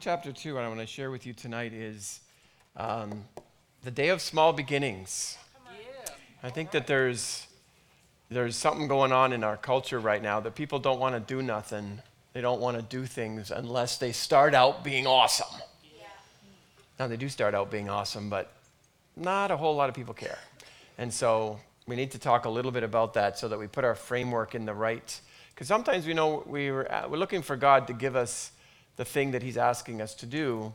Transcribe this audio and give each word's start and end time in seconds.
chapter 0.00 0.32
2, 0.32 0.54
what 0.54 0.64
I 0.64 0.68
want 0.68 0.80
to 0.80 0.86
share 0.86 1.10
with 1.10 1.26
you 1.26 1.34
tonight 1.34 1.74
is 1.74 2.20
um, 2.74 3.24
the 3.84 3.90
day 3.90 4.08
of 4.08 4.22
small 4.22 4.50
beginnings. 4.50 5.36
I 6.42 6.48
think 6.48 6.70
that 6.70 6.86
there's, 6.86 7.46
there's 8.30 8.56
something 8.56 8.88
going 8.88 9.12
on 9.12 9.34
in 9.34 9.44
our 9.44 9.58
culture 9.58 10.00
right 10.00 10.22
now 10.22 10.40
that 10.40 10.54
people 10.54 10.78
don't 10.78 10.98
want 10.98 11.14
to 11.16 11.20
do 11.20 11.42
nothing. 11.42 12.00
They 12.32 12.40
don't 12.40 12.62
want 12.62 12.78
to 12.78 12.82
do 12.82 13.04
things 13.04 13.50
unless 13.50 13.98
they 13.98 14.10
start 14.10 14.54
out 14.54 14.82
being 14.82 15.06
awesome. 15.06 15.60
Yeah. 15.82 16.06
Now, 16.98 17.06
they 17.06 17.18
do 17.18 17.28
start 17.28 17.54
out 17.54 17.70
being 17.70 17.90
awesome, 17.90 18.30
but 18.30 18.50
not 19.16 19.50
a 19.50 19.56
whole 19.58 19.76
lot 19.76 19.90
of 19.90 19.94
people 19.94 20.14
care. 20.14 20.38
And 20.96 21.12
so 21.12 21.60
we 21.86 21.94
need 21.94 22.10
to 22.12 22.18
talk 22.18 22.46
a 22.46 22.50
little 22.50 22.72
bit 22.72 22.84
about 22.84 23.12
that 23.14 23.38
so 23.38 23.48
that 23.48 23.58
we 23.58 23.66
put 23.66 23.84
our 23.84 23.94
framework 23.94 24.54
in 24.54 24.64
the 24.64 24.72
right. 24.72 25.20
Because 25.54 25.66
sometimes 25.66 26.06
we 26.06 26.14
know 26.14 26.42
we 26.46 26.70
we're, 26.70 26.88
we're 27.10 27.18
looking 27.18 27.42
for 27.42 27.54
God 27.54 27.86
to 27.88 27.92
give 27.92 28.16
us 28.16 28.52
the 28.96 29.04
thing 29.04 29.30
that 29.32 29.42
He's 29.42 29.56
asking 29.56 30.00
us 30.02 30.14
to 30.16 30.26
do. 30.26 30.74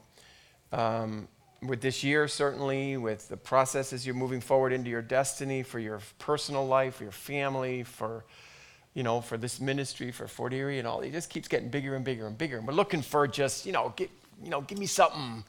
Um, 0.71 1.27
with 1.61 1.81
this 1.81 2.03
year, 2.03 2.27
certainly, 2.27 2.97
with 2.97 3.27
the 3.27 3.37
processes 3.37 4.05
you're 4.05 4.15
moving 4.15 4.41
forward 4.41 4.73
into 4.73 4.89
your 4.89 5.01
destiny, 5.01 5.63
for 5.63 5.79
your 5.79 5.99
personal 6.19 6.67
life, 6.67 6.95
for 6.95 7.03
your 7.03 7.11
family, 7.11 7.83
for 7.83 8.23
you 8.95 9.03
know, 9.03 9.21
for 9.21 9.37
this 9.37 9.59
ministry, 9.59 10.09
for 10.09 10.27
Fort 10.27 10.53
Erie 10.53 10.79
and 10.79 10.87
all, 10.87 11.01
it 11.01 11.11
just 11.11 11.29
keeps 11.29 11.47
getting 11.47 11.69
bigger 11.69 11.95
and 11.95 12.03
bigger 12.03 12.25
and 12.25 12.37
bigger. 12.37 12.57
And 12.57 12.65
we're 12.65 12.73
looking 12.73 13.01
for 13.01 13.27
just, 13.27 13.65
you 13.65 13.73
know, 13.73 13.93
get, 13.95 14.09
you 14.41 14.49
know, 14.49 14.61
give 14.61 14.79
me 14.79 14.85
something. 14.85 15.43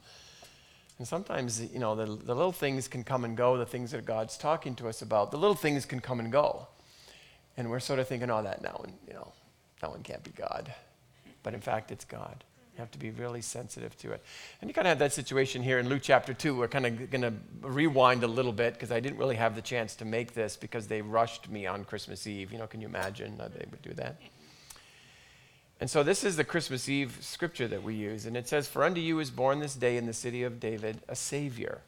And 0.98 1.06
sometimes, 1.06 1.62
you 1.62 1.78
know, 1.78 1.94
the, 1.94 2.06
the 2.06 2.34
little 2.34 2.52
things 2.52 2.88
can 2.88 3.04
come 3.04 3.24
and 3.24 3.36
go, 3.36 3.56
the 3.56 3.64
things 3.64 3.92
that 3.92 4.04
God's 4.04 4.36
talking 4.36 4.74
to 4.76 4.88
us 4.88 5.00
about. 5.00 5.30
The 5.30 5.38
little 5.38 5.54
things 5.54 5.86
can 5.86 6.00
come 6.00 6.18
and 6.18 6.32
go. 6.32 6.66
And 7.56 7.70
we're 7.70 7.80
sort 7.80 8.00
of 8.00 8.08
thinking, 8.08 8.30
oh, 8.30 8.42
that, 8.42 8.60
one, 8.78 8.92
you 9.06 9.14
know, 9.14 9.32
that 9.80 9.90
one 9.90 10.02
can't 10.02 10.24
be 10.24 10.32
God. 10.32 10.74
But 11.44 11.54
in 11.54 11.60
fact, 11.60 11.92
it's 11.92 12.04
God. 12.04 12.42
You 12.76 12.82
have 12.82 12.90
to 12.90 12.98
be 12.98 13.10
really 13.10 13.40
sensitive 13.40 13.96
to 13.98 14.12
it. 14.12 14.22
And 14.60 14.68
you 14.68 14.74
kind 14.74 14.86
of 14.86 14.90
have 14.90 14.98
that 14.98 15.14
situation 15.14 15.62
here 15.62 15.78
in 15.78 15.88
Luke 15.88 16.02
chapter 16.02 16.34
2. 16.34 16.54
We're 16.54 16.68
kind 16.68 16.84
of 16.84 17.10
going 17.10 17.22
to 17.22 17.32
rewind 17.62 18.22
a 18.22 18.26
little 18.26 18.52
bit 18.52 18.74
because 18.74 18.92
I 18.92 19.00
didn't 19.00 19.16
really 19.16 19.36
have 19.36 19.54
the 19.54 19.62
chance 19.62 19.94
to 19.96 20.04
make 20.04 20.34
this 20.34 20.58
because 20.58 20.86
they 20.86 21.00
rushed 21.00 21.48
me 21.48 21.66
on 21.66 21.84
Christmas 21.84 22.26
Eve. 22.26 22.52
You 22.52 22.58
know, 22.58 22.66
can 22.66 22.82
you 22.82 22.86
imagine 22.86 23.38
they 23.38 23.64
would 23.70 23.80
do 23.80 23.94
that? 23.94 24.20
And 25.80 25.88
so 25.88 26.02
this 26.02 26.22
is 26.22 26.36
the 26.36 26.44
Christmas 26.44 26.86
Eve 26.86 27.16
scripture 27.22 27.66
that 27.66 27.82
we 27.82 27.94
use. 27.94 28.26
And 28.26 28.36
it 28.36 28.46
says, 28.46 28.68
For 28.68 28.84
unto 28.84 29.00
you 29.00 29.20
is 29.20 29.30
born 29.30 29.60
this 29.60 29.74
day 29.74 29.96
in 29.96 30.04
the 30.04 30.12
city 30.12 30.42
of 30.42 30.60
David 30.60 31.00
a 31.08 31.16
Savior, 31.16 31.80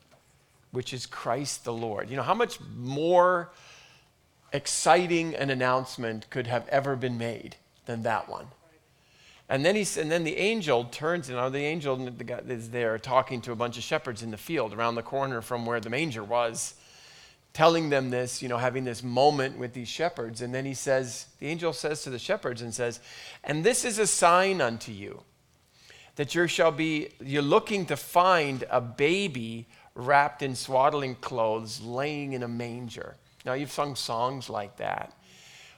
which 0.71 0.95
is 0.95 1.05
Christ 1.05 1.65
the 1.65 1.73
Lord. 1.75 2.09
You 2.09 2.17
know, 2.17 2.23
how 2.23 2.35
much 2.35 2.61
more 2.75 3.51
exciting 4.55 5.35
an 5.35 5.51
announcement 5.51 6.31
could 6.31 6.47
have 6.47 6.67
ever 6.69 6.97
been 6.97 7.19
made 7.19 7.57
than 7.85 8.05
that 8.05 8.27
one? 8.27 8.47
And 9.49 9.65
then, 9.65 9.77
he's, 9.77 9.97
and 9.97 10.11
then 10.11 10.25
the 10.25 10.37
angel 10.37 10.85
turns, 10.85 11.31
and 11.31 11.55
the 11.55 11.59
angel 11.59 11.97
the 11.97 12.25
guy 12.25 12.41
is 12.49 12.69
there 12.69 12.99
talking 12.99 13.41
to 13.43 13.53
a 13.53 13.57
bunch 13.57 13.79
of 13.79 13.83
shepherds 13.83 14.23
in 14.23 14.31
the 14.31 14.37
field 14.37 14.75
around 14.75 14.95
the 14.95 15.03
corner 15.03 15.41
from 15.41 15.65
where 15.65 15.81
the 15.81 15.89
manger 15.89 16.23
was, 16.23 16.75
telling 17.55 17.89
them 17.89 18.11
this, 18.11 18.43
you 18.43 18.49
know, 18.49 18.59
having 18.59 18.85
this 18.85 19.03
moment 19.03 19.59
with 19.59 19.73
these 19.73 19.89
shepherds. 19.89 20.43
And 20.43 20.55
then 20.55 20.67
he 20.67 20.75
says, 20.75 21.27
the 21.39 21.47
angel 21.47 21.73
says 21.73 22.03
to 22.03 22.11
the 22.11 22.19
shepherds 22.19 22.61
and 22.61 22.75
says, 22.75 23.01
And 23.43 23.65
this 23.65 23.87
is 23.87 23.99
a 23.99 24.07
sign 24.07 24.61
unto 24.61 24.93
you 24.93 25.23
that 26.17 26.35
you 26.35 26.47
shall 26.47 26.73
be, 26.73 27.09
you're 27.21 27.41
looking 27.41 27.87
to 27.87 27.97
find 27.97 28.65
a 28.71 28.81
baby 28.81 29.67
wrapped 29.95 30.43
in 30.43 30.55
swaddling 30.55 31.15
clothes 31.15 31.81
laying 31.81 32.33
in 32.35 32.43
a 32.43 32.49
manger. 32.49 33.17
Now, 33.47 33.55
you've 33.55 33.73
sung 33.73 33.95
songs 33.95 34.51
like 34.51 34.77
that. 34.77 35.17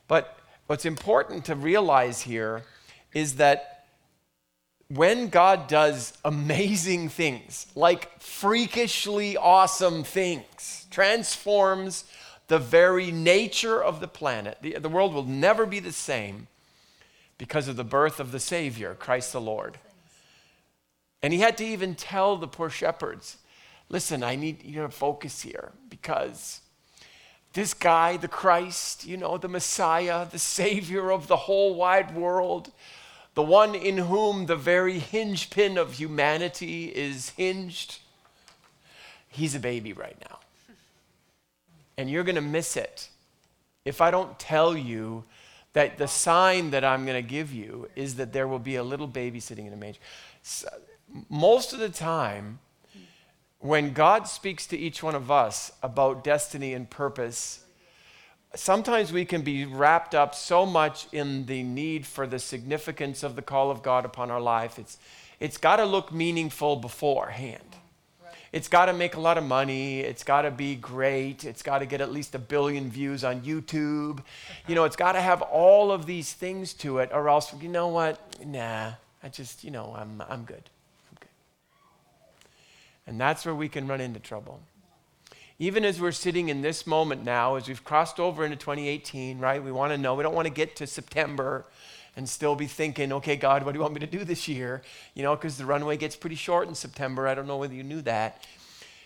But 0.08 0.38
what's 0.66 0.86
important 0.86 1.44
to 1.44 1.54
realize 1.54 2.22
here 2.22 2.64
is 3.12 3.36
that 3.36 3.86
when 4.88 5.28
God 5.28 5.68
does 5.68 6.12
amazing 6.24 7.08
things, 7.10 7.66
like 7.74 8.20
freakishly 8.20 9.36
awesome 9.36 10.02
things, 10.02 10.86
transforms 10.90 12.04
the 12.48 12.58
very 12.58 13.12
nature 13.12 13.82
of 13.82 14.00
the 14.00 14.08
planet, 14.08 14.58
the, 14.62 14.72
the 14.78 14.88
world 14.88 15.14
will 15.14 15.24
never 15.24 15.64
be 15.64 15.78
the 15.78 15.92
same 15.92 16.48
because 17.38 17.68
of 17.68 17.76
the 17.76 17.84
birth 17.84 18.18
of 18.18 18.32
the 18.32 18.40
Savior, 18.40 18.94
Christ 18.94 19.32
the 19.32 19.40
Lord. 19.40 19.78
And 21.22 21.32
he 21.32 21.38
had 21.38 21.56
to 21.58 21.64
even 21.64 21.94
tell 21.94 22.36
the 22.36 22.48
poor 22.48 22.68
shepherds, 22.68 23.36
listen, 23.88 24.22
I 24.22 24.34
need 24.34 24.64
you 24.64 24.82
to 24.82 24.88
focus 24.88 25.42
here 25.42 25.70
because 25.88 26.60
this 27.52 27.74
guy, 27.74 28.16
the 28.16 28.28
Christ, 28.28 29.06
you 29.06 29.16
know, 29.16 29.38
the 29.38 29.48
Messiah, 29.48 30.26
the 30.30 30.38
Savior 30.38 31.10
of 31.10 31.28
the 31.28 31.36
whole 31.36 31.74
wide 31.74 32.14
world, 32.14 32.72
the 33.40 33.46
one 33.46 33.74
in 33.74 33.96
whom 33.96 34.44
the 34.44 34.54
very 34.54 34.98
hinge 34.98 35.48
pin 35.48 35.78
of 35.78 35.94
humanity 35.94 36.88
is 36.94 37.30
hinged, 37.30 37.98
he's 39.28 39.54
a 39.54 39.58
baby 39.58 39.94
right 39.94 40.18
now. 40.28 40.40
And 41.96 42.10
you're 42.10 42.22
going 42.22 42.34
to 42.34 42.42
miss 42.42 42.76
it 42.76 43.08
if 43.86 44.02
I 44.02 44.10
don't 44.10 44.38
tell 44.38 44.76
you 44.76 45.24
that 45.72 45.96
the 45.96 46.06
sign 46.06 46.72
that 46.72 46.84
I'm 46.84 47.06
going 47.06 47.16
to 47.16 47.26
give 47.26 47.50
you 47.50 47.88
is 47.96 48.16
that 48.16 48.34
there 48.34 48.46
will 48.46 48.58
be 48.58 48.76
a 48.76 48.84
little 48.84 49.06
baby 49.06 49.40
sitting 49.40 49.64
in 49.64 49.72
a 49.72 49.76
manger. 49.76 50.00
So, 50.42 50.68
most 51.30 51.72
of 51.72 51.78
the 51.78 51.88
time, 51.88 52.58
when 53.60 53.94
God 53.94 54.28
speaks 54.28 54.66
to 54.66 54.76
each 54.76 55.02
one 55.02 55.14
of 55.14 55.30
us 55.30 55.72
about 55.82 56.22
destiny 56.22 56.74
and 56.74 56.90
purpose, 56.90 57.64
sometimes 58.54 59.12
we 59.12 59.24
can 59.24 59.42
be 59.42 59.64
wrapped 59.64 60.14
up 60.14 60.34
so 60.34 60.66
much 60.66 61.06
in 61.12 61.46
the 61.46 61.62
need 61.62 62.06
for 62.06 62.26
the 62.26 62.38
significance 62.38 63.22
of 63.22 63.36
the 63.36 63.42
call 63.42 63.70
of 63.70 63.82
God 63.82 64.04
upon 64.04 64.30
our 64.30 64.40
life. 64.40 64.78
It's, 64.78 64.98
it's 65.38 65.56
got 65.56 65.76
to 65.76 65.84
look 65.84 66.12
meaningful 66.12 66.76
beforehand. 66.76 67.62
It's 68.52 68.66
got 68.66 68.86
to 68.86 68.92
make 68.92 69.14
a 69.14 69.20
lot 69.20 69.38
of 69.38 69.44
money. 69.44 70.00
It's 70.00 70.24
got 70.24 70.42
to 70.42 70.50
be 70.50 70.74
great. 70.74 71.44
It's 71.44 71.62
got 71.62 71.78
to 71.78 71.86
get 71.86 72.00
at 72.00 72.10
least 72.10 72.34
a 72.34 72.38
billion 72.40 72.90
views 72.90 73.22
on 73.22 73.42
YouTube. 73.42 74.24
You 74.66 74.74
know, 74.74 74.84
it's 74.84 74.96
got 74.96 75.12
to 75.12 75.20
have 75.20 75.40
all 75.42 75.92
of 75.92 76.04
these 76.04 76.32
things 76.32 76.74
to 76.74 76.98
it, 76.98 77.10
or 77.12 77.28
else, 77.28 77.54
you 77.62 77.68
know 77.68 77.86
what? 77.86 78.18
Nah, 78.44 78.92
I 79.22 79.28
just, 79.28 79.62
you 79.62 79.70
know, 79.70 79.94
I'm, 79.96 80.20
I'm 80.28 80.42
good. 80.42 80.68
I'm 81.10 81.16
good. 81.20 81.28
And 83.06 83.20
that's 83.20 83.46
where 83.46 83.54
we 83.54 83.68
can 83.68 83.86
run 83.86 84.00
into 84.00 84.18
trouble 84.18 84.60
even 85.60 85.84
as 85.84 86.00
we're 86.00 86.10
sitting 86.10 86.48
in 86.48 86.62
this 86.62 86.86
moment 86.86 87.22
now, 87.22 87.56
as 87.56 87.68
we've 87.68 87.84
crossed 87.84 88.18
over 88.18 88.46
into 88.46 88.56
2018, 88.56 89.38
right? 89.38 89.62
We 89.62 89.70
want 89.70 89.92
to 89.92 89.98
know, 89.98 90.14
we 90.14 90.22
don't 90.22 90.34
want 90.34 90.46
to 90.46 90.52
get 90.52 90.74
to 90.76 90.86
September 90.86 91.66
and 92.16 92.26
still 92.26 92.56
be 92.56 92.66
thinking, 92.66 93.12
okay, 93.12 93.36
God, 93.36 93.62
what 93.62 93.72
do 93.72 93.76
you 93.76 93.82
want 93.82 93.92
me 93.92 94.00
to 94.00 94.06
do 94.06 94.24
this 94.24 94.48
year? 94.48 94.80
You 95.14 95.22
know, 95.22 95.36
because 95.36 95.58
the 95.58 95.66
runway 95.66 95.98
gets 95.98 96.16
pretty 96.16 96.34
short 96.34 96.66
in 96.66 96.74
September. 96.74 97.28
I 97.28 97.34
don't 97.34 97.46
know 97.46 97.58
whether 97.58 97.74
you 97.74 97.82
knew 97.82 98.00
that. 98.02 98.42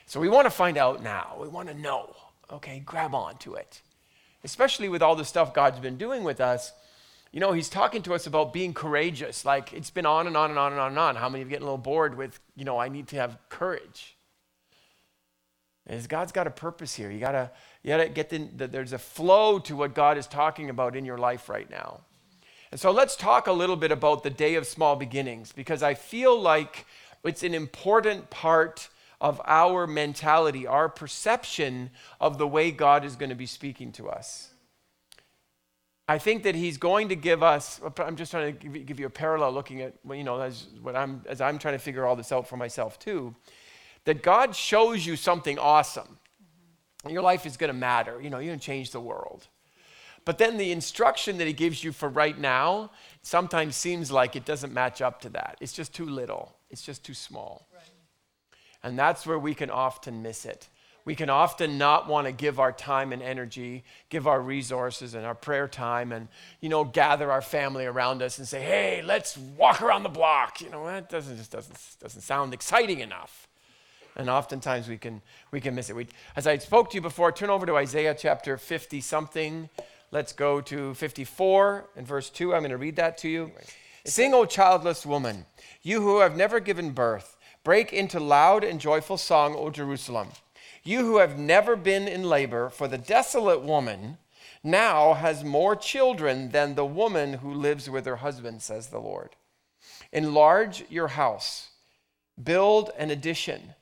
So 0.06 0.20
we 0.20 0.28
want 0.28 0.46
to 0.46 0.50
find 0.50 0.78
out 0.78 1.02
now. 1.02 1.36
We 1.40 1.48
want 1.48 1.68
to 1.70 1.74
know. 1.74 2.14
Okay, 2.52 2.80
grab 2.86 3.16
on 3.16 3.36
to 3.38 3.54
it. 3.54 3.80
Especially 4.44 4.88
with 4.88 5.02
all 5.02 5.16
the 5.16 5.24
stuff 5.24 5.54
God's 5.54 5.80
been 5.80 5.96
doing 5.96 6.22
with 6.22 6.40
us. 6.40 6.72
You 7.32 7.40
know, 7.40 7.52
He's 7.52 7.68
talking 7.68 8.02
to 8.02 8.14
us 8.14 8.28
about 8.28 8.52
being 8.52 8.74
courageous. 8.74 9.44
Like 9.44 9.72
it's 9.72 9.90
been 9.90 10.06
on 10.06 10.28
and 10.28 10.36
on 10.36 10.50
and 10.50 10.58
on 10.58 10.70
and 10.70 10.80
on 10.80 10.90
and 10.90 10.98
on. 11.00 11.16
How 11.16 11.28
many 11.28 11.42
of 11.42 11.48
you 11.48 11.50
getting 11.50 11.66
a 11.66 11.66
little 11.66 11.78
bored 11.78 12.16
with, 12.16 12.38
you 12.54 12.64
know, 12.64 12.78
I 12.78 12.88
need 12.88 13.08
to 13.08 13.16
have 13.16 13.38
courage? 13.48 14.13
Is 15.86 16.06
God's 16.06 16.32
got 16.32 16.46
a 16.46 16.50
purpose 16.50 16.94
here. 16.94 17.10
You 17.10 17.20
gotta, 17.20 17.50
you 17.82 17.88
gotta 17.88 18.08
get 18.08 18.30
the, 18.30 18.48
the, 18.56 18.66
there's 18.66 18.94
a 18.94 18.98
flow 18.98 19.58
to 19.60 19.76
what 19.76 19.94
God 19.94 20.16
is 20.16 20.26
talking 20.26 20.70
about 20.70 20.96
in 20.96 21.04
your 21.04 21.18
life 21.18 21.48
right 21.48 21.68
now. 21.68 22.00
And 22.70 22.80
so 22.80 22.90
let's 22.90 23.16
talk 23.16 23.46
a 23.46 23.52
little 23.52 23.76
bit 23.76 23.92
about 23.92 24.22
the 24.22 24.30
day 24.30 24.54
of 24.54 24.66
small 24.66 24.96
beginnings 24.96 25.52
because 25.52 25.82
I 25.82 25.94
feel 25.94 26.40
like 26.40 26.86
it's 27.22 27.42
an 27.42 27.54
important 27.54 28.30
part 28.30 28.88
of 29.20 29.40
our 29.44 29.86
mentality, 29.86 30.66
our 30.66 30.88
perception 30.88 31.90
of 32.20 32.38
the 32.38 32.48
way 32.48 32.70
God 32.70 33.04
is 33.04 33.14
going 33.14 33.28
to 33.28 33.36
be 33.36 33.46
speaking 33.46 33.92
to 33.92 34.08
us. 34.08 34.50
I 36.08 36.18
think 36.18 36.42
that 36.42 36.54
he's 36.54 36.76
going 36.76 37.10
to 37.10 37.16
give 37.16 37.42
us, 37.42 37.80
I'm 37.98 38.16
just 38.16 38.30
trying 38.30 38.56
to 38.56 38.68
give 38.68 38.98
you 38.98 39.06
a 39.06 39.10
parallel 39.10 39.52
looking 39.52 39.82
at, 39.82 39.94
you 40.10 40.24
know, 40.24 40.40
as, 40.40 40.66
what 40.82 40.96
I'm, 40.96 41.22
as 41.26 41.40
I'm 41.40 41.58
trying 41.58 41.74
to 41.74 41.78
figure 41.78 42.04
all 42.04 42.16
this 42.16 42.32
out 42.32 42.48
for 42.48 42.56
myself 42.56 42.98
too 42.98 43.34
that 44.04 44.22
God 44.22 44.54
shows 44.54 45.04
you 45.04 45.16
something 45.16 45.58
awesome. 45.58 46.18
And 47.04 47.12
Your 47.12 47.22
life 47.22 47.46
is 47.46 47.56
going 47.56 47.68
to 47.68 47.78
matter. 47.78 48.20
You 48.20 48.30
know, 48.30 48.38
you're 48.38 48.50
going 48.50 48.58
to 48.58 48.64
change 48.64 48.90
the 48.90 49.00
world. 49.00 49.46
But 50.24 50.38
then 50.38 50.56
the 50.56 50.72
instruction 50.72 51.38
that 51.38 51.46
he 51.46 51.52
gives 51.52 51.84
you 51.84 51.92
for 51.92 52.08
right 52.08 52.38
now 52.38 52.90
sometimes 53.22 53.76
seems 53.76 54.10
like 54.10 54.36
it 54.36 54.44
doesn't 54.44 54.72
match 54.72 55.02
up 55.02 55.20
to 55.22 55.28
that. 55.30 55.58
It's 55.60 55.72
just 55.72 55.94
too 55.94 56.06
little, 56.06 56.56
it's 56.70 56.82
just 56.82 57.04
too 57.04 57.14
small. 57.14 57.68
Right. 57.72 57.82
And 58.82 58.98
that's 58.98 59.26
where 59.26 59.38
we 59.38 59.54
can 59.54 59.70
often 59.70 60.22
miss 60.22 60.46
it. 60.46 60.68
We 61.06 61.14
can 61.14 61.28
often 61.28 61.76
not 61.76 62.08
want 62.08 62.26
to 62.26 62.32
give 62.32 62.58
our 62.58 62.72
time 62.72 63.12
and 63.12 63.20
energy, 63.20 63.84
give 64.08 64.26
our 64.26 64.40
resources 64.40 65.12
and 65.12 65.26
our 65.26 65.34
prayer 65.34 65.68
time, 65.68 66.12
and 66.12 66.28
you 66.62 66.70
know, 66.70 66.82
gather 66.84 67.30
our 67.30 67.42
family 67.42 67.84
around 67.84 68.22
us 68.22 68.38
and 68.38 68.48
say, 68.48 68.62
"Hey, 68.62 69.02
let's 69.02 69.36
walk 69.36 69.82
around 69.82 70.04
the 70.04 70.08
block." 70.08 70.62
You 70.62 70.70
know, 70.70 70.86
that 70.86 71.10
doesn't 71.10 71.36
just 71.36 71.50
doesn't 71.50 71.78
doesn't 72.00 72.22
sound 72.22 72.54
exciting 72.54 73.00
enough 73.00 73.48
and 74.16 74.30
oftentimes 74.30 74.88
we 74.88 74.98
can 74.98 75.22
we 75.50 75.60
can 75.60 75.74
miss 75.74 75.90
it. 75.90 75.96
We, 75.96 76.08
as 76.36 76.46
I 76.46 76.58
spoke 76.58 76.90
to 76.90 76.94
you 76.96 77.00
before, 77.00 77.32
turn 77.32 77.50
over 77.50 77.66
to 77.66 77.76
Isaiah 77.76 78.14
chapter 78.18 78.56
50 78.56 79.00
something. 79.00 79.68
Let's 80.10 80.32
go 80.32 80.60
to 80.60 80.94
54 80.94 81.86
and 81.96 82.06
verse 82.06 82.30
2. 82.30 82.54
I'm 82.54 82.60
going 82.60 82.70
to 82.70 82.76
read 82.76 82.96
that 82.96 83.18
to 83.18 83.28
you. 83.28 83.50
Sing, 84.04 84.34
O 84.34 84.44
childless 84.44 85.04
woman, 85.06 85.46
you 85.82 86.02
who 86.02 86.20
have 86.20 86.36
never 86.36 86.60
given 86.60 86.92
birth, 86.92 87.36
break 87.64 87.92
into 87.92 88.20
loud 88.20 88.62
and 88.62 88.80
joyful 88.80 89.16
song, 89.16 89.54
O 89.56 89.70
Jerusalem. 89.70 90.28
You 90.82 91.00
who 91.00 91.18
have 91.18 91.38
never 91.38 91.74
been 91.74 92.06
in 92.06 92.24
labor, 92.24 92.68
for 92.68 92.86
the 92.86 92.98
desolate 92.98 93.62
woman 93.62 94.18
now 94.62 95.14
has 95.14 95.42
more 95.42 95.74
children 95.74 96.50
than 96.50 96.74
the 96.74 96.84
woman 96.84 97.34
who 97.34 97.52
lives 97.52 97.88
with 97.88 98.06
her 98.06 98.16
husband, 98.16 98.62
says 98.62 98.88
the 98.88 98.98
Lord. 98.98 99.30
Enlarge 100.12 100.84
your 100.90 101.08
house, 101.08 101.70
build 102.42 102.90
an 102.98 103.10
addition, 103.10 103.74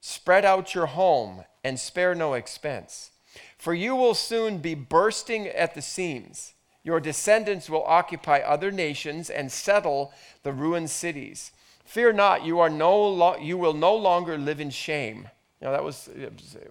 spread 0.00 0.44
out 0.44 0.74
your 0.74 0.86
home, 0.86 1.44
and 1.62 1.78
spare 1.78 2.14
no 2.14 2.34
expense. 2.34 3.10
For 3.58 3.74
you 3.74 3.94
will 3.94 4.14
soon 4.14 4.58
be 4.58 4.74
bursting 4.74 5.46
at 5.46 5.74
the 5.74 5.82
seams. 5.82 6.54
Your 6.82 7.00
descendants 7.00 7.68
will 7.68 7.84
occupy 7.84 8.38
other 8.38 8.70
nations 8.70 9.28
and 9.28 9.52
settle 9.52 10.12
the 10.42 10.52
ruined 10.52 10.90
cities. 10.90 11.52
Fear 11.84 12.14
not, 12.14 12.44
you, 12.44 12.60
are 12.60 12.70
no 12.70 12.98
lo- 12.98 13.36
you 13.36 13.58
will 13.58 13.74
no 13.74 13.94
longer 13.94 14.38
live 14.38 14.60
in 14.60 14.70
shame 14.70 15.28
you 15.60 15.66
know, 15.66 15.72
that 15.72 15.84
was, 15.84 16.08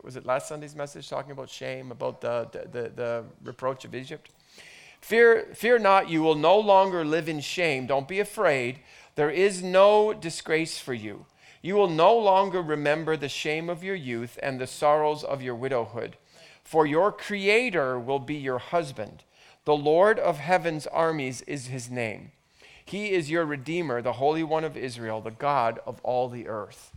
was 0.03 0.15
it 0.15 0.25
last 0.25 0.47
Sunday's 0.47 0.75
message 0.75 1.07
talking 1.07 1.31
about 1.31 1.49
shame, 1.49 1.91
about 1.91 2.21
the, 2.21 2.47
the, 2.51 2.91
the, 2.95 3.23
reproach 3.43 3.85
of 3.85 3.93
Egypt? 3.93 4.31
Fear, 4.99 5.49
fear 5.53 5.77
not, 5.77 6.09
you 6.09 6.23
will 6.23 6.35
no 6.35 6.57
longer 6.57 7.05
live 7.05 7.29
in 7.29 7.39
shame. 7.39 7.85
Don't 7.85 8.07
be 8.07 8.19
afraid. 8.19 8.79
There 9.13 9.29
is 9.29 9.61
no 9.61 10.13
disgrace 10.13 10.79
for 10.79 10.95
you. 10.95 11.25
You 11.61 11.75
will 11.75 11.89
no 11.89 12.17
longer 12.17 12.61
remember 12.61 13.17
the 13.17 13.29
shame 13.29 13.69
of 13.69 13.83
your 13.83 13.95
youth 13.95 14.39
and 14.41 14.59
the 14.59 14.67
sorrows 14.67 15.23
of 15.23 15.41
your 15.41 15.55
widowhood. 15.55 16.17
For 16.63 16.85
your 16.85 17.11
Creator 17.11 17.99
will 17.99 18.19
be 18.19 18.35
your 18.35 18.59
husband. 18.59 19.23
The 19.65 19.75
Lord 19.75 20.19
of 20.19 20.37
heaven's 20.37 20.87
armies 20.87 21.41
is 21.41 21.67
his 21.67 21.89
name. 21.89 22.31
He 22.85 23.11
is 23.11 23.29
your 23.29 23.45
Redeemer, 23.45 24.01
the 24.01 24.13
Holy 24.13 24.43
One 24.43 24.63
of 24.63 24.77
Israel, 24.77 25.21
the 25.21 25.31
God 25.31 25.79
of 25.85 25.99
all 26.01 26.29
the 26.29 26.47
earth. 26.47 26.91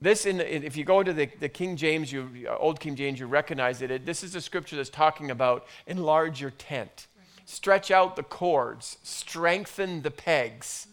This, 0.00 0.26
in, 0.26 0.40
if 0.40 0.76
you 0.76 0.84
go 0.84 1.02
to 1.02 1.12
the, 1.12 1.30
the 1.40 1.48
King 1.48 1.76
James, 1.76 2.12
you, 2.12 2.46
uh, 2.46 2.56
Old 2.56 2.80
King 2.80 2.94
James, 2.94 3.18
you 3.18 3.26
recognize 3.26 3.80
it. 3.80 4.04
this 4.04 4.22
is 4.22 4.34
a 4.34 4.40
scripture 4.40 4.76
that's 4.76 4.90
talking 4.90 5.30
about 5.30 5.66
enlarge 5.86 6.40
your 6.40 6.50
tent, 6.50 7.06
stretch 7.46 7.90
out 7.90 8.14
the 8.14 8.22
cords, 8.22 8.98
strengthen 9.02 10.02
the 10.02 10.10
pegs. 10.10 10.88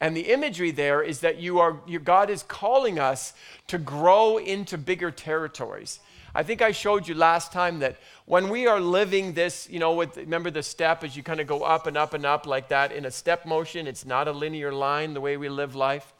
And 0.00 0.16
the 0.16 0.32
imagery 0.32 0.70
there 0.70 1.02
is 1.02 1.20
that 1.20 1.38
you 1.38 1.58
are, 1.58 1.80
you, 1.86 1.98
God 1.98 2.30
is 2.30 2.42
calling 2.42 2.98
us 2.98 3.34
to 3.66 3.76
grow 3.76 4.38
into 4.38 4.78
bigger 4.78 5.10
territories. 5.10 6.00
I 6.34 6.42
think 6.42 6.62
I 6.62 6.72
showed 6.72 7.08
you 7.08 7.14
last 7.14 7.52
time 7.52 7.80
that 7.80 7.96
when 8.24 8.48
we 8.48 8.66
are 8.66 8.80
living 8.80 9.34
this, 9.34 9.68
you 9.68 9.78
know, 9.78 9.94
with, 9.94 10.16
remember 10.16 10.50
the 10.50 10.62
step 10.62 11.02
as 11.02 11.16
you 11.16 11.22
kind 11.22 11.40
of 11.40 11.46
go 11.46 11.62
up 11.62 11.86
and 11.86 11.96
up 11.96 12.14
and 12.14 12.24
up 12.24 12.46
like 12.46 12.68
that 12.68 12.92
in 12.92 13.04
a 13.04 13.10
step 13.10 13.44
motion, 13.44 13.86
it's 13.86 14.06
not 14.06 14.28
a 14.28 14.32
linear 14.32 14.72
line 14.72 15.12
the 15.12 15.20
way 15.20 15.36
we 15.36 15.48
live 15.48 15.74
life. 15.74 16.12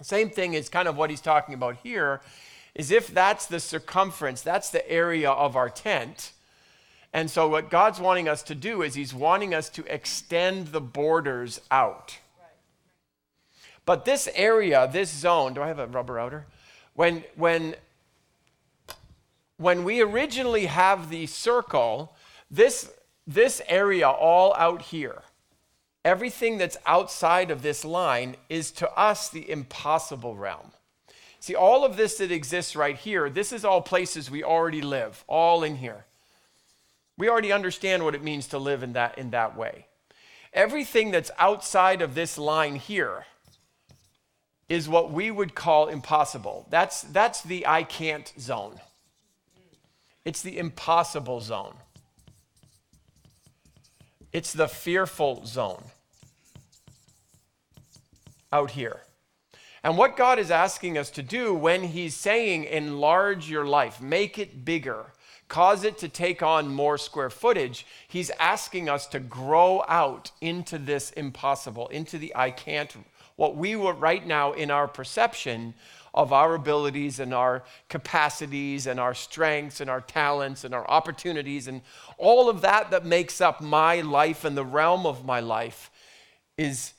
Same 0.00 0.30
thing 0.30 0.54
is 0.54 0.68
kind 0.68 0.88
of 0.88 0.96
what 0.96 1.10
he's 1.10 1.20
talking 1.20 1.54
about 1.54 1.76
here 1.82 2.20
is 2.74 2.90
if 2.90 3.08
that's 3.08 3.46
the 3.46 3.60
circumference, 3.60 4.42
that's 4.42 4.70
the 4.70 4.88
area 4.90 5.30
of 5.30 5.56
our 5.56 5.70
tent. 5.70 6.32
And 7.12 7.30
so 7.30 7.48
what 7.48 7.70
God's 7.70 8.00
wanting 8.00 8.28
us 8.28 8.42
to 8.44 8.54
do 8.54 8.82
is 8.82 8.94
he's 8.94 9.14
wanting 9.14 9.54
us 9.54 9.68
to 9.70 9.84
extend 9.92 10.68
the 10.68 10.80
borders 10.80 11.60
out. 11.70 12.18
But 13.86 14.04
this 14.04 14.28
area, 14.34 14.88
this 14.90 15.10
zone, 15.10 15.54
do 15.54 15.62
I 15.62 15.68
have 15.68 15.78
a 15.78 15.86
rubber 15.86 16.18
outer? 16.18 16.46
When 16.94 17.24
when 17.36 17.76
when 19.56 19.84
we 19.84 20.00
originally 20.00 20.66
have 20.66 21.10
the 21.10 21.26
circle, 21.26 22.16
this 22.50 22.90
this 23.26 23.60
area 23.68 24.08
all 24.08 24.54
out 24.54 24.82
here 24.82 25.22
Everything 26.04 26.58
that's 26.58 26.76
outside 26.84 27.50
of 27.50 27.62
this 27.62 27.84
line 27.84 28.36
is 28.50 28.70
to 28.72 28.90
us 28.92 29.30
the 29.30 29.50
impossible 29.50 30.36
realm. 30.36 30.72
See, 31.40 31.54
all 31.54 31.84
of 31.84 31.96
this 31.96 32.18
that 32.18 32.30
exists 32.30 32.76
right 32.76 32.96
here, 32.96 33.30
this 33.30 33.52
is 33.52 33.64
all 33.64 33.80
places 33.80 34.30
we 34.30 34.44
already 34.44 34.82
live, 34.82 35.24
all 35.26 35.62
in 35.62 35.76
here. 35.76 36.04
We 37.16 37.28
already 37.28 37.52
understand 37.52 38.04
what 38.04 38.14
it 38.14 38.22
means 38.22 38.48
to 38.48 38.58
live 38.58 38.82
in 38.82 38.92
that, 38.94 39.16
in 39.16 39.30
that 39.30 39.56
way. 39.56 39.86
Everything 40.52 41.10
that's 41.10 41.30
outside 41.38 42.02
of 42.02 42.14
this 42.14 42.36
line 42.36 42.76
here 42.76 43.24
is 44.68 44.88
what 44.88 45.12
we 45.12 45.30
would 45.30 45.54
call 45.54 45.88
impossible. 45.88 46.66
That's, 46.70 47.02
that's 47.02 47.42
the 47.42 47.66
I 47.66 47.82
can't 47.82 48.32
zone. 48.38 48.80
It's 50.24 50.42
the 50.42 50.58
impossible 50.58 51.40
zone. 51.40 51.74
It's 54.32 54.52
the 54.52 54.68
fearful 54.68 55.44
zone 55.46 55.84
out 58.52 58.72
here. 58.72 59.00
And 59.84 59.98
what 59.98 60.16
God 60.16 60.38
is 60.38 60.50
asking 60.50 60.96
us 60.96 61.10
to 61.10 61.22
do 61.22 61.52
when 61.54 61.82
He's 61.82 62.14
saying, 62.14 62.64
enlarge 62.64 63.50
your 63.50 63.66
life, 63.66 64.00
make 64.00 64.38
it 64.38 64.64
bigger, 64.64 65.12
cause 65.46 65.84
it 65.84 65.98
to 65.98 66.08
take 66.08 66.42
on 66.42 66.74
more 66.74 66.96
square 66.96 67.28
footage, 67.28 67.86
He's 68.08 68.30
asking 68.40 68.88
us 68.88 69.06
to 69.08 69.20
grow 69.20 69.84
out 69.86 70.30
into 70.40 70.78
this 70.78 71.10
impossible, 71.10 71.88
into 71.88 72.16
the 72.16 72.34
I 72.34 72.50
can't, 72.50 72.96
what 73.36 73.56
we 73.56 73.76
were 73.76 73.92
right 73.92 74.26
now 74.26 74.52
in 74.52 74.70
our 74.70 74.86
perception 74.86 75.74
of 76.14 76.32
our 76.32 76.54
abilities 76.54 77.18
and 77.18 77.34
our 77.34 77.64
capacities 77.88 78.86
and 78.86 79.00
our 79.00 79.14
strengths 79.14 79.80
and 79.80 79.90
our 79.90 80.00
talents 80.00 80.62
and 80.62 80.72
our 80.72 80.88
opportunities 80.88 81.66
and 81.66 81.82
all 82.18 82.48
of 82.48 82.60
that 82.60 82.90
that 82.92 83.04
makes 83.04 83.40
up 83.40 83.60
my 83.60 84.00
life 84.00 84.44
and 84.44 84.56
the 84.56 84.64
realm 84.64 85.06
of 85.06 85.24
my 85.24 85.40
life 85.40 85.90
is, 86.56 86.92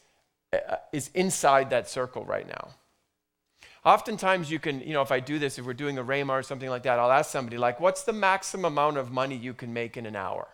uh, 0.51 0.75
is 0.91 1.09
inside 1.13 1.69
that 1.69 1.89
circle 1.89 2.25
right 2.25 2.47
now. 2.47 2.71
Oftentimes, 3.85 4.49
you 4.49 4.59
can, 4.59 4.81
you 4.81 4.93
know, 4.93 5.03
if 5.03 5.11
I 5.11 5.19
do 5.19 5.37
this, 5.37 5.59
if 5.59 5.65
we're 5.65 5.73
doing 5.73 5.99
a 5.99 6.03
Rhema 6.03 6.31
or 6.31 6.43
something 6.43 6.69
like 6.69 6.83
that, 6.83 6.97
I'll 6.97 7.11
ask 7.11 7.29
somebody, 7.29 7.57
like, 7.57 7.79
what's 7.79 8.03
the 8.03 8.13
maximum 8.13 8.65
amount 8.65 8.97
of 8.97 9.11
money 9.11 9.35
you 9.35 9.53
can 9.53 9.71
make 9.73 9.95
in 9.95 10.07
an 10.07 10.15
hour? 10.15 10.47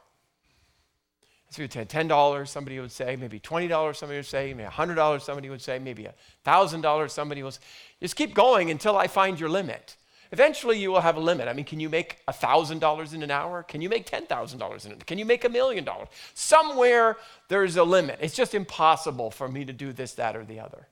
So 1.51 1.68
$10, 1.68 2.48
somebody 2.48 2.80
would 2.80 2.94
say, 2.94 3.18
maybe 3.18 3.38
$20, 3.38 3.95
somebody 3.98 4.19
would 4.19 4.25
say, 4.25 4.53
maybe 4.53 4.69
$100, 4.69 5.21
somebody 5.21 5.50
would 5.50 5.62
say, 5.62 5.80
maybe 5.80 6.07
$1,000, 6.45 7.09
somebody 7.12 7.44
will 7.44 7.51
say. 7.51 7.59
Just 8.00 8.15
keep 8.15 8.33
going 8.33 8.71
until 8.71 8.98
I 8.98 9.07
find 9.07 9.38
your 9.38 9.50
limit. 9.50 9.98
Eventually, 10.31 10.80
you 10.80 10.92
will 10.92 11.01
have 11.01 11.18
a 11.18 11.19
limit. 11.19 11.50
I 11.50 11.53
mean, 11.53 11.65
can 11.65 11.81
you 11.81 11.89
make 11.89 12.25
$1,000 12.25 13.13
in 13.13 13.21
an 13.21 13.31
hour? 13.31 13.63
Can 13.63 13.81
you 13.81 13.89
make 13.89 14.09
$10,000 14.09 14.86
in 14.86 14.92
it? 14.94 15.06
Can 15.06 15.18
you 15.18 15.25
make 15.25 15.44
a 15.44 15.50
million 15.50 15.83
dollars? 15.83 16.07
Somewhere 16.33 17.17
there's 17.50 17.75
a 17.75 17.84
limit. 17.84 18.20
It's 18.22 18.34
just 18.34 18.55
impossible 18.55 19.29
for 19.29 19.50
me 19.50 19.65
to 19.65 19.74
do 19.74 19.91
this, 19.91 20.13
that, 20.13 20.38
or 20.38 20.46
the 20.46 20.62
other. 20.62 20.88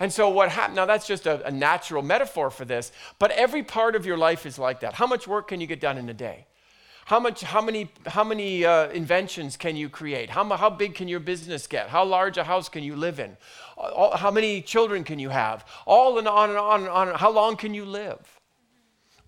And 0.00 0.12
so, 0.12 0.30
what 0.30 0.48
happened, 0.48 0.76
now 0.76 0.86
that's 0.86 1.06
just 1.06 1.26
a, 1.26 1.46
a 1.46 1.50
natural 1.52 2.02
metaphor 2.02 2.50
for 2.50 2.64
this, 2.64 2.90
but 3.20 3.30
every 3.30 3.62
part 3.62 3.94
of 3.94 4.04
your 4.04 4.16
life 4.16 4.46
is 4.46 4.58
like 4.58 4.80
that. 4.80 4.94
How 4.94 5.06
much 5.06 5.28
work 5.28 5.46
can 5.46 5.60
you 5.60 5.68
get 5.68 5.80
done 5.80 5.96
in 5.96 6.08
a 6.08 6.14
day? 6.14 6.46
How, 7.06 7.18
much, 7.18 7.40
how 7.40 7.60
many, 7.60 7.90
how 8.06 8.22
many 8.22 8.64
uh, 8.64 8.88
inventions 8.90 9.56
can 9.56 9.76
you 9.76 9.88
create? 9.88 10.30
How, 10.30 10.44
how 10.56 10.70
big 10.70 10.94
can 10.94 11.08
your 11.08 11.20
business 11.20 11.66
get? 11.66 11.88
How 11.88 12.04
large 12.04 12.36
a 12.36 12.44
house 12.44 12.68
can 12.68 12.82
you 12.82 12.94
live 12.94 13.18
in? 13.18 13.36
All, 13.76 14.16
how 14.16 14.30
many 14.30 14.62
children 14.62 15.02
can 15.02 15.18
you 15.18 15.30
have? 15.30 15.66
All 15.86 16.18
and 16.18 16.28
on 16.28 16.50
and 16.50 16.58
on 16.58 16.80
and 16.80 16.88
on. 16.88 17.14
How 17.14 17.30
long 17.30 17.56
can 17.56 17.74
you 17.74 17.84
live? 17.84 18.40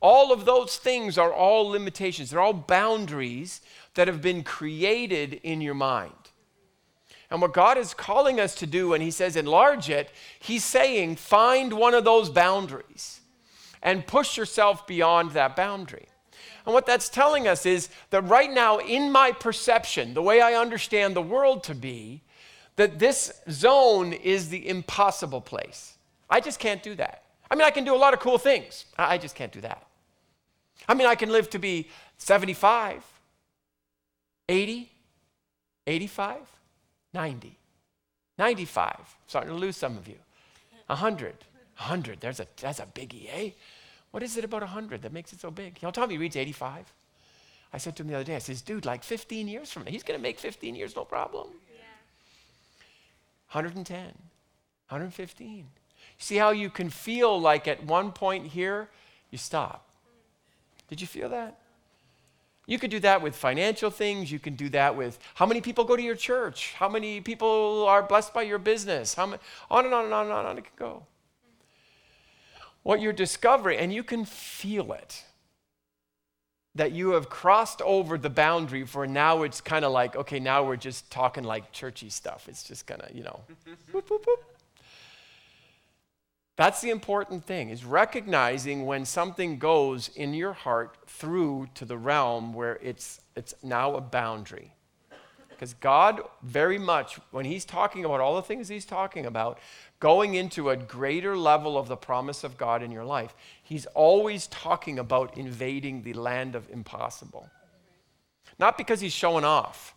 All 0.01 0.33
of 0.33 0.45
those 0.45 0.77
things 0.77 1.17
are 1.17 1.33
all 1.33 1.69
limitations. 1.69 2.31
They're 2.31 2.41
all 2.41 2.53
boundaries 2.53 3.61
that 3.95 4.09
have 4.09 4.21
been 4.21 4.43
created 4.43 5.35
in 5.43 5.61
your 5.61 5.75
mind. 5.75 6.13
And 7.31 7.41
what 7.41 7.55
God 7.55 7.79
is 7.79 7.95
calling 7.95 8.39
us 8.39 8.55
to 8.57 8.67
do 8.67 8.91
when 8.91 9.01
He 9.01 9.11
says 9.11 9.37
enlarge 9.37 9.89
it, 9.89 10.11
He's 10.39 10.65
saying 10.65 11.17
find 11.17 11.73
one 11.73 11.95
of 11.95 12.05
those 12.05 12.29
boundaries 12.29 13.21
and 13.83 14.07
push 14.07 14.37
yourself 14.37 14.87
beyond 14.87 15.31
that 15.31 15.57
boundary. 15.57 16.07
And 16.65 16.75
what 16.75 16.87
that's 16.87 17.09
telling 17.09 17.49
us 17.49 17.67
is 17.67 17.89
that 18.11 18.23
right 18.23 18.53
now, 18.53 18.79
in 18.79 19.11
my 19.11 19.33
perception, 19.33 20.15
the 20.15 20.23
way 20.23 20.41
I 20.41 20.55
understand 20.55 21.17
the 21.17 21.23
world 21.23 21.65
to 21.65 21.75
be, 21.75 22.23
that 22.77 22.99
this 22.99 23.33
zone 23.51 24.13
is 24.13 24.49
the 24.49 24.69
impossible 24.69 25.41
place. 25.41 25.99
I 26.31 26.41
just 26.41 26.59
can't 26.59 26.83
do 26.83 26.95
that. 26.95 27.25
I 27.51 27.55
mean, 27.55 27.65
I 27.65 27.71
can 27.71 27.85
do 27.85 27.95
a 27.95 27.99
lot 27.99 28.15
of 28.15 28.21
cool 28.21 28.39
things. 28.39 28.87
I 28.97 29.19
just 29.19 29.35
can't 29.35 29.53
do 29.53 29.61
that. 29.61 29.87
I 30.89 30.95
mean, 30.95 31.07
I 31.07 31.15
can 31.15 31.31
live 31.31 31.51
to 31.51 31.59
be 31.59 31.89
75, 32.19 33.05
80, 34.49 34.91
85, 35.87 36.39
90, 37.13 37.59
95. 38.39 38.95
I'm 38.99 39.05
Starting 39.27 39.51
to 39.51 39.57
lose 39.57 39.77
some 39.77 39.97
of 39.97 40.09
you. 40.09 40.17
100. 40.87 41.35
100. 41.77 42.21
There's 42.21 42.41
a, 42.41 42.47
that's 42.61 42.81
a 42.81 42.87
biggie, 42.87 43.29
eh? 43.33 43.51
What 44.13 44.23
is 44.23 44.37
it 44.37 44.45
about 44.45 44.61
100 44.61 45.03
that 45.03 45.13
makes 45.13 45.33
it 45.33 45.41
so 45.41 45.51
big? 45.51 45.79
You 45.81 45.89
know, 45.89 45.91
Tommy 45.91 46.19
reads 46.19 46.37
85. 46.37 46.93
I 47.73 47.79
said 47.79 47.97
to 47.97 48.03
him 48.03 48.09
the 48.09 48.15
other 48.15 48.25
day, 48.25 48.37
I 48.37 48.39
says, 48.39 48.61
dude, 48.61 48.85
like 48.85 49.03
15 49.03 49.49
years 49.49 49.73
from 49.73 49.85
now, 49.85 49.91
he's 49.91 50.03
going 50.03 50.19
to 50.19 50.23
make 50.23 50.39
15 50.39 50.75
years, 50.75 50.95
no 50.95 51.05
problem. 51.05 51.49
Yeah. 51.75 51.81
110, 53.51 54.05
115. 54.05 55.67
See 56.19 56.37
how 56.37 56.51
you 56.51 56.69
can 56.69 56.91
feel 56.91 57.41
like 57.41 57.67
at 57.67 57.85
one 57.85 58.13
point 58.13 58.49
here, 58.49 58.91
you 59.31 59.39
stop. 59.39 59.89
Did 60.89 61.01
you 61.01 61.07
feel 61.07 61.31
that? 61.31 61.59
You 62.67 62.79
could 62.79 62.91
do 62.91 63.01
that 63.01 63.23
with 63.23 63.35
financial 63.35 63.91
things. 63.91 64.31
You 64.31 64.39
can 64.39 64.55
do 64.55 64.69
that 64.69 64.95
with 64.95 65.19
how 65.35 65.47
many 65.47 65.63
people 65.63 65.85
go 65.85 65.97
to 65.97 66.03
your 66.03 66.15
church, 66.15 66.75
how 66.75 66.89
many 66.89 67.21
people 67.23 67.87
are 67.89 68.03
blessed 68.03 68.35
by 68.35 68.43
your 68.43 68.59
business, 68.59 69.15
how 69.15 69.27
many, 69.27 69.41
on 69.71 69.87
and 69.87 69.95
on 69.95 70.05
and 70.05 70.15
on 70.15 70.27
and 70.27 70.35
on 70.35 70.59
it 70.59 70.65
can 70.65 70.75
go. 70.77 71.07
What 72.83 73.01
you're 73.01 73.13
discovering, 73.13 73.79
and 73.79 73.93
you 73.93 74.03
can 74.03 74.25
feel 74.25 74.93
it, 74.93 75.25
that 76.75 76.93
you 76.93 77.11
have 77.11 77.29
crossed 77.29 77.83
over 77.83 78.17
the 78.17 78.31
boundary 78.31 78.85
for 78.87 79.07
now 79.07 79.43
it's 79.43 79.61
kind 79.61 79.85
of 79.85 79.93
like, 79.93 80.17
okay, 80.17 80.41
now 80.41 80.65
we're 80.65 80.77
just 80.77 81.11
talking 81.11 81.45
like 81.45 81.71
churchy 81.73 82.09
stuff. 82.09 82.49
It's 82.49 82.65
just 82.65 82.87
kind 82.87 83.03
of, 83.03 83.15
you 83.15 83.23
know, 83.23 83.41
whoop, 83.93 84.11
whoop, 84.11 84.25
whoop. 84.27 84.45
That's 86.57 86.81
the 86.81 86.91
important 86.91 87.45
thing 87.45 87.71
is 87.71 87.85
recognizing 87.85 88.85
when 88.87 89.05
something 89.05 89.59
goes 89.59 90.09
in 90.09 90.35
your 90.35 90.53
heart 90.53 90.97
through 91.07 91.69
to 91.75 91.85
the 91.85 91.97
realm 91.97 92.53
where 92.53 92.79
it's 92.83 93.21
it's 93.35 93.55
now 93.63 93.95
a 93.97 94.01
boundary. 94.01 94.73
Because 95.55 95.75
God 95.75 96.21
very 96.43 96.79
much 96.79 97.19
when 97.31 97.45
he's 97.45 97.65
talking 97.65 98.05
about 98.05 98.21
all 98.21 98.37
the 98.37 98.43
things 98.43 98.69
he's 98.69 98.85
talking 98.85 99.27
about, 99.27 99.59
going 100.01 100.35
into 100.35 100.71
a 100.71 100.77
greater 100.77 101.37
level 101.37 101.79
of 101.79 101.89
the 101.89 101.97
promise 101.97 102.43
of 102.43 102.59
God 102.59 102.83
in 102.83 102.91
your 102.91 103.05
life, 103.05 103.35
he's 103.63 103.87
always 103.87 104.49
talking 104.49 104.99
about 104.99 105.37
invading 105.37 106.03
the 106.03 106.15
land 106.15 106.55
of 106.55 106.69
impossible. 106.71 107.49
Not 108.59 108.77
because 108.77 109.01
he's 109.01 109.13
showing 109.13 109.45
off, 109.45 109.95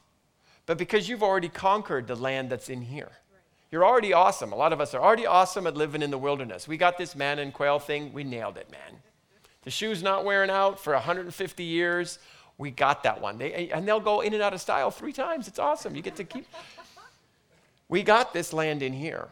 but 0.66 0.78
because 0.78 1.10
you've 1.10 1.24
already 1.24 1.50
conquered 1.50 2.08
the 2.08 2.16
land 2.16 2.50
that's 2.50 2.70
in 2.70 2.82
here. 2.82 3.12
You're 3.72 3.86
already 3.86 4.14
awesome. 4.14 4.54
A 4.54 4.56
lot 4.56 4.74
of 4.74 4.80
us 4.80 4.94
are 4.94 5.02
already 5.02 5.26
awesome 5.26 5.68
at 5.68 5.76
living 5.76 6.02
in 6.02 6.12
the 6.12 6.18
wilderness. 6.18 6.68
We 6.68 6.78
got 6.78 6.98
this 6.98 7.16
manna 7.16 7.42
and 7.42 7.54
quail 7.54 7.80
thing. 7.80 8.14
We 8.14 8.24
nailed 8.24 8.58
it, 8.58 8.72
man. 8.72 9.02
The 9.64 9.72
shoe's 9.72 10.04
not 10.04 10.24
wearing 10.24 10.52
out 10.52 10.80
for 10.80 10.94
150 10.94 11.64
years. 11.64 12.20
We 12.58 12.72
got 12.72 13.04
that 13.04 13.22
one. 13.22 13.38
They, 13.38 13.70
and 13.70 13.88
they'll 13.88 14.00
go 14.00 14.22
in 14.22 14.34
and 14.34 14.42
out 14.42 14.54
of 14.54 14.62
style 14.62 14.92
three 14.92 15.14
times. 15.14 15.48
It's 15.48 15.60
awesome. 15.60 15.96
You 15.96 16.02
get 16.02 16.16
to 16.18 16.24
keep. 16.24 16.46
We 17.88 18.02
got 18.02 18.34
this 18.34 18.52
land 18.52 18.82
in 18.82 18.94
here. 18.94 19.28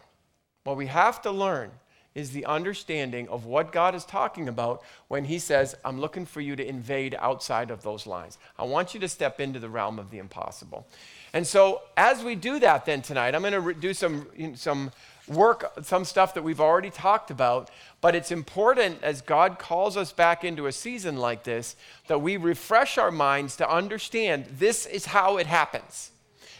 What 0.63 0.77
we 0.77 0.85
have 0.85 1.23
to 1.23 1.31
learn 1.31 1.71
is 2.15 2.31
the 2.31 2.45
understanding 2.45 3.27
of 3.29 3.45
what 3.45 3.71
God 3.71 3.95
is 3.95 4.05
talking 4.05 4.47
about 4.47 4.83
when 5.07 5.25
He 5.25 5.39
says, 5.39 5.75
I'm 5.83 5.99
looking 5.99 6.25
for 6.25 6.41
you 6.41 6.55
to 6.55 6.67
invade 6.67 7.15
outside 7.19 7.71
of 7.71 7.81
those 7.81 8.05
lines. 8.05 8.37
I 8.57 8.63
want 8.63 8.93
you 8.93 8.99
to 8.99 9.09
step 9.09 9.39
into 9.39 9.59
the 9.59 9.69
realm 9.69 9.97
of 9.97 10.11
the 10.11 10.19
impossible. 10.19 10.85
And 11.33 11.47
so, 11.47 11.81
as 11.97 12.23
we 12.23 12.35
do 12.35 12.59
that, 12.59 12.85
then 12.85 13.01
tonight, 13.01 13.33
I'm 13.33 13.41
going 13.41 13.53
to 13.59 13.73
do 13.73 13.93
some, 13.93 14.27
some 14.55 14.91
work, 15.27 15.73
some 15.83 16.05
stuff 16.05 16.33
that 16.33 16.43
we've 16.43 16.59
already 16.59 16.89
talked 16.89 17.31
about. 17.31 17.69
But 18.01 18.15
it's 18.15 18.31
important 18.31 19.01
as 19.03 19.21
God 19.21 19.59
calls 19.59 19.95
us 19.95 20.11
back 20.11 20.43
into 20.43 20.67
a 20.67 20.71
season 20.71 21.17
like 21.17 21.43
this 21.43 21.75
that 22.07 22.21
we 22.21 22.37
refresh 22.37 22.97
our 22.97 23.11
minds 23.11 23.55
to 23.57 23.69
understand 23.69 24.45
this 24.57 24.85
is 24.85 25.07
how 25.07 25.37
it 25.37 25.47
happens. 25.47 26.11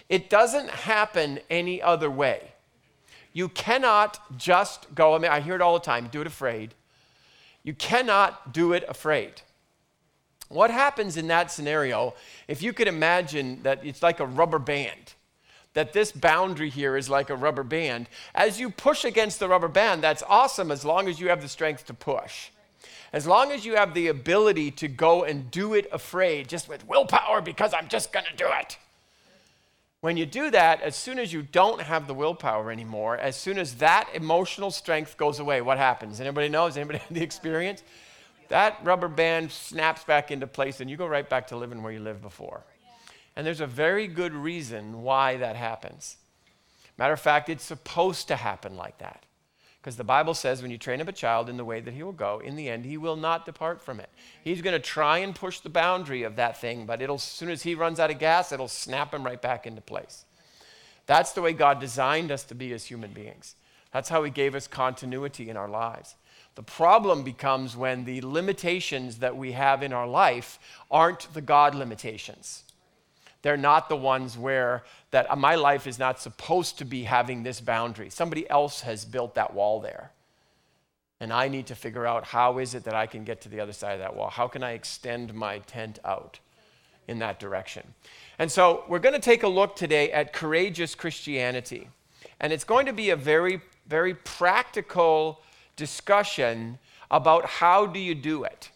It 0.09 0.29
doesn't 0.29 0.69
happen 0.69 1.39
any 1.49 1.81
other 1.81 2.09
way. 2.09 2.51
You 3.33 3.49
cannot 3.49 4.37
just 4.37 4.93
go, 4.93 5.15
I 5.15 5.17
mean, 5.17 5.31
I 5.31 5.39
hear 5.39 5.55
it 5.55 5.61
all 5.61 5.73
the 5.73 5.79
time 5.79 6.07
do 6.07 6.21
it 6.21 6.27
afraid. 6.27 6.75
You 7.63 7.73
cannot 7.73 8.53
do 8.53 8.73
it 8.73 8.83
afraid. 8.87 9.41
What 10.49 10.69
happens 10.69 11.17
in 11.17 11.27
that 11.27 11.49
scenario, 11.51 12.13
if 12.47 12.61
you 12.61 12.73
could 12.73 12.87
imagine 12.87 13.63
that 13.63 13.83
it's 13.83 14.03
like 14.03 14.19
a 14.19 14.25
rubber 14.25 14.59
band, 14.59 15.13
that 15.73 15.93
this 15.93 16.11
boundary 16.11 16.69
here 16.69 16.95
is 16.95 17.09
like 17.09 17.29
a 17.29 17.35
rubber 17.35 17.63
band, 17.63 18.07
as 18.35 18.59
you 18.59 18.69
push 18.69 19.05
against 19.05 19.39
the 19.39 19.47
rubber 19.47 19.67
band, 19.67 20.03
that's 20.03 20.23
awesome 20.27 20.71
as 20.71 20.85
long 20.85 21.07
as 21.07 21.19
you 21.19 21.29
have 21.29 21.41
the 21.41 21.49
strength 21.49 21.85
to 21.87 21.93
push. 21.93 22.49
As 23.11 23.27
long 23.27 23.51
as 23.51 23.65
you 23.65 23.75
have 23.75 23.93
the 23.93 24.07
ability 24.07 24.71
to 24.71 24.87
go 24.87 25.23
and 25.23 25.51
do 25.51 25.73
it 25.73 25.87
afraid, 25.91 26.49
just 26.49 26.67
with 26.67 26.87
willpower, 26.87 27.41
because 27.41 27.73
I'm 27.73 27.87
just 27.87 28.11
going 28.11 28.25
to 28.25 28.35
do 28.35 28.47
it. 28.59 28.77
When 30.01 30.17
you 30.17 30.25
do 30.25 30.51
that, 30.51 30.81
as 30.81 30.95
soon 30.95 31.17
as 31.17 31.31
you 31.31 31.43
don't 31.43 31.81
have 31.81 32.07
the 32.07 32.13
willpower 32.13 32.71
anymore, 32.71 33.17
as 33.17 33.37
soon 33.37 33.57
as 33.57 33.75
that 33.75 34.09
emotional 34.13 34.69
strength 34.69 35.15
goes 35.15 35.39
away, 35.39 35.61
what 35.61 35.77
happens? 35.77 36.19
Anybody 36.19 36.49
knows? 36.49 36.75
Anybody 36.75 36.99
had 36.99 37.15
the 37.15 37.23
experience? 37.23 37.83
That 38.49 38.79
rubber 38.83 39.07
band 39.07 39.51
snaps 39.51 40.03
back 40.03 40.29
into 40.29 40.45
place 40.45 40.81
and 40.81 40.89
you 40.89 40.97
go 40.97 41.07
right 41.07 41.27
back 41.27 41.47
to 41.47 41.55
living 41.55 41.81
where 41.83 41.93
you 41.93 41.99
lived 41.99 42.21
before. 42.21 42.63
And 43.35 43.45
there's 43.45 43.61
a 43.61 43.67
very 43.67 44.07
good 44.07 44.33
reason 44.33 45.01
why 45.01 45.37
that 45.37 45.55
happens. 45.55 46.17
Matter 46.97 47.13
of 47.13 47.19
fact, 47.19 47.49
it's 47.49 47.63
supposed 47.63 48.27
to 48.27 48.35
happen 48.35 48.77
like 48.77 48.99
that. 48.99 49.25
Because 49.81 49.97
the 49.97 50.03
Bible 50.05 50.33
says 50.33 50.61
when 50.61 50.71
you 50.71 50.77
train 50.77 51.01
up 51.01 51.09
a 51.09 51.11
child 51.13 51.49
in 51.49 51.57
the 51.57 51.65
way 51.65 51.81
that 51.81 51.93
he 51.93 52.03
will 52.03 52.13
go, 52.13 52.39
in 52.39 52.55
the 52.55 52.69
end, 52.69 52.85
he 52.85 52.95
will 52.95 53.17
not 53.17 53.45
depart 53.45 53.81
from 53.81 53.99
it. 53.99 54.09
He's 54.41 54.61
going 54.61 54.79
to 54.79 54.79
try 54.79 55.17
and 55.17 55.35
push 55.35 55.59
the 55.59 55.69
boundary 55.69 56.23
of 56.23 56.37
that 56.37 56.61
thing, 56.61 56.85
but 56.85 57.01
it'll, 57.01 57.15
as 57.15 57.23
soon 57.23 57.49
as 57.49 57.63
he 57.63 57.75
runs 57.75 57.99
out 57.99 58.09
of 58.09 58.17
gas, 58.17 58.53
it'll 58.53 58.69
snap 58.69 59.13
him 59.13 59.25
right 59.25 59.41
back 59.41 59.67
into 59.67 59.81
place. 59.81 60.23
That's 61.05 61.33
the 61.33 61.41
way 61.41 61.51
God 61.51 61.81
designed 61.81 62.31
us 62.31 62.43
to 62.45 62.55
be 62.55 62.71
as 62.71 62.85
human 62.85 63.11
beings. 63.11 63.55
That's 63.91 64.07
how 64.07 64.23
he 64.23 64.31
gave 64.31 64.55
us 64.55 64.67
continuity 64.67 65.49
in 65.49 65.57
our 65.57 65.67
lives. 65.67 66.15
The 66.55 66.63
problem 66.63 67.23
becomes 67.23 67.75
when 67.75 68.05
the 68.05 68.21
limitations 68.21 69.17
that 69.17 69.35
we 69.35 69.51
have 69.51 69.83
in 69.83 69.91
our 69.91 70.07
life 70.07 70.59
aren't 70.89 71.33
the 71.33 71.41
God 71.41 71.75
limitations. 71.75 72.63
They're 73.43 73.57
not 73.57 73.89
the 73.89 73.95
ones 73.95 74.37
where 74.37 74.83
that 75.11 75.37
my 75.37 75.55
life 75.55 75.85
is 75.85 75.99
not 75.99 76.19
supposed 76.19 76.79
to 76.79 76.85
be 76.85 77.03
having 77.03 77.43
this 77.43 77.61
boundary. 77.61 78.09
Somebody 78.09 78.49
else 78.49 78.81
has 78.81 79.05
built 79.05 79.35
that 79.35 79.53
wall 79.53 79.79
there. 79.79 80.11
And 81.19 81.31
I 81.31 81.49
need 81.49 81.67
to 81.67 81.75
figure 81.75 82.07
out 82.07 82.23
how 82.23 82.57
is 82.57 82.73
it 82.73 82.85
that 82.85 82.95
I 82.95 83.05
can 83.05 83.23
get 83.23 83.41
to 83.41 83.49
the 83.49 83.59
other 83.59 83.73
side 83.73 83.93
of 83.93 83.99
that 83.99 84.15
wall? 84.15 84.29
How 84.29 84.47
can 84.47 84.63
I 84.63 84.71
extend 84.71 85.33
my 85.33 85.59
tent 85.59 85.99
out 86.03 86.39
in 87.07 87.19
that 87.19 87.39
direction? 87.39 87.93
And 88.39 88.51
so 88.51 88.85
we're 88.87 88.99
going 88.99 89.13
to 89.13 89.21
take 89.21 89.43
a 89.43 89.47
look 89.47 89.75
today 89.75 90.11
at 90.11 90.33
courageous 90.33 90.95
Christianity. 90.95 91.89
And 92.39 92.51
it's 92.51 92.63
going 92.63 92.85
to 92.85 92.93
be 92.93 93.09
a 93.09 93.15
very, 93.15 93.61
very 93.87 94.15
practical 94.15 95.41
discussion 95.75 96.79
about 97.11 97.45
how 97.45 97.85
do 97.85 97.99
you 97.99 98.15
do 98.15 98.45
it? 98.45 98.71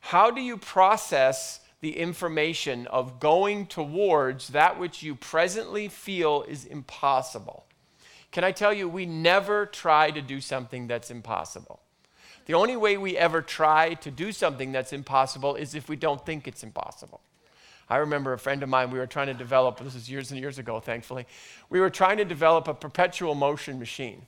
How 0.00 0.30
do 0.30 0.40
you 0.40 0.56
process 0.56 1.60
the 1.80 1.96
information 1.96 2.86
of 2.86 3.20
going 3.20 3.66
towards 3.66 4.48
that 4.48 4.78
which 4.78 5.02
you 5.02 5.14
presently 5.14 5.88
feel 5.88 6.44
is 6.48 6.64
impossible. 6.64 7.64
Can 8.32 8.44
I 8.44 8.52
tell 8.52 8.72
you, 8.72 8.88
we 8.88 9.06
never 9.06 9.66
try 9.66 10.10
to 10.10 10.20
do 10.20 10.40
something 10.40 10.86
that's 10.86 11.10
impossible. 11.10 11.80
The 12.46 12.54
only 12.54 12.76
way 12.76 12.96
we 12.96 13.16
ever 13.16 13.42
try 13.42 13.94
to 13.94 14.10
do 14.10 14.32
something 14.32 14.72
that's 14.72 14.92
impossible 14.92 15.56
is 15.56 15.74
if 15.74 15.88
we 15.88 15.96
don't 15.96 16.24
think 16.24 16.46
it's 16.46 16.62
impossible. 16.62 17.20
I 17.88 17.98
remember 17.98 18.32
a 18.32 18.38
friend 18.38 18.62
of 18.62 18.68
mine, 18.68 18.90
we 18.90 18.98
were 18.98 19.06
trying 19.06 19.28
to 19.28 19.34
develop, 19.34 19.78
this 19.78 19.94
is 19.94 20.10
years 20.10 20.30
and 20.30 20.40
years 20.40 20.58
ago, 20.58 20.80
thankfully, 20.80 21.26
we 21.70 21.80
were 21.80 21.90
trying 21.90 22.16
to 22.18 22.24
develop 22.24 22.68
a 22.68 22.74
perpetual 22.74 23.34
motion 23.34 23.78
machine. 23.78 24.22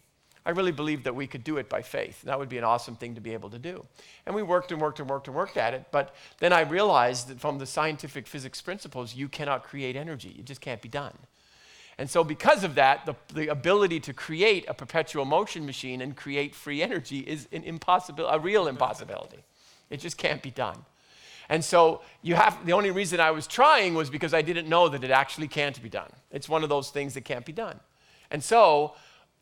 I 0.48 0.52
really 0.52 0.72
believed 0.72 1.04
that 1.04 1.14
we 1.14 1.26
could 1.26 1.44
do 1.44 1.58
it 1.58 1.68
by 1.68 1.82
faith. 1.82 2.22
That 2.22 2.38
would 2.38 2.48
be 2.48 2.56
an 2.56 2.64
awesome 2.64 2.96
thing 2.96 3.14
to 3.16 3.20
be 3.20 3.34
able 3.34 3.50
to 3.50 3.58
do. 3.58 3.84
And 4.24 4.34
we 4.34 4.42
worked 4.42 4.72
and 4.72 4.80
worked 4.80 4.98
and 4.98 5.06
worked 5.06 5.26
and 5.26 5.36
worked 5.36 5.58
at 5.58 5.74
it. 5.74 5.84
But 5.90 6.14
then 6.38 6.54
I 6.54 6.62
realized 6.62 7.28
that 7.28 7.38
from 7.38 7.58
the 7.58 7.66
scientific 7.66 8.26
physics 8.26 8.62
principles, 8.62 9.14
you 9.14 9.28
cannot 9.28 9.62
create 9.62 9.94
energy. 9.94 10.36
It 10.38 10.46
just 10.46 10.62
can't 10.62 10.80
be 10.80 10.88
done. 10.88 11.12
And 11.98 12.08
so, 12.08 12.24
because 12.24 12.64
of 12.64 12.76
that, 12.76 13.04
the, 13.04 13.14
the 13.34 13.48
ability 13.48 14.00
to 14.00 14.14
create 14.14 14.64
a 14.68 14.72
perpetual 14.72 15.26
motion 15.26 15.66
machine 15.66 16.00
and 16.00 16.16
create 16.16 16.54
free 16.54 16.82
energy 16.82 17.18
is 17.18 17.46
an 17.52 17.62
impossibility, 17.64 18.34
a 18.34 18.38
real 18.38 18.68
impossibility. 18.68 19.44
It 19.90 20.00
just 20.00 20.16
can't 20.16 20.40
be 20.40 20.50
done. 20.50 20.78
And 21.50 21.62
so, 21.62 22.00
you 22.22 22.36
have, 22.36 22.64
the 22.64 22.72
only 22.72 22.90
reason 22.90 23.20
I 23.20 23.32
was 23.32 23.46
trying 23.46 23.94
was 23.94 24.08
because 24.08 24.32
I 24.32 24.40
didn't 24.40 24.66
know 24.66 24.88
that 24.88 25.04
it 25.04 25.10
actually 25.10 25.48
can't 25.48 25.82
be 25.82 25.90
done. 25.90 26.10
It's 26.30 26.48
one 26.48 26.62
of 26.62 26.70
those 26.70 26.88
things 26.88 27.12
that 27.14 27.26
can't 27.26 27.44
be 27.44 27.52
done. 27.52 27.80
And 28.30 28.42
so, 28.42 28.94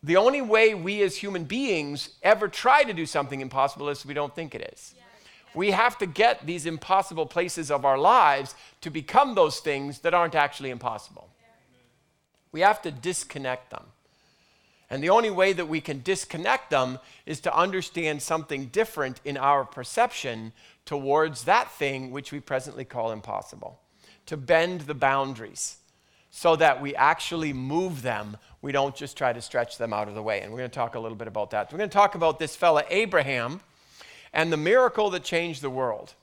the 0.07 0.17
only 0.17 0.41
way 0.41 0.73
we 0.73 1.03
as 1.03 1.17
human 1.17 1.43
beings 1.43 2.11
ever 2.23 2.47
try 2.47 2.85
to 2.85 2.93
do 2.93 3.05
something 3.07 3.41
impossible 3.41 3.89
is 3.89 4.07
we 4.07 4.15
don't 4.15 4.37
think 4.37 4.55
it 4.55 4.71
is. 4.73 4.95
We 5.53 5.73
have 5.73 5.99
to 5.99 6.07
get 6.07 6.47
these 6.47 6.65
impossible 6.65 7.27
places 7.27 7.73
of 7.73 7.85
our 7.85 7.99
lives 7.99 8.55
to 8.83 8.91
become 8.91 9.35
those 9.35 9.59
things 9.59 9.99
that 10.01 10.15
aren't 10.15 10.37
actually 10.37 10.71
impossible. 10.71 11.29
We 12.53 12.61
have 12.61 12.81
to 12.83 12.93
disconnect 12.93 13.71
them. 13.71 13.83
And 14.89 15.03
the 15.03 15.11
only 15.11 15.31
way 15.31 15.53
that 15.53 15.67
we 15.67 15.81
can 15.81 16.03
disconnect 16.03 16.71
them 16.71 17.01
is 17.27 17.41
to 17.41 17.57
understand 17.57 18.23
something 18.23 18.67
different 18.67 19.21
in 19.25 19.37
our 19.37 19.65
perception 19.65 20.53
towards 20.85 21.43
that 21.45 21.73
thing 21.73 22.13
which 22.13 22.31
we 22.31 22.39
presently 22.39 22.85
call 22.85 23.11
impossible, 23.11 23.81
to 24.27 24.37
bend 24.37 24.83
the 24.83 24.95
boundaries 24.95 25.79
so 26.31 26.55
that 26.55 26.83
we 26.83 26.95
actually 26.95 27.55
move 27.55 28.03
them. 28.03 28.37
We 28.66 28.73
don't 28.73 28.96
just 28.96 29.16
try 29.16 29.32
to 29.32 29.40
stretch 29.40 29.78
them 29.78 29.92
out 29.92 30.08
of 30.08 30.16
the 30.16 30.23
way. 30.25 30.40
And 30.40 30.50
we're 30.50 30.58
going 30.58 30.70
to 30.70 30.75
talk 30.75 30.96
a 30.96 30.99
little 30.99 31.16
bit 31.16 31.28
about 31.28 31.52
that. 31.52 31.70
We're 31.70 31.78
going 31.78 31.88
to 31.88 31.94
talk 31.94 32.16
about 32.16 32.40
this 32.40 32.56
fella, 32.56 32.82
Abraham, 32.90 33.61
and 34.32 34.52
the 34.52 34.56
miracle 34.56 35.08
that 35.11 35.23
changed 35.23 35.62
the 35.62 35.70
world. 35.70 36.14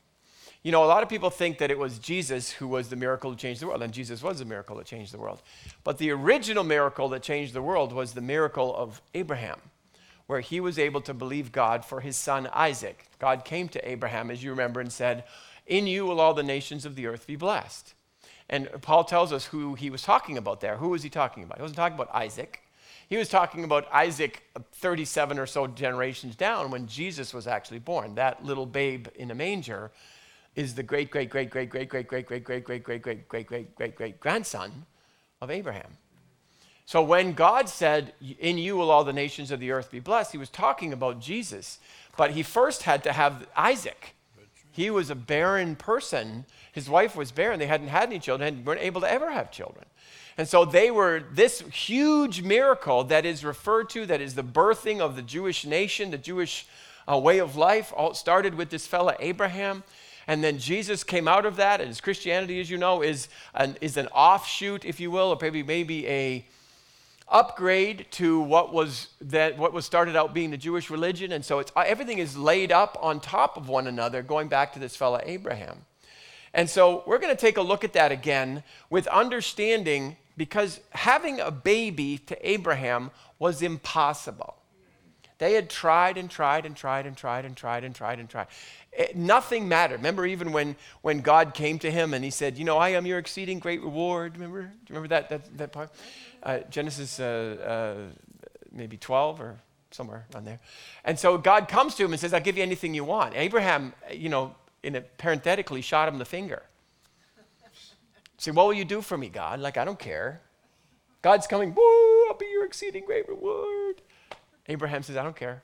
You 0.61 0.73
know, 0.73 0.83
a 0.83 0.85
lot 0.85 1.03
of 1.03 1.07
people 1.07 1.29
think 1.29 1.59
that 1.59 1.71
it 1.71 1.79
was 1.79 1.99
Jesus 1.99 2.51
who 2.51 2.67
was 2.67 2.89
the 2.89 2.97
miracle 2.97 3.31
that 3.31 3.39
changed 3.39 3.61
the 3.61 3.67
world, 3.67 3.81
and 3.81 3.93
Jesus 3.93 4.21
was 4.21 4.39
the 4.39 4.45
miracle 4.45 4.75
that 4.75 4.85
changed 4.85 5.13
the 5.13 5.19
world. 5.19 5.41
But 5.85 5.99
the 5.99 6.11
original 6.11 6.65
miracle 6.65 7.07
that 7.07 7.23
changed 7.23 7.53
the 7.53 7.61
world 7.61 7.93
was 7.93 8.11
the 8.11 8.19
miracle 8.19 8.75
of 8.75 9.01
Abraham, 9.13 9.61
where 10.27 10.41
he 10.41 10.59
was 10.59 10.77
able 10.77 10.99
to 10.99 11.13
believe 11.13 11.53
God 11.53 11.85
for 11.85 12.01
his 12.01 12.17
son 12.17 12.49
Isaac. 12.51 13.05
God 13.19 13.45
came 13.45 13.69
to 13.69 13.89
Abraham, 13.89 14.29
as 14.29 14.43
you 14.43 14.49
remember, 14.49 14.81
and 14.81 14.91
said, 14.91 15.23
In 15.65 15.87
you 15.87 16.05
will 16.05 16.19
all 16.19 16.33
the 16.33 16.43
nations 16.43 16.85
of 16.85 16.95
the 16.95 17.07
earth 17.07 17.25
be 17.25 17.37
blessed. 17.37 17.93
And 18.49 18.69
Paul 18.81 19.03
tells 19.03 19.31
us 19.31 19.45
who 19.45 19.75
he 19.75 19.89
was 19.89 20.01
talking 20.01 20.37
about 20.37 20.61
there. 20.61 20.77
Who 20.77 20.89
was 20.89 21.03
he 21.03 21.09
talking 21.09 21.43
about? 21.43 21.57
He 21.57 21.61
wasn't 21.61 21.77
talking 21.77 21.95
about 21.95 22.13
Isaac. 22.13 22.61
He 23.09 23.17
was 23.17 23.29
talking 23.29 23.63
about 23.63 23.87
Isaac 23.91 24.43
37 24.73 25.39
or 25.39 25.45
so 25.45 25.67
generations 25.67 26.35
down 26.35 26.71
when 26.71 26.87
Jesus 26.87 27.33
was 27.33 27.47
actually 27.47 27.79
born. 27.79 28.15
That 28.15 28.43
little 28.43 28.65
babe 28.65 29.07
in 29.15 29.31
a 29.31 29.35
manger 29.35 29.91
is 30.55 30.75
the 30.75 30.83
great, 30.83 31.11
great, 31.11 31.29
great, 31.29 31.49
great, 31.49 31.69
great, 31.69 31.89
great, 31.89 32.07
great, 32.07 32.25
great, 32.27 32.43
great, 32.43 32.63
great, 32.63 32.83
great, 32.83 33.01
great, 33.01 33.27
great, 33.27 33.47
great, 33.47 33.75
great, 33.75 33.95
great 33.95 34.19
grandson 34.19 34.85
of 35.41 35.49
Abraham. 35.49 35.97
So 36.85 37.01
when 37.01 37.33
God 37.33 37.69
said, 37.69 38.13
In 38.39 38.57
you 38.57 38.75
will 38.75 38.91
all 38.91 39.03
the 39.03 39.13
nations 39.13 39.51
of 39.51 39.59
the 39.59 39.71
earth 39.71 39.89
be 39.89 39.99
blessed, 39.99 40.31
he 40.31 40.37
was 40.37 40.49
talking 40.49 40.93
about 40.93 41.19
Jesus. 41.19 41.79
But 42.17 42.31
he 42.31 42.43
first 42.43 42.83
had 42.83 43.03
to 43.03 43.13
have 43.13 43.47
Isaac. 43.55 44.15
He 44.73 44.89
was 44.89 45.09
a 45.09 45.15
barren 45.15 45.75
person. 45.75 46.45
His 46.71 46.89
wife 46.89 47.15
was 47.15 47.31
barren. 47.31 47.59
They 47.59 47.67
hadn't 47.67 47.87
had 47.87 48.09
any 48.09 48.19
children, 48.19 48.55
and 48.55 48.65
weren't 48.65 48.81
able 48.81 49.01
to 49.01 49.09
ever 49.09 49.31
have 49.31 49.51
children. 49.51 49.85
And 50.35 50.47
so 50.47 50.65
they 50.65 50.89
were 50.89 51.23
this 51.31 51.61
huge 51.61 52.41
miracle 52.41 53.03
that 53.05 53.23
is 53.23 53.45
referred 53.45 53.89
to, 53.91 54.07
that 54.07 54.19
is 54.19 54.33
the 54.33 54.43
birthing 54.43 54.99
of 54.99 55.15
the 55.15 55.21
Jewish 55.21 55.63
nation, 55.63 56.09
the 56.09 56.17
Jewish 56.17 56.65
uh, 57.07 57.17
way 57.19 57.37
of 57.37 57.55
life. 57.55 57.93
All 57.95 58.15
started 58.15 58.55
with 58.55 58.71
this 58.71 58.87
fella, 58.87 59.15
Abraham. 59.19 59.83
And 60.25 60.43
then 60.43 60.57
Jesus 60.57 61.03
came 61.03 61.27
out 61.27 61.45
of 61.45 61.57
that, 61.57 61.81
and 61.81 61.89
his 61.89 62.01
Christianity, 62.01 62.59
as 62.59 62.69
you 62.69 62.77
know, 62.77 63.03
is 63.03 63.27
an, 63.53 63.77
is 63.79 63.97
an 63.97 64.07
offshoot, 64.07 64.85
if 64.85 64.99
you 64.99 65.11
will, 65.11 65.29
or 65.29 65.37
maybe, 65.39 65.61
maybe 65.61 66.07
a 66.07 66.45
upgrade 67.27 68.07
to 68.11 68.39
what 68.39 68.73
was 68.73 69.07
that 69.21 69.57
what 69.57 69.73
was 69.73 69.85
started 69.85 70.15
out 70.15 70.33
being 70.33 70.51
the 70.51 70.57
Jewish 70.57 70.89
religion. 70.89 71.31
And 71.31 71.43
so 71.43 71.59
it's, 71.59 71.71
uh, 71.75 71.83
everything 71.85 72.19
is 72.19 72.37
laid 72.37 72.71
up 72.71 72.97
on 73.01 73.19
top 73.19 73.57
of 73.57 73.69
one 73.69 73.87
another, 73.87 74.21
going 74.21 74.47
back 74.47 74.73
to 74.73 74.79
this 74.79 74.95
fellow 74.95 75.19
Abraham. 75.23 75.85
And 76.53 76.69
so 76.69 77.03
we're 77.07 77.17
going 77.17 77.35
to 77.35 77.39
take 77.39 77.57
a 77.57 77.61
look 77.61 77.83
at 77.83 77.93
that 77.93 78.11
again 78.11 78.63
with 78.89 79.07
understanding 79.07 80.17
because 80.37 80.79
having 80.91 81.39
a 81.39 81.51
baby 81.51 82.19
to 82.19 82.49
Abraham 82.49 83.11
was 83.39 83.61
impossible. 83.61 84.55
They 85.39 85.53
had 85.53 85.69
tried 85.69 86.17
and 86.17 86.29
tried 86.29 86.65
and 86.65 86.75
tried 86.75 87.05
and 87.05 87.17
tried 87.17 87.43
and 87.43 87.57
tried 87.57 87.83
and 87.83 87.93
tried 87.93 88.19
and 88.19 88.29
tried. 88.29 88.47
It, 88.93 89.15
nothing 89.15 89.67
mattered. 89.67 89.97
Remember, 89.97 90.25
even 90.25 90.51
when, 90.51 90.75
when 91.01 91.19
God 91.21 91.53
came 91.53 91.79
to 91.79 91.91
him 91.91 92.13
and 92.13 92.23
he 92.23 92.29
said, 92.29 92.57
You 92.57 92.65
know, 92.65 92.77
I 92.77 92.89
am 92.89 93.05
your 93.05 93.17
exceeding 93.17 93.59
great 93.59 93.81
reward. 93.81 94.37
Remember? 94.37 94.61
Do 94.61 94.67
you 94.67 94.95
remember 94.95 95.07
that, 95.09 95.29
that, 95.29 95.57
that 95.57 95.71
part? 95.71 95.91
Uh, 96.43 96.59
Genesis 96.69 97.19
uh, 97.19 98.03
uh, 98.03 98.13
maybe 98.71 98.97
12 98.97 99.41
or 99.41 99.59
somewhere 99.91 100.25
around 100.33 100.45
there. 100.45 100.59
And 101.05 101.17
so 101.17 101.37
God 101.37 101.67
comes 101.67 101.95
to 101.95 102.03
him 102.03 102.11
and 102.11 102.19
says, 102.19 102.33
I'll 102.33 102.41
give 102.41 102.57
you 102.57 102.63
anything 102.63 102.93
you 102.93 103.05
want. 103.05 103.33
Abraham, 103.35 103.93
you 104.11 104.29
know, 104.29 104.55
in 104.81 104.95
a, 104.95 105.01
parenthetically 105.01 105.81
shot 105.81 106.09
him 106.09 106.17
the 106.17 106.25
finger. 106.25 106.63
Say, 108.37 108.51
what 108.51 108.65
will 108.65 108.73
you 108.73 108.83
do 108.83 109.01
for 109.01 109.17
me, 109.17 109.29
God? 109.29 109.61
Like, 109.61 109.77
I 109.77 109.85
don't 109.85 109.99
care. 109.99 110.41
God's 111.21 111.47
coming, 111.47 111.73
woo, 111.73 112.27
I'll 112.27 112.37
be 112.37 112.47
your 112.51 112.65
exceeding 112.65 113.05
great 113.05 113.29
reward. 113.29 114.01
Abraham 114.67 115.03
says, 115.03 115.15
I 115.15 115.23
don't 115.23 115.35
care. 115.35 115.63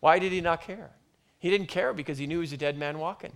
Why 0.00 0.18
did 0.18 0.32
he 0.32 0.40
not 0.40 0.62
care? 0.62 0.90
He 1.38 1.48
didn't 1.48 1.68
care 1.68 1.92
because 1.92 2.18
he 2.18 2.26
knew 2.26 2.36
he 2.36 2.40
was 2.40 2.52
a 2.52 2.56
dead 2.56 2.76
man 2.76 2.98
walking. 2.98 3.32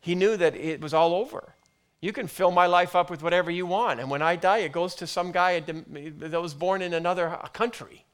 He 0.00 0.14
knew 0.14 0.36
that 0.38 0.56
it 0.56 0.80
was 0.80 0.94
all 0.94 1.14
over. 1.14 1.54
You 2.00 2.12
can 2.12 2.26
fill 2.26 2.50
my 2.50 2.66
life 2.66 2.96
up 2.96 3.10
with 3.10 3.22
whatever 3.22 3.50
you 3.50 3.66
want, 3.66 4.00
and 4.00 4.10
when 4.10 4.22
I 4.22 4.36
die, 4.36 4.58
it 4.58 4.72
goes 4.72 4.94
to 4.96 5.06
some 5.06 5.32
guy 5.32 5.60
that 5.60 6.42
was 6.42 6.54
born 6.54 6.80
in 6.80 6.94
another 6.94 7.38
country. 7.52 8.04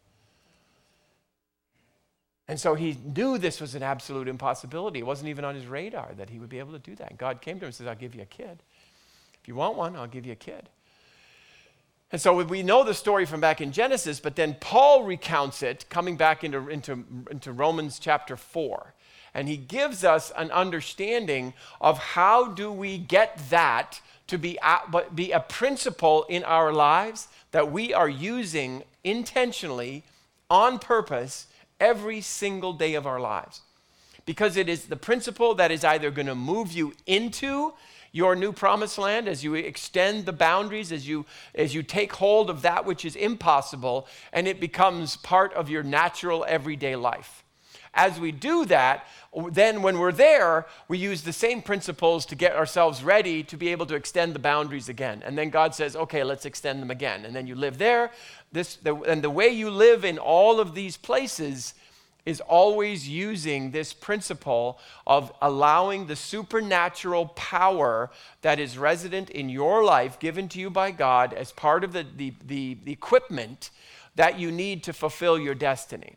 And 2.49 2.61
so 2.61 2.75
he 2.75 2.97
knew 3.05 3.39
this 3.39 3.61
was 3.61 3.75
an 3.75 3.83
absolute 3.83 4.29
impossibility. 4.29 5.01
It 5.01 5.07
wasn't 5.07 5.31
even 5.31 5.45
on 5.45 5.55
his 5.55 5.67
radar 5.67 6.13
that 6.17 6.31
he 6.31 6.39
would 6.39 6.49
be 6.49 6.61
able 6.61 6.73
to 6.73 6.79
do 6.79 6.95
that. 6.97 7.11
And 7.11 7.19
God 7.19 7.41
came 7.41 7.59
to 7.59 7.65
him 7.65 7.69
and 7.69 7.75
says, 7.75 7.87
I'll 7.89 7.97
give 7.97 8.15
you 8.15 8.23
a 8.23 8.27
kid. 8.27 8.63
If 9.41 9.49
you 9.49 9.57
want 9.57 9.77
one, 9.77 9.97
I'll 9.97 10.07
give 10.07 10.27
you 10.27 10.33
a 10.33 10.37
kid. 10.37 10.69
And 12.13 12.21
so 12.21 12.45
we 12.45 12.63
know 12.63 12.85
the 12.85 12.95
story 12.95 13.27
from 13.27 13.41
back 13.41 13.61
in 13.61 13.73
Genesis, 13.73 14.21
but 14.21 14.37
then 14.37 14.57
Paul 14.61 15.03
recounts 15.03 15.63
it 15.65 15.89
coming 15.89 16.17
back 16.17 16.45
into, 16.45 16.69
into, 16.69 17.05
into 17.31 17.51
Romans 17.51 17.99
chapter 17.99 18.37
4. 18.37 18.95
And 19.37 19.49
he 19.49 19.59
gives 19.59 20.03
us 20.03 20.33
an 20.35 20.51
understanding 20.51 21.53
of 21.79 21.99
how 21.99 22.47
do 22.49 22.73
we 22.73 22.97
get 22.97 23.39
that 23.51 24.01
to 24.29 24.39
be 24.39 24.59
a, 24.63 25.03
be 25.15 25.31
a 25.31 25.41
principle 25.41 26.25
in 26.31 26.43
our 26.43 26.73
lives 26.73 27.29
that 27.51 27.71
we 27.71 27.93
are 27.93 28.09
using 28.09 28.83
intentionally 29.05 30.05
on 30.49 30.79
purpose 30.79 31.49
every 31.79 32.23
single 32.23 32.73
day 32.73 32.95
of 32.95 33.07
our 33.07 33.21
lives. 33.21 33.61
Because 34.25 34.57
it 34.57 34.71
is 34.71 34.87
the 34.87 34.97
principle 34.97 35.55
that 35.57 35.71
is 35.71 35.85
either 35.85 36.11
going 36.11 36.29
to 36.29 36.35
move 36.35 36.73
you 36.73 36.95
into 37.05 37.75
your 38.13 38.35
new 38.35 38.55
promised 38.55 38.97
land, 38.97 39.29
as 39.29 39.45
you 39.45 39.55
extend 39.55 40.25
the 40.25 40.33
boundaries, 40.33 40.91
as 40.91 41.07
you, 41.07 41.27
as 41.55 41.75
you 41.75 41.83
take 41.83 42.15
hold 42.15 42.49
of 42.49 42.63
that 42.63 42.87
which 42.87 43.05
is 43.05 43.15
impossible, 43.15 44.09
and 44.33 44.49
it 44.49 44.61
becomes 44.61 45.19
part 45.19 45.53
of 45.53 45.69
your 45.69 45.83
natural 45.83 46.43
everyday 46.49 46.97
life. 46.97 47.43
As 47.97 48.21
we 48.21 48.31
do 48.31 48.67
that, 48.67 49.07
then 49.51 49.83
when 49.83 49.99
we're 49.99 50.13
there, 50.13 50.67
we 50.87 50.99
use 50.99 51.23
the 51.23 51.33
same 51.33 51.63
principles 51.63 52.25
to 52.27 52.35
get 52.35 52.55
ourselves 52.55 53.03
ready 53.03 53.43
to 53.45 53.57
be 53.57 53.69
able 53.69 53.87
to 53.87 53.95
extend 53.95 54.35
the 54.35 54.39
boundaries 54.39 54.89
again. 54.89 55.23
And 55.25 55.37
then 55.37 55.51
God 55.51 55.75
says, 55.75 55.97
okay, 55.97 56.23
let's 56.23 56.45
extend 56.45 56.81
them 56.81 56.91
again. 56.91 57.25
And 57.25 57.35
then 57.35 57.47
you 57.47 57.55
live 57.55 57.79
there. 57.79 58.11
This, 58.53 58.77
the, 58.77 58.95
and 58.95 59.23
the 59.23 59.31
way 59.31 59.49
you 59.49 59.71
live 59.71 60.05
in 60.05 60.19
all 60.19 60.61
of 60.61 60.75
these 60.75 60.97
places 60.97 61.75
is 62.27 62.41
always 62.41 63.09
using 63.09 63.71
this 63.71 63.93
principle 63.93 64.79
of 65.07 65.33
allowing 65.41 66.07
the 66.07 66.17
supernatural 66.17 67.27
power 67.29 68.11
that 68.43 68.59
is 68.59 68.77
resident 68.77 69.31
in 69.31 69.49
your 69.49 69.85
life, 69.85 70.19
given 70.19 70.49
to 70.49 70.59
you 70.59 70.69
by 70.69 70.91
God, 70.91 71.33
as 71.33 71.53
part 71.53 71.85
of 71.85 71.93
the, 71.93 72.05
the, 72.17 72.35
the, 72.47 72.77
the 72.85 72.93
equipment 72.93 73.71
that 74.17 74.39
you 74.39 74.51
need 74.51 74.83
to 74.83 74.93
fulfill 74.93 75.39
your 75.39 75.55
destiny. 75.55 76.17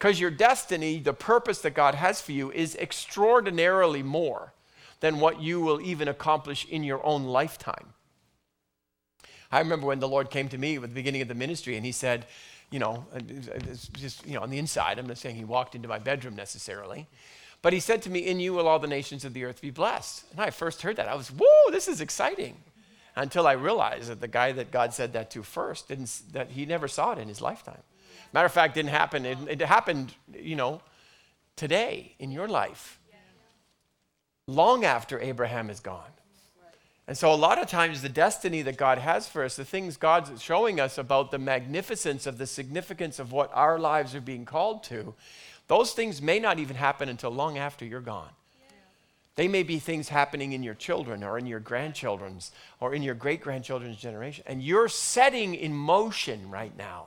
Because 0.00 0.18
your 0.18 0.30
destiny, 0.30 0.98
the 0.98 1.12
purpose 1.12 1.60
that 1.60 1.74
God 1.74 1.94
has 1.94 2.22
for 2.22 2.32
you, 2.32 2.50
is 2.50 2.74
extraordinarily 2.76 4.02
more 4.02 4.54
than 5.00 5.20
what 5.20 5.42
you 5.42 5.60
will 5.60 5.78
even 5.82 6.08
accomplish 6.08 6.64
in 6.64 6.82
your 6.82 7.04
own 7.04 7.24
lifetime. 7.24 7.92
I 9.52 9.58
remember 9.58 9.86
when 9.86 10.00
the 10.00 10.08
Lord 10.08 10.30
came 10.30 10.48
to 10.48 10.56
me 10.56 10.76
at 10.76 10.82
the 10.82 10.88
beginning 10.88 11.20
of 11.20 11.28
the 11.28 11.34
ministry 11.34 11.76
and 11.76 11.84
He 11.84 11.92
said, 11.92 12.24
you 12.70 12.78
know, 12.78 13.04
just, 13.92 14.24
you 14.26 14.34
know, 14.34 14.40
on 14.40 14.48
the 14.48 14.56
inside. 14.56 14.98
I'm 14.98 15.06
not 15.06 15.18
saying 15.18 15.36
he 15.36 15.44
walked 15.44 15.74
into 15.74 15.88
my 15.88 15.98
bedroom 15.98 16.34
necessarily. 16.34 17.06
But 17.62 17.72
he 17.72 17.80
said 17.80 18.00
to 18.02 18.10
me, 18.10 18.20
In 18.20 18.40
you 18.40 18.54
will 18.54 18.68
all 18.68 18.78
the 18.78 18.86
nations 18.86 19.24
of 19.24 19.34
the 19.34 19.44
earth 19.44 19.60
be 19.60 19.70
blessed. 19.70 20.24
And 20.30 20.40
I 20.40 20.50
first 20.50 20.80
heard 20.80 20.96
that. 20.96 21.08
I 21.08 21.14
was, 21.14 21.28
whoa, 21.28 21.70
this 21.72 21.88
is 21.88 22.00
exciting. 22.00 22.56
Until 23.16 23.46
I 23.46 23.52
realized 23.52 24.08
that 24.08 24.20
the 24.20 24.28
guy 24.28 24.52
that 24.52 24.70
God 24.70 24.94
said 24.94 25.12
that 25.14 25.32
to 25.32 25.42
first, 25.42 25.88
didn't, 25.88 26.22
that 26.32 26.52
he 26.52 26.64
never 26.64 26.86
saw 26.86 27.12
it 27.12 27.18
in 27.18 27.26
his 27.26 27.42
lifetime. 27.42 27.82
Matter 28.32 28.46
of 28.46 28.52
fact, 28.52 28.74
didn't 28.74 28.90
happen. 28.90 29.26
It, 29.26 29.38
it 29.48 29.60
happened, 29.60 30.14
you 30.32 30.56
know, 30.56 30.80
today 31.56 32.14
in 32.18 32.30
your 32.30 32.48
life, 32.48 32.98
long 34.46 34.84
after 34.84 35.20
Abraham 35.20 35.70
is 35.70 35.80
gone. 35.80 36.10
And 37.08 37.18
so, 37.18 37.34
a 37.34 37.34
lot 37.34 37.60
of 37.60 37.68
times, 37.68 38.02
the 38.02 38.08
destiny 38.08 38.62
that 38.62 38.76
God 38.76 38.98
has 38.98 39.28
for 39.28 39.42
us, 39.42 39.56
the 39.56 39.64
things 39.64 39.96
God's 39.96 40.40
showing 40.40 40.78
us 40.78 40.96
about 40.96 41.32
the 41.32 41.38
magnificence 41.38 42.24
of 42.24 42.38
the 42.38 42.46
significance 42.46 43.18
of 43.18 43.32
what 43.32 43.50
our 43.52 43.80
lives 43.80 44.14
are 44.14 44.20
being 44.20 44.44
called 44.44 44.84
to, 44.84 45.14
those 45.66 45.92
things 45.92 46.22
may 46.22 46.38
not 46.38 46.60
even 46.60 46.76
happen 46.76 47.08
until 47.08 47.30
long 47.30 47.58
after 47.58 47.84
you're 47.84 48.00
gone. 48.00 48.30
They 49.34 49.48
may 49.48 49.62
be 49.62 49.78
things 49.78 50.08
happening 50.08 50.52
in 50.52 50.62
your 50.62 50.74
children 50.74 51.24
or 51.24 51.38
in 51.38 51.46
your 51.46 51.60
grandchildren's 51.60 52.52
or 52.78 52.94
in 52.94 53.02
your 53.02 53.14
great 53.14 53.40
grandchildren's 53.40 53.96
generation. 53.96 54.44
And 54.46 54.62
you're 54.62 54.88
setting 54.88 55.54
in 55.54 55.72
motion 55.74 56.50
right 56.50 56.76
now 56.76 57.06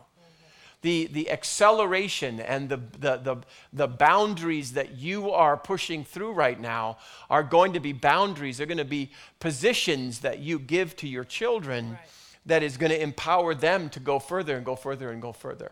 the, 0.83 1.07
the 1.07 1.31
acceleration 1.31 2.39
and 2.41 2.69
the, 2.69 2.77
the, 2.99 3.17
the, 3.17 3.37
the, 3.71 3.87
boundaries 3.87 4.73
that 4.73 4.97
you 4.97 5.31
are 5.31 5.55
pushing 5.55 6.03
through 6.03 6.33
right 6.33 6.59
now 6.59 6.97
are 7.29 7.41
going 7.41 7.73
to 7.73 7.79
be 7.79 7.93
boundaries, 7.93 8.57
they're 8.57 8.67
going 8.67 8.77
to 8.77 8.85
be 8.85 9.09
positions 9.39 10.19
that 10.19 10.39
you 10.39 10.59
give 10.59 10.95
to 10.97 11.07
your 11.07 11.23
children 11.23 11.91
right. 11.91 11.99
that 12.45 12.63
is 12.63 12.75
going 12.75 12.91
to 12.91 13.01
empower 13.01 13.55
them 13.55 13.89
to 13.89 13.99
go 14.01 14.19
further 14.19 14.57
and 14.57 14.65
go 14.65 14.75
further 14.75 15.09
and 15.09 15.21
go 15.21 15.31
further. 15.31 15.71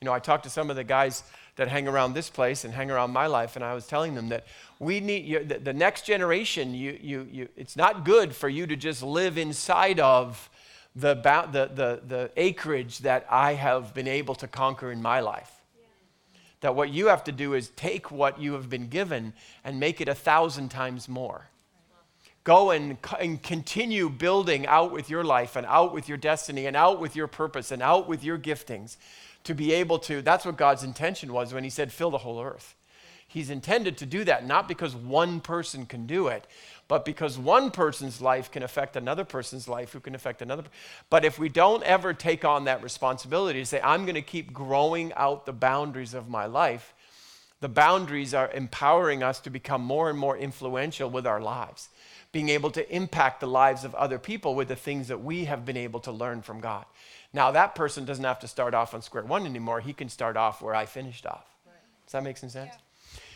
You 0.00 0.06
know, 0.06 0.12
I 0.12 0.18
talked 0.18 0.42
to 0.42 0.50
some 0.50 0.70
of 0.70 0.74
the 0.74 0.84
guys 0.84 1.22
that 1.54 1.68
hang 1.68 1.86
around 1.86 2.14
this 2.14 2.28
place 2.28 2.64
and 2.64 2.74
hang 2.74 2.90
around 2.90 3.12
my 3.12 3.28
life, 3.28 3.54
and 3.54 3.64
I 3.64 3.74
was 3.74 3.86
telling 3.86 4.16
them 4.16 4.30
that 4.30 4.44
we 4.80 4.98
need 4.98 5.24
you, 5.24 5.44
the, 5.44 5.58
the 5.60 5.72
next 5.72 6.04
generation. 6.04 6.74
You, 6.74 6.98
you, 7.00 7.28
you, 7.30 7.48
it's 7.56 7.76
not 7.76 8.04
good 8.04 8.34
for 8.34 8.48
you 8.48 8.66
to 8.66 8.74
just 8.74 9.04
live 9.04 9.38
inside 9.38 10.00
of 10.00 10.50
the, 10.94 11.14
the, 11.14 11.70
the, 11.74 12.00
the 12.06 12.30
acreage 12.36 12.98
that 12.98 13.26
I 13.30 13.54
have 13.54 13.94
been 13.94 14.08
able 14.08 14.34
to 14.36 14.46
conquer 14.46 14.92
in 14.92 15.00
my 15.00 15.20
life. 15.20 15.50
That 16.60 16.76
what 16.76 16.90
you 16.90 17.08
have 17.08 17.24
to 17.24 17.32
do 17.32 17.54
is 17.54 17.70
take 17.70 18.10
what 18.10 18.40
you 18.40 18.52
have 18.52 18.70
been 18.70 18.88
given 18.88 19.32
and 19.64 19.80
make 19.80 20.00
it 20.00 20.08
a 20.08 20.14
thousand 20.14 20.68
times 20.68 21.08
more. 21.08 21.48
Go 22.44 22.70
and, 22.70 22.98
and 23.20 23.42
continue 23.42 24.08
building 24.08 24.66
out 24.66 24.92
with 24.92 25.08
your 25.08 25.24
life 25.24 25.56
and 25.56 25.66
out 25.66 25.94
with 25.94 26.08
your 26.08 26.18
destiny 26.18 26.66
and 26.66 26.76
out 26.76 27.00
with 27.00 27.14
your 27.14 27.26
purpose 27.26 27.70
and 27.70 27.82
out 27.82 28.08
with 28.08 28.24
your 28.24 28.38
giftings 28.38 28.96
to 29.44 29.54
be 29.54 29.72
able 29.72 29.98
to. 30.00 30.22
That's 30.22 30.44
what 30.44 30.56
God's 30.56 30.82
intention 30.82 31.32
was 31.32 31.54
when 31.54 31.64
He 31.64 31.70
said, 31.70 31.92
fill 31.92 32.10
the 32.10 32.18
whole 32.18 32.42
earth. 32.42 32.74
He's 33.32 33.48
intended 33.48 33.96
to 33.98 34.06
do 34.06 34.24
that, 34.24 34.46
not 34.46 34.68
because 34.68 34.94
one 34.94 35.40
person 35.40 35.86
can 35.86 36.06
do 36.06 36.28
it, 36.28 36.46
but 36.86 37.06
because 37.06 37.38
one 37.38 37.70
person's 37.70 38.20
life 38.20 38.50
can 38.50 38.62
affect 38.62 38.94
another 38.94 39.24
person's 39.24 39.66
life 39.66 39.94
who 39.94 40.00
can 40.00 40.14
affect 40.14 40.42
another. 40.42 40.64
But 41.08 41.24
if 41.24 41.38
we 41.38 41.48
don't 41.48 41.82
ever 41.84 42.12
take 42.12 42.44
on 42.44 42.64
that 42.64 42.82
responsibility 42.82 43.60
to 43.60 43.64
say, 43.64 43.80
I'm 43.82 44.04
going 44.04 44.16
to 44.16 44.22
keep 44.22 44.52
growing 44.52 45.14
out 45.14 45.46
the 45.46 45.52
boundaries 45.54 46.12
of 46.12 46.28
my 46.28 46.44
life, 46.44 46.92
the 47.60 47.70
boundaries 47.70 48.34
are 48.34 48.50
empowering 48.50 49.22
us 49.22 49.40
to 49.40 49.48
become 49.48 49.80
more 49.80 50.10
and 50.10 50.18
more 50.18 50.36
influential 50.36 51.08
with 51.08 51.26
our 51.26 51.40
lives, 51.40 51.88
being 52.32 52.50
able 52.50 52.70
to 52.72 52.94
impact 52.94 53.40
the 53.40 53.46
lives 53.46 53.82
of 53.82 53.94
other 53.94 54.18
people 54.18 54.54
with 54.54 54.68
the 54.68 54.76
things 54.76 55.08
that 55.08 55.24
we 55.24 55.46
have 55.46 55.64
been 55.64 55.78
able 55.78 56.00
to 56.00 56.12
learn 56.12 56.42
from 56.42 56.60
God. 56.60 56.84
Now, 57.32 57.50
that 57.52 57.74
person 57.74 58.04
doesn't 58.04 58.24
have 58.24 58.40
to 58.40 58.48
start 58.48 58.74
off 58.74 58.92
on 58.92 59.00
square 59.00 59.22
one 59.24 59.46
anymore. 59.46 59.80
He 59.80 59.94
can 59.94 60.10
start 60.10 60.36
off 60.36 60.60
where 60.60 60.74
I 60.74 60.84
finished 60.84 61.24
off. 61.24 61.46
Does 62.04 62.12
that 62.12 62.24
make 62.24 62.36
some 62.36 62.50
sense? 62.50 62.72
Yeah. 62.74 62.81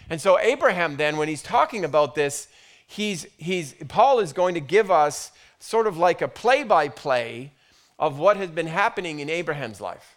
And 0.08 0.20
so, 0.20 0.38
Abraham, 0.38 0.96
then, 0.96 1.16
when 1.16 1.28
he's 1.28 1.42
talking 1.42 1.84
about 1.84 2.14
this, 2.14 2.48
he's, 2.86 3.26
he's, 3.36 3.74
Paul 3.88 4.20
is 4.20 4.32
going 4.32 4.54
to 4.54 4.60
give 4.60 4.90
us 4.90 5.32
sort 5.58 5.86
of 5.86 5.96
like 5.96 6.22
a 6.22 6.28
play 6.28 6.62
by 6.62 6.88
play 6.88 7.52
of 7.98 8.18
what 8.18 8.36
has 8.36 8.50
been 8.50 8.66
happening 8.66 9.20
in 9.20 9.28
Abraham's 9.30 9.80
life. 9.80 10.16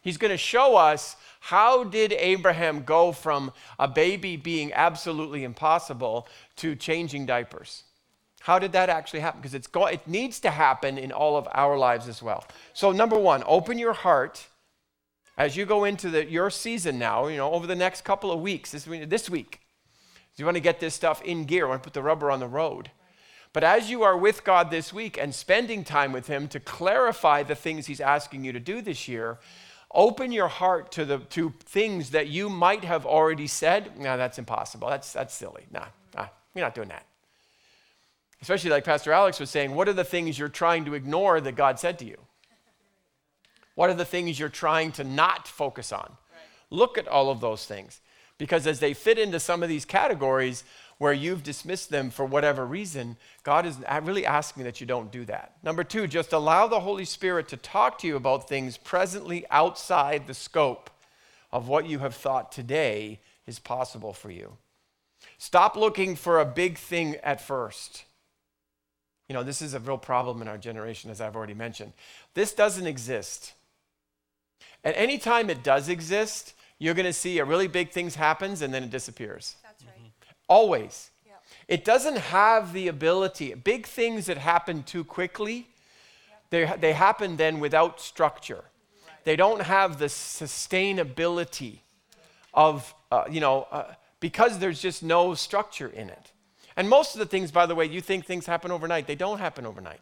He's 0.00 0.18
going 0.18 0.30
to 0.30 0.36
show 0.36 0.76
us 0.76 1.16
how 1.40 1.84
did 1.84 2.12
Abraham 2.12 2.82
go 2.82 3.12
from 3.12 3.52
a 3.78 3.88
baby 3.88 4.36
being 4.36 4.72
absolutely 4.72 5.44
impossible 5.44 6.28
to 6.56 6.74
changing 6.76 7.26
diapers? 7.26 7.84
How 8.40 8.58
did 8.58 8.72
that 8.72 8.88
actually 8.88 9.20
happen? 9.20 9.40
Because 9.40 9.54
it's 9.54 9.66
go- 9.66 9.86
it 9.86 10.06
needs 10.06 10.38
to 10.40 10.50
happen 10.50 10.98
in 10.98 11.10
all 11.10 11.36
of 11.36 11.48
our 11.52 11.76
lives 11.76 12.06
as 12.06 12.22
well. 12.22 12.44
So, 12.74 12.92
number 12.92 13.18
one, 13.18 13.42
open 13.46 13.78
your 13.78 13.92
heart 13.92 14.46
as 15.36 15.56
you 15.56 15.66
go 15.66 15.84
into 15.84 16.10
the, 16.10 16.24
your 16.24 16.50
season 16.50 16.98
now, 16.98 17.26
you 17.26 17.36
know, 17.36 17.52
over 17.52 17.66
the 17.66 17.76
next 17.76 18.04
couple 18.04 18.32
of 18.32 18.40
weeks, 18.40 18.72
this, 18.72 18.84
this 18.84 19.28
week. 19.28 19.60
You 20.36 20.44
want 20.44 20.56
to 20.56 20.62
get 20.62 20.80
this 20.80 20.94
stuff 20.94 21.22
in 21.22 21.44
gear, 21.44 21.66
want 21.66 21.82
to 21.82 21.86
put 21.86 21.94
the 21.94 22.02
rubber 22.02 22.30
on 22.30 22.40
the 22.40 22.48
road. 22.48 22.90
But 23.54 23.64
as 23.64 23.90
you 23.90 24.02
are 24.02 24.16
with 24.16 24.44
God 24.44 24.70
this 24.70 24.92
week 24.92 25.18
and 25.18 25.34
spending 25.34 25.82
time 25.82 26.12
with 26.12 26.26
Him 26.26 26.46
to 26.48 26.60
clarify 26.60 27.42
the 27.42 27.54
things 27.54 27.86
He's 27.86 28.02
asking 28.02 28.44
you 28.44 28.52
to 28.52 28.60
do 28.60 28.82
this 28.82 29.08
year, 29.08 29.38
open 29.94 30.32
your 30.32 30.48
heart 30.48 30.92
to, 30.92 31.06
the, 31.06 31.18
to 31.18 31.54
things 31.60 32.10
that 32.10 32.26
you 32.26 32.50
might 32.50 32.84
have 32.84 33.06
already 33.06 33.46
said, 33.46 33.98
no, 33.98 34.18
that's 34.18 34.38
impossible. 34.38 34.88
That's, 34.88 35.10
that's 35.12 35.34
silly. 35.34 35.64
Nah, 35.70 35.86
nah, 36.14 36.26
we're 36.54 36.60
not 36.60 36.74
doing 36.74 36.88
that. 36.88 37.06
Especially 38.42 38.68
like 38.68 38.84
Pastor 38.84 39.12
Alex 39.12 39.40
was 39.40 39.48
saying, 39.48 39.74
what 39.74 39.88
are 39.88 39.94
the 39.94 40.04
things 40.04 40.38
you're 40.38 40.48
trying 40.48 40.84
to 40.84 40.92
ignore 40.92 41.40
that 41.40 41.56
God 41.56 41.78
said 41.78 41.98
to 42.00 42.04
you? 42.04 42.18
What 43.76 43.88
are 43.88 43.94
the 43.94 44.04
things 44.04 44.40
you're 44.40 44.48
trying 44.48 44.90
to 44.92 45.04
not 45.04 45.46
focus 45.46 45.92
on? 45.92 46.08
Right. 46.32 46.40
Look 46.70 46.98
at 46.98 47.06
all 47.06 47.30
of 47.30 47.40
those 47.40 47.64
things. 47.64 48.00
Because 48.38 48.66
as 48.66 48.80
they 48.80 48.92
fit 48.92 49.18
into 49.18 49.38
some 49.38 49.62
of 49.62 49.68
these 49.68 49.84
categories 49.84 50.64
where 50.98 51.12
you've 51.12 51.42
dismissed 51.42 51.90
them 51.90 52.10
for 52.10 52.24
whatever 52.24 52.66
reason, 52.66 53.16
God 53.44 53.66
is 53.66 53.76
really 54.02 54.26
asking 54.26 54.64
that 54.64 54.80
you 54.80 54.86
don't 54.86 55.12
do 55.12 55.24
that. 55.26 55.52
Number 55.62 55.84
two, 55.84 56.06
just 56.06 56.32
allow 56.32 56.66
the 56.66 56.80
Holy 56.80 57.04
Spirit 57.04 57.48
to 57.48 57.56
talk 57.56 57.98
to 57.98 58.06
you 58.06 58.16
about 58.16 58.48
things 58.48 58.76
presently 58.76 59.44
outside 59.50 60.26
the 60.26 60.34
scope 60.34 60.90
of 61.52 61.68
what 61.68 61.86
you 61.86 62.00
have 62.00 62.14
thought 62.14 62.50
today 62.50 63.20
is 63.46 63.58
possible 63.58 64.12
for 64.12 64.30
you. 64.30 64.56
Stop 65.38 65.76
looking 65.76 66.16
for 66.16 66.40
a 66.40 66.46
big 66.46 66.78
thing 66.78 67.16
at 67.22 67.40
first. 67.40 68.04
You 69.28 69.34
know, 69.34 69.42
this 69.42 69.60
is 69.60 69.74
a 69.74 69.80
real 69.80 69.98
problem 69.98 70.40
in 70.40 70.48
our 70.48 70.58
generation, 70.58 71.10
as 71.10 71.20
I've 71.20 71.36
already 71.36 71.54
mentioned. 71.54 71.92
This 72.34 72.52
doesn't 72.52 72.86
exist. 72.86 73.52
And 74.86 74.94
anytime 74.94 75.50
it 75.50 75.64
does 75.64 75.88
exist, 75.88 76.54
you're 76.78 76.94
going 76.94 77.06
to 77.06 77.12
see 77.12 77.40
a 77.40 77.44
really 77.44 77.66
big 77.66 77.90
thing 77.90 78.08
happens 78.08 78.62
and 78.62 78.72
then 78.72 78.84
it 78.84 78.90
disappears. 78.90 79.56
That's 79.64 79.82
right. 79.82 79.96
Mm-hmm. 79.98 80.30
Always. 80.46 81.10
Yep. 81.26 81.42
It 81.66 81.84
doesn't 81.84 82.18
have 82.18 82.72
the 82.72 82.86
ability. 82.86 83.52
Big 83.54 83.84
things 83.88 84.26
that 84.26 84.38
happen 84.38 84.84
too 84.84 85.02
quickly, 85.02 85.66
yep. 86.28 86.50
they, 86.50 86.72
they 86.80 86.92
happen 86.92 87.36
then 87.36 87.58
without 87.58 88.00
structure. 88.00 88.62
Right. 89.04 89.24
They 89.24 89.34
don't 89.34 89.62
have 89.62 89.98
the 89.98 90.06
sustainability 90.06 91.80
of, 92.54 92.94
uh, 93.10 93.24
you 93.28 93.40
know, 93.40 93.66
uh, 93.72 93.92
because 94.20 94.60
there's 94.60 94.80
just 94.80 95.02
no 95.02 95.34
structure 95.34 95.88
in 95.88 96.10
it. 96.10 96.30
And 96.76 96.88
most 96.88 97.16
of 97.16 97.18
the 97.18 97.26
things, 97.26 97.50
by 97.50 97.66
the 97.66 97.74
way, 97.74 97.86
you 97.86 98.00
think 98.00 98.24
things 98.24 98.46
happen 98.46 98.70
overnight. 98.70 99.08
They 99.08 99.16
don't 99.16 99.40
happen 99.40 99.66
overnight. 99.66 99.98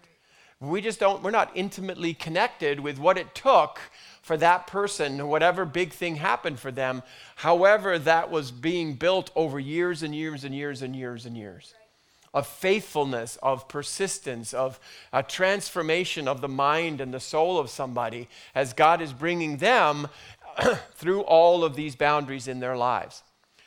We 0.61 0.83
just 0.83 1.01
don't, 1.01 1.23
we're 1.23 1.31
not 1.31 1.51
intimately 1.55 2.13
connected 2.13 2.81
with 2.81 2.99
what 2.99 3.17
it 3.17 3.35
took 3.35 3.81
for 4.25 4.39
that 4.39 4.67
person, 4.67 5.29
whatever 5.29 5.67
big 5.67 5.93
thing 5.93 6.17
happened 6.17 6.59
for 6.59 6.73
them, 6.73 7.03
however, 7.37 7.99
that 7.99 8.31
was 8.31 8.51
being 8.51 8.95
built 8.95 9.31
over 9.37 9.61
years 9.61 10.03
and 10.03 10.15
years 10.15 10.45
and 10.45 10.55
years 10.55 10.81
and 10.81 10.97
years 10.97 11.27
and 11.27 11.37
years 11.37 11.75
of 12.33 12.47
faithfulness, 12.47 13.37
of 13.43 13.69
persistence, 13.69 14.55
of 14.55 14.81
a 15.13 15.23
transformation 15.23 16.27
of 16.27 16.41
the 16.41 16.49
mind 16.49 17.03
and 17.03 17.13
the 17.13 17.21
soul 17.21 17.59
of 17.59 17.69
somebody 17.69 18.27
as 18.55 18.73
God 18.73 19.03
is 19.03 19.13
bringing 19.13 19.59
them 19.59 20.09
through 20.95 21.21
all 21.21 21.63
of 21.63 21.77
these 21.77 21.95
boundaries 21.95 22.49
in 22.49 22.61
their 22.61 22.79
lives. 22.79 23.23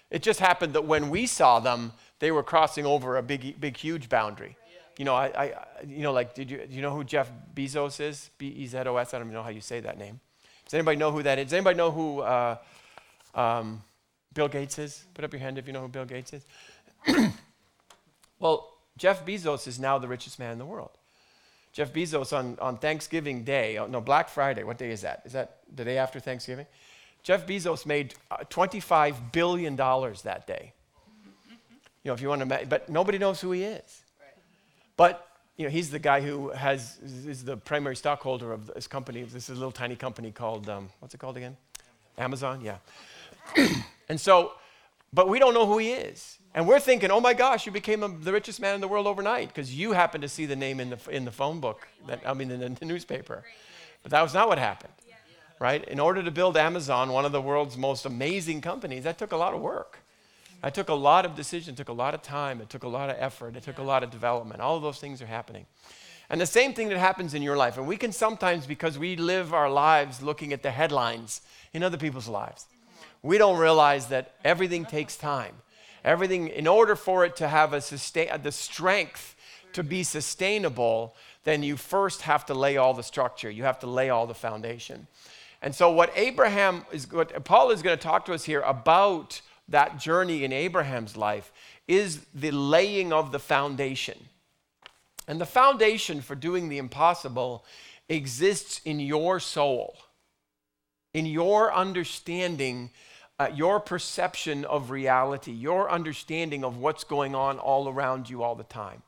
It 0.09 0.23
just 0.23 0.39
happened 0.39 0.73
that 0.73 0.85
when 0.85 1.11
we 1.11 1.27
saw 1.27 1.59
them, 1.59 1.93
they 2.17 2.31
were 2.31 2.43
crossing 2.43 2.85
over 2.87 3.17
a 3.17 3.23
big, 3.23 3.61
big, 3.61 3.77
huge 3.77 4.09
boundary. 4.09 4.57
You 4.97 5.05
know, 5.05 5.13
I, 5.13 5.27
I 5.27 5.53
you 5.87 6.01
know, 6.01 6.11
like, 6.11 6.33
did 6.33 6.49
you, 6.49 6.67
you 6.67 6.81
know 6.81 6.93
who 6.93 7.03
Jeff 7.03 7.31
Bezos 7.55 8.01
is? 8.01 8.31
B 8.39 8.47
E 8.47 8.65
Z 8.65 8.79
O 8.79 8.97
S. 8.97 9.13
I 9.13 9.19
don't 9.19 9.27
even 9.27 9.35
know 9.35 9.43
how 9.43 9.49
you 9.49 9.61
say 9.61 9.79
that 9.81 9.99
name. 9.99 10.19
Does 10.67 10.73
anybody 10.73 10.97
know 10.97 11.11
who 11.11 11.23
that 11.23 11.39
is? 11.39 11.45
Does 11.45 11.53
anybody 11.53 11.77
know 11.77 11.91
who 11.91 12.19
uh, 12.19 12.57
um, 13.33 13.81
Bill 14.33 14.49
Gates 14.49 14.77
is? 14.77 15.05
Put 15.13 15.23
up 15.23 15.31
your 15.31 15.39
hand 15.39 15.57
if 15.57 15.65
you 15.65 15.73
know 15.73 15.81
who 15.81 15.87
Bill 15.87 16.05
Gates 16.05 16.33
is. 16.33 16.45
well, 18.39 18.73
Jeff 18.97 19.25
Bezos 19.25 19.67
is 19.67 19.79
now 19.79 19.97
the 19.97 20.07
richest 20.07 20.39
man 20.39 20.51
in 20.51 20.57
the 20.57 20.65
world. 20.65 20.91
Jeff 21.71 21.93
Bezos 21.93 22.35
on, 22.35 22.57
on 22.59 22.77
Thanksgiving 22.77 23.43
Day, 23.43 23.77
oh, 23.77 23.87
no, 23.87 24.01
Black 24.01 24.27
Friday, 24.29 24.63
what 24.63 24.77
day 24.77 24.89
is 24.89 25.01
that? 25.01 25.21
Is 25.25 25.33
that 25.33 25.59
the 25.73 25.85
day 25.85 25.97
after 25.97 26.19
Thanksgiving? 26.19 26.65
Jeff 27.23 27.45
Bezos 27.45 27.85
made 27.85 28.15
uh, 28.31 28.37
$25 28.49 29.31
billion 29.31 29.75
that 29.75 30.43
day. 30.47 30.73
You 32.03 32.09
know, 32.09 32.13
if 32.13 32.21
you 32.21 32.29
want 32.29 32.49
to, 32.49 32.65
but 32.67 32.89
nobody 32.89 33.17
knows 33.17 33.39
who 33.39 33.51
he 33.51 33.63
is. 33.63 34.01
But, 34.95 35.26
you 35.57 35.63
know, 35.65 35.71
he's 35.71 35.89
the 35.89 35.99
guy 35.99 36.21
who 36.21 36.49
has, 36.49 36.99
is 37.03 37.43
the 37.43 37.57
primary 37.57 37.95
stockholder 37.95 38.53
of 38.53 38.67
this 38.67 38.85
company. 38.85 39.23
This 39.23 39.49
is 39.49 39.57
a 39.57 39.59
little 39.59 39.71
tiny 39.71 39.95
company 39.95 40.31
called, 40.31 40.69
um, 40.69 40.89
what's 40.99 41.15
it 41.15 41.17
called 41.17 41.35
again? 41.35 41.57
Amazon, 42.17 42.61
yeah. 42.61 42.77
and 44.09 44.21
so, 44.21 44.53
but 45.11 45.27
we 45.27 45.39
don't 45.39 45.55
know 45.55 45.65
who 45.65 45.79
he 45.79 45.91
is. 45.91 46.37
And 46.53 46.67
we're 46.67 46.79
thinking, 46.79 47.09
oh 47.09 47.19
my 47.19 47.33
gosh, 47.33 47.65
you 47.65 47.71
became 47.71 48.03
a, 48.03 48.07
the 48.07 48.31
richest 48.31 48.59
man 48.59 48.75
in 48.75 48.81
the 48.81 48.87
world 48.87 49.07
overnight 49.07 49.47
because 49.47 49.73
you 49.73 49.93
happened 49.93 50.21
to 50.21 50.29
see 50.29 50.45
the 50.45 50.55
name 50.55 50.79
in 50.79 50.91
the, 50.91 50.99
in 51.09 51.25
the 51.25 51.31
phone 51.31 51.59
book, 51.59 51.87
that, 52.07 52.21
I 52.25 52.33
mean, 52.33 52.51
in 52.51 52.59
the, 52.59 52.69
the 52.69 52.85
newspaper. 52.85 53.43
But 54.03 54.11
that 54.11 54.21
was 54.21 54.35
not 54.35 54.47
what 54.47 54.59
happened, 54.59 54.93
right? 55.59 55.83
In 55.87 55.99
order 55.99 56.21
to 56.21 56.31
build 56.31 56.55
Amazon, 56.55 57.11
one 57.11 57.25
of 57.25 57.31
the 57.31 57.41
world's 57.41 57.77
most 57.77 58.05
amazing 58.05 58.61
companies, 58.61 59.03
that 59.05 59.17
took 59.17 59.31
a 59.31 59.37
lot 59.37 59.55
of 59.55 59.61
work. 59.61 59.99
I 60.63 60.69
took 60.69 60.89
a 60.89 60.93
lot 60.93 61.25
of 61.25 61.35
decision, 61.35 61.75
took 61.75 61.89
a 61.89 61.93
lot 61.93 62.13
of 62.13 62.21
time, 62.21 62.61
it 62.61 62.69
took 62.69 62.83
a 62.83 62.87
lot 62.87 63.09
of 63.09 63.15
effort, 63.19 63.55
it 63.55 63.63
took 63.63 63.77
a 63.77 63.83
lot 63.83 64.03
of 64.03 64.09
development. 64.09 64.61
All 64.61 64.75
of 64.75 64.81
those 64.81 64.99
things 64.99 65.21
are 65.21 65.27
happening. 65.27 65.65
And 66.29 66.41
the 66.41 66.45
same 66.45 66.73
thing 66.73 66.89
that 66.89 66.97
happens 66.97 67.33
in 67.33 67.41
your 67.41 67.55
life. 67.55 67.77
And 67.77 67.87
we 67.87 67.95
can 67.95 68.11
sometimes, 68.11 68.65
because 68.65 68.97
we 68.97 69.15
live 69.15 69.53
our 69.53 69.69
lives 69.69 70.21
looking 70.21 70.51
at 70.51 70.63
the 70.63 70.71
headlines 70.71 71.41
in 71.73 71.83
other 71.83 71.97
people's 71.97 72.27
lives, 72.27 72.65
we 73.21 73.37
don't 73.37 73.57
realize 73.57 74.07
that 74.07 74.33
everything 74.43 74.85
takes 74.85 75.15
time. 75.15 75.55
Everything, 76.03 76.47
in 76.47 76.67
order 76.67 76.95
for 76.95 77.25
it 77.25 77.35
to 77.37 77.47
have 77.47 77.73
a 77.73 77.81
sustain, 77.81 78.29
the 78.41 78.51
strength 78.51 79.35
to 79.73 79.83
be 79.83 80.03
sustainable, 80.03 81.15
then 81.43 81.63
you 81.63 81.77
first 81.77 82.23
have 82.23 82.45
to 82.45 82.53
lay 82.53 82.77
all 82.77 82.93
the 82.93 83.03
structure. 83.03 83.49
You 83.49 83.63
have 83.63 83.79
to 83.79 83.87
lay 83.87 84.09
all 84.09 84.27
the 84.27 84.33
foundation. 84.33 85.07
And 85.61 85.73
so, 85.73 85.91
what 85.91 86.11
Abraham 86.15 86.85
is, 86.91 87.11
what 87.11 87.43
Paul 87.45 87.71
is 87.71 87.81
going 87.81 87.97
to 87.97 88.01
talk 88.01 88.25
to 88.25 88.33
us 88.33 88.43
here 88.43 88.61
about 88.61 89.41
that 89.69 89.99
journey 89.99 90.43
in 90.43 90.53
Abraham's 90.53 91.17
life 91.17 91.51
is 91.87 92.25
the 92.33 92.51
laying 92.51 93.11
of 93.11 93.31
the 93.31 93.39
foundation. 93.39 94.17
And 95.27 95.41
the 95.41 95.45
foundation 95.45 96.21
for 96.21 96.35
doing 96.35 96.69
the 96.69 96.77
impossible 96.77 97.65
exists 98.07 98.79
in 98.85 98.99
your 98.99 99.39
soul, 99.39 99.97
in 101.13 101.25
your 101.25 101.73
understanding, 101.73 102.91
uh, 103.39 103.49
your 103.53 103.79
perception 103.79 104.63
of 104.65 104.89
reality, 104.89 105.51
your 105.51 105.91
understanding 105.91 106.63
of 106.63 106.77
what's 106.77 107.03
going 107.03 107.35
on 107.35 107.59
all 107.59 107.89
around 107.89 108.29
you 108.29 108.41
all 108.41 108.55
the 108.55 108.63
time. 108.63 109.01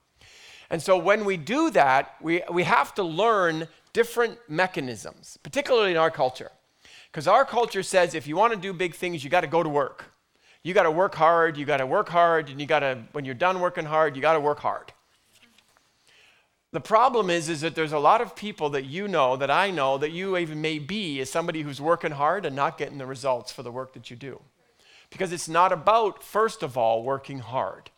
And 0.69 0.81
so 0.81 0.97
when 0.97 1.25
we 1.25 1.37
do 1.37 1.71
that, 1.71 2.15
we, 2.21 2.43
we 2.51 2.63
have 2.63 2.93
to 2.95 3.03
learn 3.03 3.67
different 3.93 4.37
mechanisms, 4.47 5.37
particularly 5.41 5.91
in 5.91 5.97
our 5.97 6.11
culture. 6.11 6.51
Because 7.11 7.27
our 7.27 7.43
culture 7.43 7.81
says 7.81 8.13
if 8.13 8.27
you 8.27 8.35
want 8.35 8.53
to 8.53 8.59
do 8.59 8.71
big 8.71 8.93
things, 8.93 9.23
you 9.23 9.29
got 9.29 9.41
to 9.41 9.47
go 9.47 9.63
to 9.63 9.69
work. 9.69 10.05
You 10.63 10.73
got 10.73 10.83
to 10.83 10.91
work 10.91 11.15
hard, 11.15 11.57
you 11.57 11.65
got 11.65 11.77
to 11.77 11.85
work 11.85 12.09
hard, 12.09 12.49
and 12.49 12.59
you 12.59 12.67
got 12.67 12.79
to, 12.79 12.99
when 13.13 13.23
you're 13.23 13.33
done 13.33 13.61
working 13.61 13.85
hard, 13.85 14.15
you 14.15 14.21
got 14.21 14.33
to 14.33 14.39
work 14.39 14.59
hard. 14.59 14.91
The 16.71 16.81
problem 16.81 17.29
is, 17.29 17.49
is 17.49 17.61
that 17.61 17.73
there's 17.73 17.93
a 17.93 17.99
lot 17.99 18.21
of 18.21 18.35
people 18.35 18.69
that 18.71 18.85
you 18.85 19.07
know, 19.07 19.35
that 19.37 19.49
I 19.49 19.71
know, 19.71 19.97
that 19.97 20.11
you 20.11 20.37
even 20.37 20.61
may 20.61 20.77
be, 20.77 21.19
as 21.19 21.29
somebody 21.29 21.61
who's 21.63 21.81
working 21.81 22.11
hard 22.11 22.45
and 22.45 22.55
not 22.55 22.77
getting 22.77 22.99
the 22.99 23.07
results 23.07 23.51
for 23.51 23.63
the 23.63 23.71
work 23.71 23.93
that 23.93 24.11
you 24.11 24.15
do. 24.15 24.41
Because 25.09 25.31
it's 25.31 25.49
not 25.49 25.71
about, 25.71 26.21
first 26.21 26.61
of 26.61 26.77
all, 26.77 27.01
working 27.01 27.39
hard. 27.39 27.89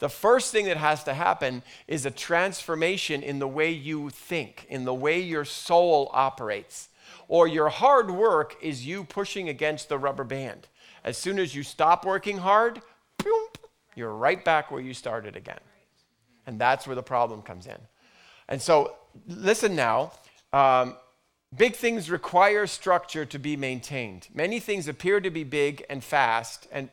The 0.00 0.08
first 0.08 0.50
thing 0.50 0.64
that 0.64 0.78
has 0.78 1.04
to 1.04 1.14
happen 1.14 1.62
is 1.86 2.04
a 2.04 2.10
transformation 2.10 3.22
in 3.22 3.38
the 3.38 3.46
way 3.46 3.70
you 3.70 4.10
think, 4.10 4.66
in 4.68 4.84
the 4.84 4.94
way 4.94 5.20
your 5.20 5.44
soul 5.44 6.10
operates. 6.12 6.88
Or 7.28 7.46
your 7.46 7.68
hard 7.68 8.10
work 8.10 8.56
is 8.60 8.84
you 8.84 9.04
pushing 9.04 9.48
against 9.48 9.88
the 9.88 9.98
rubber 9.98 10.24
band. 10.24 10.66
As 11.04 11.18
soon 11.18 11.38
as 11.38 11.54
you 11.54 11.62
stop 11.62 12.04
working 12.04 12.38
hard, 12.38 12.80
you're 13.94 14.14
right 14.14 14.42
back 14.44 14.70
where 14.70 14.80
you 14.80 14.94
started 14.94 15.36
again. 15.36 15.60
And 16.46 16.58
that's 16.58 16.86
where 16.86 16.96
the 16.96 17.02
problem 17.02 17.42
comes 17.42 17.66
in. 17.66 17.78
And 18.48 18.60
so, 18.60 18.94
listen 19.26 19.76
now. 19.76 20.12
Um, 20.52 20.96
big 21.56 21.74
things 21.76 22.10
require 22.10 22.66
structure 22.66 23.24
to 23.24 23.38
be 23.38 23.56
maintained. 23.56 24.28
Many 24.34 24.60
things 24.60 24.88
appear 24.88 25.20
to 25.20 25.30
be 25.30 25.44
big 25.44 25.84
and 25.88 26.02
fast, 26.02 26.66
and 26.72 26.88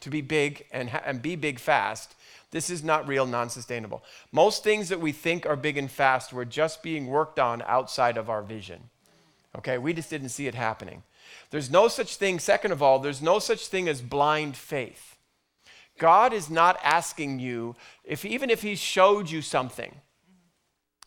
to 0.00 0.10
be 0.10 0.20
big 0.20 0.66
and, 0.72 0.90
ha- 0.90 1.02
and 1.04 1.22
be 1.22 1.36
big 1.36 1.58
fast, 1.58 2.14
this 2.50 2.68
is 2.68 2.82
not 2.82 3.06
real, 3.06 3.26
non 3.26 3.48
sustainable. 3.48 4.02
Most 4.32 4.64
things 4.64 4.88
that 4.88 5.00
we 5.00 5.12
think 5.12 5.46
are 5.46 5.56
big 5.56 5.78
and 5.78 5.90
fast 5.90 6.32
were 6.32 6.44
just 6.44 6.82
being 6.82 7.06
worked 7.06 7.38
on 7.38 7.62
outside 7.62 8.16
of 8.16 8.28
our 8.28 8.42
vision. 8.42 8.90
Okay, 9.56 9.78
we 9.78 9.92
just 9.92 10.10
didn't 10.10 10.30
see 10.30 10.46
it 10.46 10.54
happening. 10.54 11.02
There's 11.50 11.70
no 11.70 11.88
such 11.88 12.16
thing, 12.16 12.38
second 12.38 12.72
of 12.72 12.82
all, 12.82 12.98
there's 12.98 13.22
no 13.22 13.38
such 13.38 13.66
thing 13.66 13.88
as 13.88 14.00
blind 14.00 14.56
faith. 14.56 15.16
God 15.98 16.32
is 16.32 16.48
not 16.48 16.78
asking 16.82 17.40
you, 17.40 17.76
if, 18.04 18.24
even 18.24 18.50
if 18.50 18.62
He 18.62 18.74
showed 18.74 19.30
you 19.30 19.42
something, 19.42 19.94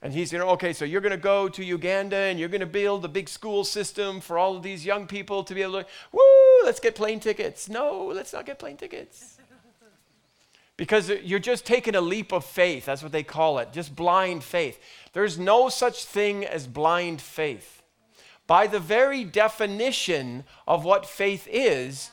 and 0.02 0.14
He's, 0.14 0.34
you 0.34 0.40
know, 0.40 0.50
okay, 0.50 0.74
so 0.74 0.86
you're 0.86 1.02
going 1.02 1.12
to 1.12 1.18
go 1.18 1.48
to 1.50 1.64
Uganda 1.64 2.18
and 2.18 2.40
you're 2.40 2.50
going 2.50 2.62
to 2.62 2.68
build 2.68 3.06
a 3.06 3.08
big 3.08 3.30
school 3.30 3.64
system 3.64 4.20
for 4.20 4.38
all 4.38 4.58
of 4.58 4.64
these 4.64 4.86
young 4.86 5.08
people 5.08 5.44
to 5.46 5.54
be 5.54 5.62
able 5.62 5.82
to, 5.82 5.86
woo, 6.12 6.66
let's 6.66 6.80
get 6.80 6.96
plane 6.96 7.20
tickets. 7.20 7.70
No, 7.70 8.12
let's 8.14 8.34
not 8.34 8.46
get 8.46 8.60
plane 8.60 8.78
tickets 8.78 9.38
because 10.78 11.10
you're 11.24 11.40
just 11.40 11.66
taking 11.66 11.96
a 11.96 12.02
leap 12.02 12.32
of 12.32 12.44
faith. 12.44 12.86
That's 12.86 13.04
what 13.04 13.12
they 13.12 13.24
call 13.24 13.60
it, 13.60 13.72
just 13.72 13.96
blind 13.96 14.44
faith. 14.44 14.80
There's 15.14 15.38
no 15.38 15.70
such 15.70 16.06
thing 16.06 16.46
as 16.46 16.68
blind 16.68 17.22
faith. 17.22 17.83
By 18.54 18.68
the 18.68 18.80
very 18.80 19.24
definition 19.24 20.44
of 20.68 20.86
what 20.86 21.08
faith 21.08 21.48
is, 21.50 22.12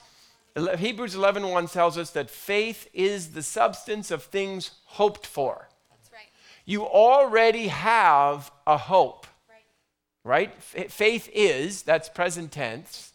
Hebrews 0.56 1.14
11:1 1.14 1.70
tells 1.70 1.98
us 1.98 2.12
that 2.12 2.30
faith 2.30 2.88
is 2.94 3.32
the 3.32 3.42
substance 3.42 4.10
of 4.10 4.22
things 4.22 4.70
hoped 4.86 5.26
for. 5.26 5.68
That's 5.90 6.10
right. 6.10 6.30
You 6.64 6.86
already 6.86 7.68
have 7.68 8.50
a 8.66 8.78
hope. 8.78 9.26
Right? 10.24 10.48
right? 10.54 10.90
Faith 10.90 11.28
is, 11.34 11.82
that's 11.82 12.08
present 12.08 12.52
tense. 12.52 13.12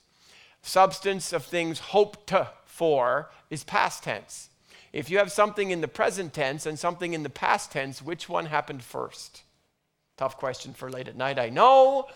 Substance 0.62 1.34
of 1.34 1.46
things 1.46 1.80
hoped 1.80 2.32
for 2.64 3.32
is 3.50 3.64
past 3.64 4.04
tense. 4.04 4.50
If 4.94 5.10
you 5.10 5.18
have 5.18 5.32
something 5.32 5.72
in 5.72 5.82
the 5.82 5.88
present 5.88 6.32
tense 6.32 6.68
and 6.68 6.78
something 6.78 7.14
in 7.14 7.24
the 7.24 7.32
past 7.32 7.72
tense, 7.72 8.04
which 8.04 8.30
one 8.30 8.46
happened 8.46 8.84
first? 8.84 9.42
Tough 10.16 10.38
question 10.38 10.76
for 10.76 10.92
late 10.92 11.08
at 11.08 11.18
night, 11.18 11.40
I 11.40 11.50
know. 11.50 12.08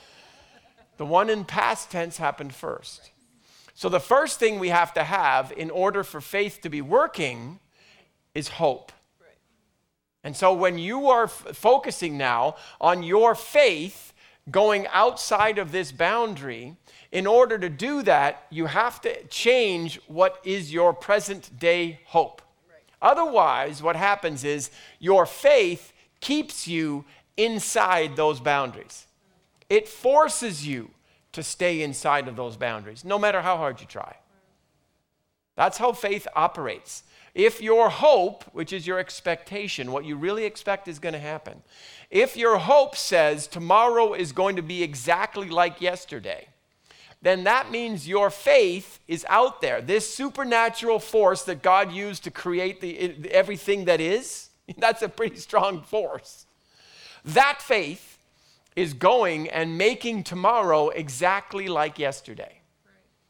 The 0.99 1.05
one 1.05 1.29
in 1.29 1.45
past 1.45 1.91
tense 1.91 2.17
happened 2.17 2.53
first. 2.53 3.11
So 3.73 3.87
the 3.87 4.01
first 4.01 4.37
thing 4.37 4.59
we 4.59 4.67
have 4.67 4.93
to 4.95 5.03
have 5.05 5.53
in 5.53 5.71
order 5.71 6.03
for 6.03 6.19
faith 6.19 6.59
to 6.63 6.69
be 6.69 6.81
working 6.81 7.61
is 8.35 8.49
hope. 8.49 8.91
And 10.25 10.35
so 10.35 10.53
when 10.53 10.77
you 10.77 11.07
are 11.07 11.23
f- 11.23 11.31
focusing 11.53 12.17
now 12.17 12.57
on 12.81 13.01
your 13.01 13.33
faith 13.33 14.11
going 14.51 14.87
outside 14.87 15.57
of 15.57 15.71
this 15.71 15.93
boundary, 15.93 16.75
in 17.13 17.25
order 17.25 17.57
to 17.57 17.69
do 17.69 18.01
that, 18.01 18.43
you 18.49 18.65
have 18.65 18.99
to 19.03 19.23
change 19.27 20.01
what 20.07 20.41
is 20.43 20.73
your 20.73 20.93
present 20.93 21.57
day 21.57 22.01
hope. 22.07 22.41
Otherwise, 23.01 23.81
what 23.81 23.95
happens 23.95 24.43
is 24.43 24.69
your 24.99 25.25
faith 25.25 25.93
keeps 26.19 26.67
you 26.67 27.05
inside 27.37 28.17
those 28.17 28.41
boundaries. 28.41 29.07
It 29.69 29.87
forces 29.87 30.67
you 30.67 30.91
to 31.31 31.43
stay 31.43 31.81
inside 31.81 32.27
of 32.27 32.35
those 32.35 32.57
boundaries, 32.57 33.05
no 33.05 33.19
matter 33.19 33.41
how 33.41 33.57
hard 33.57 33.79
you 33.79 33.87
try. 33.87 34.15
That's 35.55 35.77
how 35.77 35.91
faith 35.91 36.27
operates. 36.35 37.03
If 37.35 37.61
your 37.61 37.89
hope, 37.89 38.43
which 38.53 38.73
is 38.73 38.87
your 38.87 38.97
expectation, 38.97 39.91
what 39.91 40.05
you 40.05 40.15
really 40.15 40.45
expect 40.45 40.87
is 40.87 40.99
going 40.99 41.13
to 41.13 41.19
happen, 41.19 41.61
if 42.09 42.35
your 42.35 42.57
hope 42.57 42.95
says 42.95 43.45
tomorrow 43.45 44.13
is 44.13 44.31
going 44.31 44.55
to 44.55 44.61
be 44.61 44.81
exactly 44.81 45.49
like 45.49 45.81
yesterday, 45.81 46.47
then 47.21 47.43
that 47.43 47.69
means 47.69 48.07
your 48.07 48.29
faith 48.29 48.99
is 49.07 49.25
out 49.29 49.61
there. 49.61 49.81
This 49.81 50.11
supernatural 50.11 50.99
force 50.99 51.43
that 51.43 51.61
God 51.61 51.91
used 51.91 52.23
to 52.23 52.31
create 52.31 52.81
the, 52.81 53.29
everything 53.29 53.85
that 53.85 53.99
is, 53.99 54.49
that's 54.77 55.01
a 55.01 55.09
pretty 55.09 55.37
strong 55.37 55.81
force. 55.81 56.45
That 57.25 57.61
faith 57.61 58.18
is 58.75 58.93
going 58.93 59.49
and 59.49 59.77
making 59.77 60.23
tomorrow 60.23 60.89
exactly 60.89 61.67
like 61.67 61.99
yesterday. 61.99 62.61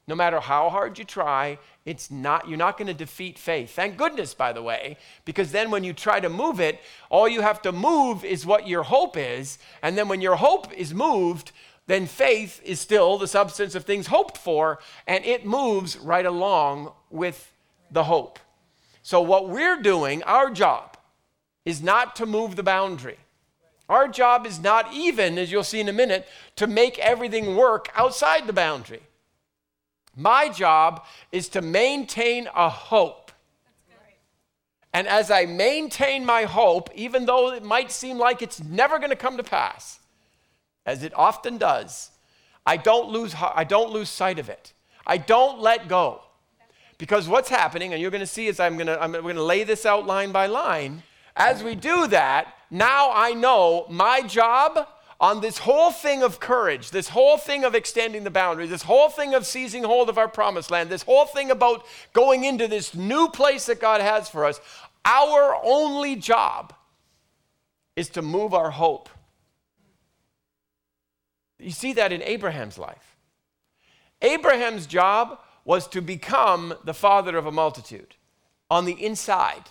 No 0.08 0.16
matter 0.16 0.40
how 0.40 0.70
hard 0.70 0.98
you 0.98 1.06
try, 1.06 1.60
it's 1.86 2.10
not 2.10 2.50
you're 2.50 2.58
not 2.58 2.78
going 2.78 2.88
to 2.88 2.94
defeat 2.96 3.38
faith. 3.38 3.72
Thank 3.76 3.96
goodness 3.96 4.34
by 4.34 4.54
the 4.54 4.62
way, 4.64 4.98
because 5.24 5.52
then 5.52 5.70
when 5.70 5.84
you 5.84 5.94
try 5.94 6.20
to 6.20 6.30
move 6.30 6.60
it, 6.60 6.80
all 7.10 7.28
you 7.28 7.42
have 7.42 7.62
to 7.62 7.72
move 7.72 8.26
is 8.26 8.46
what 8.46 8.68
your 8.68 8.84
hope 8.84 9.16
is, 9.18 9.60
and 9.84 9.98
then 9.98 10.08
when 10.08 10.20
your 10.20 10.36
hope 10.36 10.74
is 10.74 10.94
moved, 10.94 11.52
then 11.86 12.06
faith 12.06 12.62
is 12.64 12.80
still 12.80 13.18
the 13.18 13.28
substance 13.28 13.76
of 13.76 13.84
things 13.84 14.08
hoped 14.08 14.38
for, 14.38 14.80
and 15.08 15.26
it 15.26 15.46
moves 15.46 15.98
right 15.98 16.26
along 16.26 16.92
with 17.10 17.52
the 17.92 18.04
hope. 18.04 18.40
So, 19.02 19.22
what 19.22 19.50
we're 19.50 19.82
doing, 19.82 20.22
our 20.24 20.52
job, 20.52 20.98
is 21.66 21.82
not 21.82 22.16
to 22.18 22.26
move 22.26 22.56
the 22.56 22.64
boundary. 22.64 23.18
Our 23.90 24.08
job 24.08 24.46
is 24.46 24.60
not 24.60 24.94
even, 24.94 25.40
as 25.40 25.52
you'll 25.52 25.64
see 25.64 25.80
in 25.80 25.90
a 25.90 25.94
minute, 25.94 26.28
to 26.58 26.68
make 26.68 27.00
everything 27.00 27.56
work 27.56 27.90
outside 27.96 28.46
the 28.46 28.54
boundary. 28.54 29.02
My 30.16 30.50
job 30.50 31.06
is 31.32 31.50
to 31.50 31.62
maintain 31.62 32.48
a 32.56 32.70
hope. 32.70 33.32
And 34.94 35.08
as 35.08 35.32
I 35.32 35.46
maintain 35.46 36.26
my 36.26 36.44
hope, 36.44 36.90
even 36.96 37.26
though 37.26 37.52
it 37.52 37.64
might 37.64 37.92
seem 37.92 38.18
like 38.18 38.42
it's 38.42 38.64
never 38.64 38.98
going 38.98 39.12
to 39.12 39.16
come 39.16 39.38
to 39.38 39.44
pass, 39.44 40.00
as 40.86 41.04
it 41.04 41.14
often 41.16 41.58
does, 41.58 42.12
I 42.66 42.78
don't 42.78 43.10
lose, 43.10 43.36
I 43.40 43.64
don't 43.64 43.92
lose 43.92 44.10
sight 44.10 44.40
of 44.40 44.50
it. 44.50 44.74
I 45.06 45.18
don't 45.18 45.60
let 45.60 45.88
go. 45.88 46.22
Because 47.00 47.28
what's 47.28 47.50
happening, 47.50 47.94
and 47.94 48.02
you're 48.02 48.12
going 48.12 48.20
to 48.20 48.28
see 48.28 48.48
as 48.50 48.60
I'm 48.60 48.76
going 48.76 48.88
to, 48.88 49.02
I'm 49.02 49.14
going 49.14 49.36
to 49.36 49.44
lay 49.44 49.64
this 49.64 49.86
out 49.86 50.06
line 50.06 50.32
by 50.32 50.48
line, 50.48 51.02
as 51.36 51.64
we 51.64 51.74
do 51.74 52.08
that, 52.08 52.54
now 52.70 53.12
I 53.14 53.34
know 53.34 53.86
my 53.90 54.22
job 54.22 54.88
on 55.20 55.42
this 55.42 55.58
whole 55.58 55.92
thing 55.92 56.24
of 56.24 56.40
courage, 56.40 56.92
this 56.92 57.10
whole 57.10 57.38
thing 57.38 57.66
of 57.66 57.76
extending 57.76 58.24
the 58.24 58.30
boundaries, 58.30 58.70
this 58.70 58.84
whole 58.84 59.10
thing 59.10 59.34
of 59.34 59.46
seizing 59.46 59.84
hold 59.84 60.10
of 60.10 60.18
our 60.18 60.30
promised 60.30 60.72
land, 60.72 60.90
this 60.90 61.04
whole 61.04 61.26
thing 61.26 61.52
about 61.52 61.86
going 62.14 62.46
into 62.46 62.68
this 62.68 62.96
new 62.96 63.28
place 63.28 63.66
that 63.66 63.82
God 63.82 64.00
has 64.00 64.30
for 64.30 64.46
us, 64.46 64.62
our 65.04 65.58
only 65.64 66.16
job 66.16 66.74
is 67.96 68.10
to 68.12 68.22
move 68.22 68.54
our 68.54 68.70
hope 68.70 69.10
you 71.60 71.72
see 71.72 71.94
that 71.94 72.12
in 72.12 72.22
Abraham's 72.24 72.78
life. 72.78 73.18
Abraham's 74.22 74.88
job 74.88 75.40
was 75.66 75.88
to 75.90 76.02
become 76.02 76.74
the 76.84 76.94
father 76.94 77.38
of 77.38 77.46
a 77.46 77.52
multitude 77.52 78.16
on 78.72 78.86
the 78.86 79.06
inside. 79.06 79.64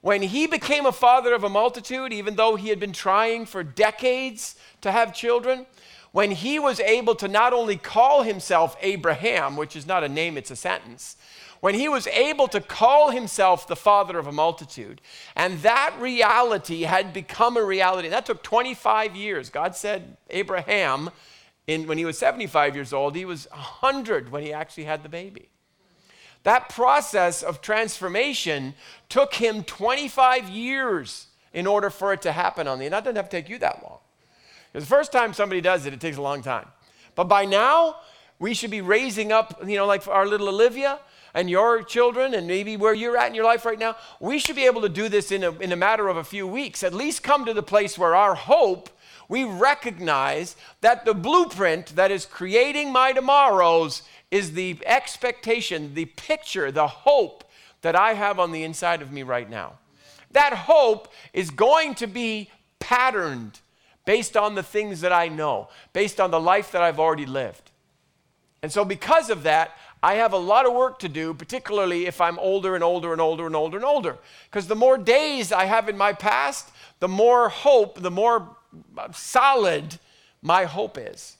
When 0.00 0.22
he 0.22 0.46
became 0.46 0.86
a 0.86 0.92
father 0.92 1.34
of 1.34 1.44
a 1.44 1.48
multitude, 1.48 2.12
even 2.12 2.36
though 2.36 2.56
he 2.56 2.68
had 2.68 2.78
been 2.78 2.92
trying 2.92 3.46
for 3.46 3.62
decades 3.62 4.54
to 4.80 4.92
have 4.92 5.14
children, 5.14 5.66
when 6.12 6.30
he 6.30 6.58
was 6.58 6.80
able 6.80 7.14
to 7.16 7.28
not 7.28 7.52
only 7.52 7.76
call 7.76 8.22
himself 8.22 8.76
Abraham, 8.80 9.56
which 9.56 9.76
is 9.76 9.86
not 9.86 10.04
a 10.04 10.08
name, 10.08 10.36
it's 10.36 10.50
a 10.50 10.56
sentence, 10.56 11.16
when 11.60 11.74
he 11.74 11.88
was 11.88 12.06
able 12.08 12.46
to 12.48 12.60
call 12.60 13.10
himself 13.10 13.66
the 13.66 13.76
father 13.76 14.18
of 14.18 14.26
a 14.26 14.32
multitude, 14.32 15.00
and 15.34 15.58
that 15.60 15.94
reality 15.98 16.82
had 16.82 17.12
become 17.12 17.56
a 17.56 17.62
reality. 17.62 18.08
That 18.08 18.26
took 18.26 18.42
25 18.42 19.16
years. 19.16 19.50
God 19.50 19.74
said, 19.74 20.16
Abraham, 20.30 21.10
in, 21.66 21.86
when 21.86 21.98
he 21.98 22.04
was 22.04 22.16
75 22.16 22.76
years 22.76 22.92
old, 22.92 23.16
he 23.16 23.24
was 23.24 23.48
100 23.50 24.30
when 24.30 24.42
he 24.42 24.52
actually 24.52 24.84
had 24.84 25.02
the 25.02 25.08
baby. 25.08 25.48
That 26.48 26.70
process 26.70 27.42
of 27.42 27.60
transformation 27.60 28.72
took 29.10 29.34
him 29.34 29.64
25 29.64 30.48
years 30.48 31.26
in 31.52 31.66
order 31.66 31.90
for 31.90 32.14
it 32.14 32.22
to 32.22 32.32
happen 32.32 32.66
on 32.66 32.78
the, 32.78 32.86
and 32.86 32.94
that 32.94 33.04
doesn't 33.04 33.16
have 33.16 33.28
to 33.28 33.36
take 33.36 33.50
you 33.50 33.58
that 33.58 33.82
long. 33.82 33.98
Because 34.72 34.88
the 34.88 34.88
first 34.88 35.12
time 35.12 35.34
somebody 35.34 35.60
does 35.60 35.84
it, 35.84 35.92
it 35.92 36.00
takes 36.00 36.16
a 36.16 36.22
long 36.22 36.40
time. 36.40 36.66
But 37.14 37.24
by 37.24 37.44
now, 37.44 37.96
we 38.38 38.54
should 38.54 38.70
be 38.70 38.80
raising 38.80 39.30
up, 39.30 39.62
you 39.66 39.76
know, 39.76 39.84
like 39.84 40.08
our 40.08 40.26
little 40.26 40.48
Olivia, 40.48 41.00
and 41.34 41.50
your 41.50 41.82
children 41.82 42.32
and 42.32 42.46
maybe 42.46 42.78
where 42.78 42.94
you're 42.94 43.18
at 43.18 43.28
in 43.28 43.34
your 43.34 43.44
life 43.44 43.66
right 43.66 43.78
now, 43.78 43.96
we 44.18 44.38
should 44.38 44.56
be 44.56 44.64
able 44.64 44.80
to 44.80 44.88
do 44.88 45.10
this 45.10 45.30
in 45.30 45.44
a, 45.44 45.50
in 45.58 45.70
a 45.72 45.76
matter 45.76 46.08
of 46.08 46.16
a 46.16 46.24
few 46.24 46.46
weeks. 46.46 46.82
At 46.82 46.94
least 46.94 47.22
come 47.22 47.44
to 47.44 47.52
the 47.52 47.62
place 47.62 47.98
where 47.98 48.16
our 48.16 48.34
hope, 48.34 48.88
we 49.28 49.44
recognize 49.44 50.56
that 50.80 51.04
the 51.04 51.12
blueprint 51.12 51.94
that 51.96 52.10
is 52.10 52.24
creating 52.24 52.90
my 52.90 53.12
tomorrows 53.12 54.00
is 54.30 54.52
the 54.52 54.78
expectation, 54.84 55.94
the 55.94 56.06
picture, 56.06 56.70
the 56.70 56.86
hope 56.86 57.44
that 57.82 57.96
I 57.96 58.14
have 58.14 58.38
on 58.38 58.52
the 58.52 58.64
inside 58.64 59.02
of 59.02 59.12
me 59.12 59.22
right 59.22 59.48
now. 59.48 59.78
That 60.32 60.52
hope 60.52 61.08
is 61.32 61.50
going 61.50 61.94
to 61.96 62.06
be 62.06 62.50
patterned 62.78 63.60
based 64.04 64.36
on 64.36 64.54
the 64.54 64.62
things 64.62 65.00
that 65.00 65.12
I 65.12 65.28
know, 65.28 65.68
based 65.92 66.20
on 66.20 66.30
the 66.30 66.40
life 66.40 66.72
that 66.72 66.82
I've 66.82 66.98
already 66.98 67.26
lived. 67.26 67.70
And 68.62 68.72
so, 68.72 68.84
because 68.84 69.30
of 69.30 69.44
that, 69.44 69.76
I 70.02 70.14
have 70.14 70.32
a 70.32 70.38
lot 70.38 70.66
of 70.66 70.74
work 70.74 70.98
to 71.00 71.08
do, 71.08 71.34
particularly 71.34 72.06
if 72.06 72.20
I'm 72.20 72.38
older 72.38 72.74
and 72.74 72.84
older 72.84 73.12
and 73.12 73.20
older 73.20 73.46
and 73.46 73.56
older 73.56 73.76
and 73.76 73.84
older. 73.84 74.18
Because 74.50 74.66
the 74.66 74.76
more 74.76 74.98
days 74.98 75.52
I 75.52 75.64
have 75.64 75.88
in 75.88 75.96
my 75.96 76.12
past, 76.12 76.70
the 77.00 77.08
more 77.08 77.48
hope, 77.48 78.00
the 78.00 78.10
more 78.10 78.56
solid 79.12 79.98
my 80.42 80.64
hope 80.64 80.98
is. 80.98 81.37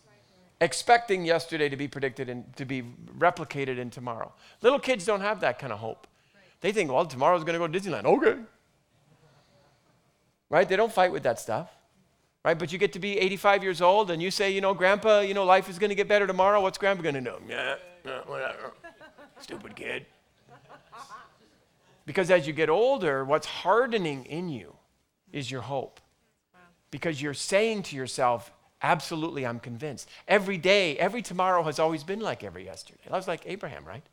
Expecting 0.61 1.25
yesterday 1.25 1.69
to 1.69 1.77
be 1.77 1.87
predicted 1.87 2.29
and 2.29 2.57
to 2.57 2.65
be 2.65 2.83
replicated 3.17 3.79
in 3.79 3.91
tomorrow. 3.91 4.33
Little 4.61 4.79
kids 4.81 5.05
don't 5.05 5.21
have 5.21 5.41
that 5.41 5.59
kind 5.59 5.73
of 5.73 5.79
hope. 5.79 6.07
They 6.61 6.73
think, 6.73 6.91
well, 6.91 7.07
tomorrow's 7.07 7.45
going 7.45 7.55
to 7.55 7.59
go 7.59 7.69
to 7.69 7.79
Disneyland. 7.79 8.05
Okay. 8.05 8.41
Right? 10.51 10.69
They 10.69 10.77
don't 10.77 10.93
fight 10.93 11.13
with 11.13 11.23
that 11.23 11.39
stuff 11.39 11.71
right? 12.49 12.59
But 12.59 12.73
you 12.73 12.79
get 12.79 12.95
to 12.95 12.99
be 12.99 13.19
85 13.19 13.63
years 13.63 13.83
old 13.83 14.11
and 14.11 14.23
you 14.23 14.31
say, 14.31 14.51
you 14.51 14.63
know, 14.63 14.73
Grandpa, 14.73 15.21
you 15.21 15.35
know, 15.35 15.45
life 15.45 15.69
is 15.69 15.79
going 15.79 15.91
to 15.91 15.95
get 15.95 16.09
better 16.09 16.27
tomorrow. 16.27 16.63
What's 16.63 16.79
Grandpa 16.79 17.03
going 17.03 17.17
to 17.17 17.21
do? 17.21 17.35
Yeah, 17.47 17.75
whatever. 18.27 18.73
Stupid 19.41 19.77
kid. 19.77 20.07
Because 22.07 22.31
as 22.31 22.47
you 22.47 22.55
get 22.55 22.71
older, 22.71 23.23
what's 23.23 23.47
hardening 23.47 24.25
in 24.25 24.49
you 24.49 24.75
is 25.31 25.51
your 25.51 25.61
hope. 25.61 26.01
Because 26.91 27.21
you're 27.21 27.35
saying 27.35 27.83
to 27.85 27.97
yourself, 27.97 28.51
absolutely, 28.83 29.47
I'm 29.47 29.61
convinced. 29.61 30.09
Every 30.27 30.59
day, 30.59 30.97
every 30.99 31.23
tomorrow 31.23 31.63
has 31.65 31.79
always 31.79 32.05
been 32.05 32.21
like 32.21 32.45
every 32.45 32.65
yesterday. 32.65 33.01
I 33.11 33.17
was 33.17 33.29
like 33.29 33.43
Abraham, 33.47 33.85
right? 33.85 34.05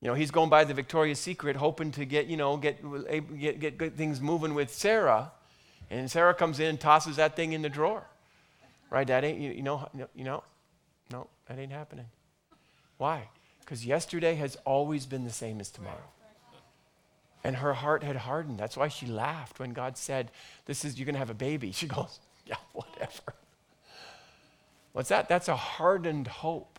You 0.00 0.08
know, 0.08 0.14
he's 0.14 0.30
going 0.30 0.48
by 0.48 0.64
the 0.64 0.72
Victoria's 0.72 1.18
Secret, 1.18 1.56
hoping 1.56 1.92
to 1.92 2.04
get, 2.04 2.26
you 2.26 2.36
know, 2.36 2.56
get, 2.56 2.80
get, 3.38 3.60
get, 3.60 3.78
get 3.78 3.96
things 3.96 4.20
moving 4.20 4.54
with 4.54 4.72
Sarah. 4.72 5.30
And 5.90 6.10
Sarah 6.10 6.34
comes 6.34 6.58
in 6.58 6.78
tosses 6.78 7.16
that 7.16 7.36
thing 7.36 7.52
in 7.52 7.62
the 7.62 7.68
drawer. 7.68 8.04
Right? 8.88 9.06
That 9.06 9.24
ain't, 9.24 9.38
you, 9.38 9.50
you 9.50 9.62
know, 9.62 9.88
you 10.14 10.24
know, 10.24 10.42
no, 11.12 11.26
that 11.46 11.58
ain't 11.58 11.72
happening. 11.72 12.06
Why? 12.96 13.28
Because 13.60 13.84
yesterday 13.84 14.34
has 14.36 14.56
always 14.64 15.06
been 15.06 15.24
the 15.24 15.30
same 15.30 15.60
as 15.60 15.70
tomorrow. 15.70 15.96
And 17.44 17.56
her 17.56 17.72
heart 17.72 18.02
had 18.02 18.16
hardened. 18.16 18.58
That's 18.58 18.76
why 18.76 18.88
she 18.88 19.06
laughed 19.06 19.58
when 19.58 19.72
God 19.72 19.96
said, 19.96 20.30
This 20.66 20.84
is, 20.84 20.98
you're 20.98 21.06
going 21.06 21.14
to 21.14 21.20
have 21.20 21.30
a 21.30 21.34
baby. 21.34 21.72
She 21.80 21.86
goes, 21.86 22.20
Yeah, 22.50 22.56
whatever. 22.72 23.34
What's 24.92 25.08
that? 25.08 25.28
That's 25.28 25.48
a 25.48 25.56
hardened 25.56 26.26
hope. 26.26 26.78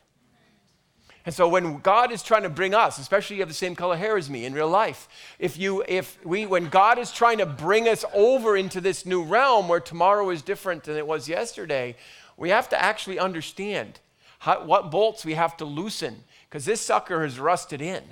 And 1.25 1.33
so 1.33 1.47
when 1.47 1.79
God 1.79 2.11
is 2.11 2.23
trying 2.23 2.43
to 2.43 2.49
bring 2.49 2.73
us, 2.73 2.97
especially 2.97 3.37
you 3.37 3.41
have 3.43 3.49
the 3.49 3.55
same 3.55 3.75
color 3.75 3.95
hair 3.95 4.17
as 4.17 4.29
me 4.29 4.45
in 4.45 4.53
real 4.53 4.67
life, 4.67 5.07
if 5.37 5.57
you 5.57 5.83
if 5.87 6.23
we 6.25 6.45
when 6.45 6.67
God 6.69 6.97
is 6.97 7.11
trying 7.11 7.37
to 7.37 7.45
bring 7.45 7.87
us 7.87 8.03
over 8.13 8.57
into 8.57 8.81
this 8.81 9.05
new 9.05 9.23
realm 9.23 9.67
where 9.67 9.79
tomorrow 9.79 10.29
is 10.31 10.41
different 10.41 10.83
than 10.83 10.97
it 10.97 11.05
was 11.05 11.29
yesterday, 11.29 11.95
we 12.37 12.49
have 12.49 12.67
to 12.69 12.83
actually 12.83 13.19
understand 13.19 13.99
how, 14.39 14.65
what 14.65 14.89
bolts 14.89 15.23
we 15.23 15.35
have 15.35 15.55
to 15.57 15.65
loosen 15.65 16.23
because 16.49 16.65
this 16.65 16.81
sucker 16.81 17.23
has 17.23 17.39
rusted 17.39 17.81
in. 17.81 18.03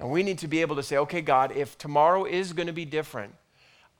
And 0.00 0.10
we 0.10 0.24
need 0.24 0.38
to 0.38 0.48
be 0.48 0.60
able 0.60 0.76
to 0.76 0.82
say, 0.82 0.96
okay, 0.98 1.20
God, 1.20 1.52
if 1.52 1.78
tomorrow 1.78 2.24
is 2.24 2.52
going 2.52 2.66
to 2.66 2.72
be 2.72 2.84
different, 2.84 3.34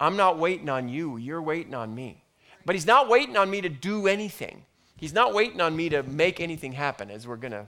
I'm 0.04 0.16
not 0.16 0.38
waiting 0.38 0.68
on 0.68 0.90
you, 0.90 1.16
you're 1.16 1.40
waiting 1.40 1.74
on 1.74 1.94
me. 1.94 2.22
But 2.66 2.74
He's 2.74 2.86
not 2.86 3.08
waiting 3.08 3.38
on 3.38 3.50
me 3.50 3.62
to 3.62 3.70
do 3.70 4.06
anything. 4.06 4.66
He's 4.96 5.14
not 5.14 5.32
waiting 5.32 5.62
on 5.62 5.74
me 5.74 5.88
to 5.88 6.02
make 6.02 6.40
anything 6.40 6.72
happen, 6.72 7.10
as 7.10 7.26
we're 7.26 7.36
going 7.36 7.52
to 7.52 7.66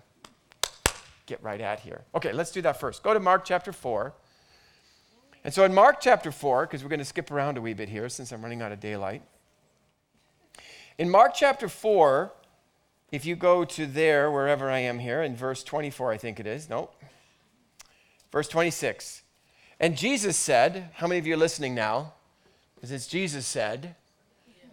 get 1.24 1.42
right 1.42 1.60
at 1.62 1.80
here. 1.80 2.04
Okay, 2.14 2.32
let's 2.32 2.50
do 2.50 2.60
that 2.60 2.78
first. 2.78 3.02
Go 3.02 3.14
to 3.14 3.20
Mark 3.20 3.46
chapter 3.46 3.72
4. 3.72 4.12
And 5.44 5.54
so 5.54 5.64
in 5.64 5.72
Mark 5.72 5.96
chapter 5.98 6.30
4, 6.30 6.66
because 6.66 6.82
we're 6.82 6.90
going 6.90 6.98
to 6.98 7.06
skip 7.06 7.30
around 7.30 7.56
a 7.56 7.62
wee 7.62 7.72
bit 7.72 7.88
here 7.88 8.08
since 8.10 8.32
I'm 8.32 8.42
running 8.42 8.60
out 8.60 8.70
of 8.70 8.80
daylight. 8.80 9.22
In 10.98 11.08
Mark 11.08 11.32
chapter 11.34 11.70
4, 11.70 12.32
if 13.12 13.24
you 13.24 13.34
go 13.34 13.64
to 13.64 13.86
there, 13.86 14.30
wherever 14.30 14.70
I 14.70 14.80
am 14.80 14.98
here, 14.98 15.22
in 15.22 15.36
verse 15.36 15.64
24, 15.64 16.12
I 16.12 16.18
think 16.18 16.38
it 16.38 16.46
is. 16.46 16.68
No. 16.68 16.90
Verse 18.30 18.48
26. 18.48 19.22
And 19.80 19.96
Jesus 19.96 20.36
said, 20.36 20.90
How 20.96 21.06
many 21.06 21.18
of 21.18 21.26
you 21.26 21.32
are 21.32 21.38
listening 21.38 21.74
now? 21.74 22.12
It's 22.82 23.06
Jesus 23.06 23.46
said, 23.46 23.94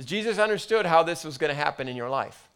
Jesus 0.03 0.37
understood 0.37 0.85
how 0.85 1.03
this 1.03 1.23
was 1.23 1.37
going 1.37 1.49
to 1.49 1.55
happen 1.55 1.87
in 1.87 1.95
your 1.95 2.09
life. 2.09 2.47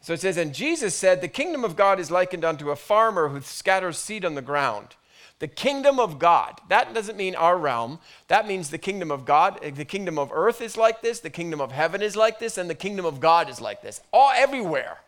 So 0.00 0.12
it 0.12 0.20
says, 0.20 0.36
And 0.36 0.54
Jesus 0.54 0.94
said, 0.94 1.20
The 1.20 1.28
kingdom 1.28 1.64
of 1.64 1.76
God 1.76 1.98
is 1.98 2.10
likened 2.10 2.44
unto 2.44 2.70
a 2.70 2.76
farmer 2.76 3.28
who 3.28 3.40
scatters 3.40 3.98
seed 3.98 4.24
on 4.24 4.34
the 4.34 4.42
ground. 4.42 4.96
The 5.38 5.48
kingdom 5.48 5.98
of 5.98 6.18
God. 6.18 6.60
That 6.68 6.94
doesn't 6.94 7.16
mean 7.16 7.34
our 7.34 7.56
realm. 7.56 7.98
That 8.28 8.46
means 8.46 8.70
the 8.70 8.78
kingdom 8.78 9.10
of 9.10 9.24
God. 9.24 9.60
The 9.60 9.84
kingdom 9.84 10.18
of 10.18 10.30
earth 10.32 10.60
is 10.60 10.76
like 10.76 11.02
this. 11.02 11.20
The 11.20 11.30
kingdom 11.30 11.60
of 11.60 11.72
heaven 11.72 12.02
is 12.02 12.14
like 12.14 12.38
this. 12.38 12.58
And 12.58 12.70
the 12.70 12.74
kingdom 12.74 13.04
of 13.04 13.18
God 13.18 13.48
is 13.50 13.60
like 13.60 13.82
this. 13.82 14.00
All 14.12 14.30
everywhere 14.34 14.98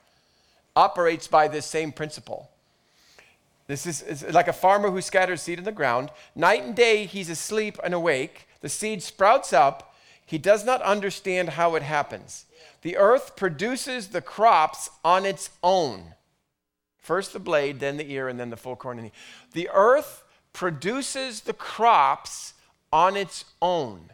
operates 0.74 1.28
by 1.28 1.46
this 1.46 1.66
same 1.66 1.92
principle. 1.92 2.50
This 3.66 3.86
is 3.86 4.24
like 4.34 4.48
a 4.48 4.52
farmer 4.52 4.90
who 4.90 5.00
scatters 5.00 5.40
seed 5.40 5.58
on 5.58 5.64
the 5.64 5.72
ground. 5.72 6.10
Night 6.34 6.64
and 6.64 6.74
day, 6.74 7.06
he's 7.06 7.30
asleep 7.30 7.78
and 7.82 7.94
awake. 7.94 8.46
The 8.64 8.70
seed 8.70 9.02
sprouts 9.02 9.52
up 9.52 9.94
he 10.24 10.38
does 10.38 10.64
not 10.64 10.80
understand 10.80 11.50
how 11.50 11.74
it 11.74 11.82
happens. 11.82 12.46
The 12.80 12.96
earth 12.96 13.36
produces 13.36 14.08
the 14.08 14.22
crops 14.22 14.88
on 15.04 15.26
its 15.26 15.50
own. 15.62 16.14
First 16.96 17.34
the 17.34 17.38
blade, 17.38 17.78
then 17.78 17.98
the 17.98 18.10
ear, 18.10 18.26
and 18.26 18.40
then 18.40 18.48
the 18.48 18.56
full 18.56 18.74
corn. 18.74 19.10
The 19.52 19.68
earth 19.70 20.24
produces 20.54 21.42
the 21.42 21.52
crops 21.52 22.54
on 22.90 23.18
its 23.18 23.44
own. 23.60 24.08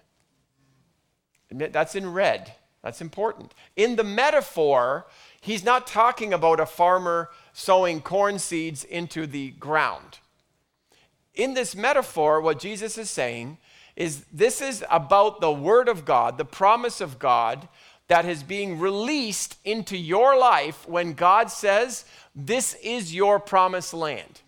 That's 1.53 1.95
in 1.95 2.13
red. 2.13 2.55
That's 2.83 3.01
important. 3.01 3.55
In 3.77 3.95
the 3.95 4.03
metaphor, 4.03 5.07
he's 5.41 5.63
not 5.63 5.87
talking 5.87 6.33
about 6.33 6.59
a 6.59 6.67
farmer 6.67 7.31
sowing 7.53 8.01
corn 8.01 8.41
seeds 8.41 8.83
into 8.83 9.29
the 9.29 9.53
ground. 9.53 10.19
In 11.37 11.55
this 11.55 11.77
metaphor, 11.77 12.41
what 12.41 12.59
Jesus 12.59 12.99
is 12.99 13.11
saying 13.11 13.59
is 13.97 14.25
this 14.33 14.61
is 14.61 14.85
about 14.91 15.41
the 15.41 15.53
word 15.53 15.89
of 15.89 16.05
God, 16.05 16.39
the 16.39 16.45
promise 16.45 17.01
of 17.01 17.19
God 17.19 17.69
that 18.09 18.25
is 18.25 18.43
being 18.43 18.79
released 18.79 19.57
into 19.65 19.97
your 19.97 20.37
life 20.37 20.89
when 20.89 21.13
God 21.13 21.51
says, 21.51 22.05
This 22.35 22.75
is 22.83 23.15
your 23.15 23.39
promised 23.39 23.95
land. 23.95 24.41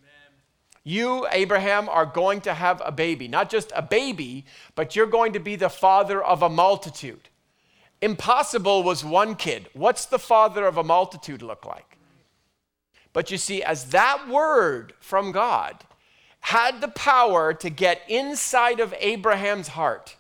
You, 0.85 1.29
Abraham, 1.31 1.89
are 1.89 2.07
going 2.07 2.41
to 2.41 2.55
have 2.55 2.83
a 2.85 2.91
baby. 2.91 3.29
Not 3.29 3.51
just 3.51 3.71
a 3.75 3.83
baby, 3.83 4.47
but 4.75 4.97
you're 4.97 5.07
going 5.07 5.33
to 5.35 5.39
be 5.39 5.55
the 5.55 5.69
father 5.69 6.23
of 6.23 6.43
a 6.43 6.49
multitude. 6.49 7.29
Impossible 8.01 8.83
was 8.83 9.05
one 9.05 9.37
kid. 9.37 9.69
What's 9.75 10.07
the 10.07 10.19
father 10.19 10.67
of 10.67 10.77
a 10.77 10.83
multitude 10.83 11.41
look 11.41 11.65
like? 11.65 11.99
But 13.13 13.31
you 13.31 13.39
see, 13.39 13.63
as 13.63 13.91
that 13.91 14.29
word 14.29 14.95
from 14.99 15.31
God 15.31 15.85
had 16.43 16.81
the 16.81 16.89
power 16.89 17.55
to 17.55 17.71
get 17.71 18.03
inside 18.09 18.81
of 18.81 18.93
Abraham's 18.99 19.69
heart. 19.69 20.17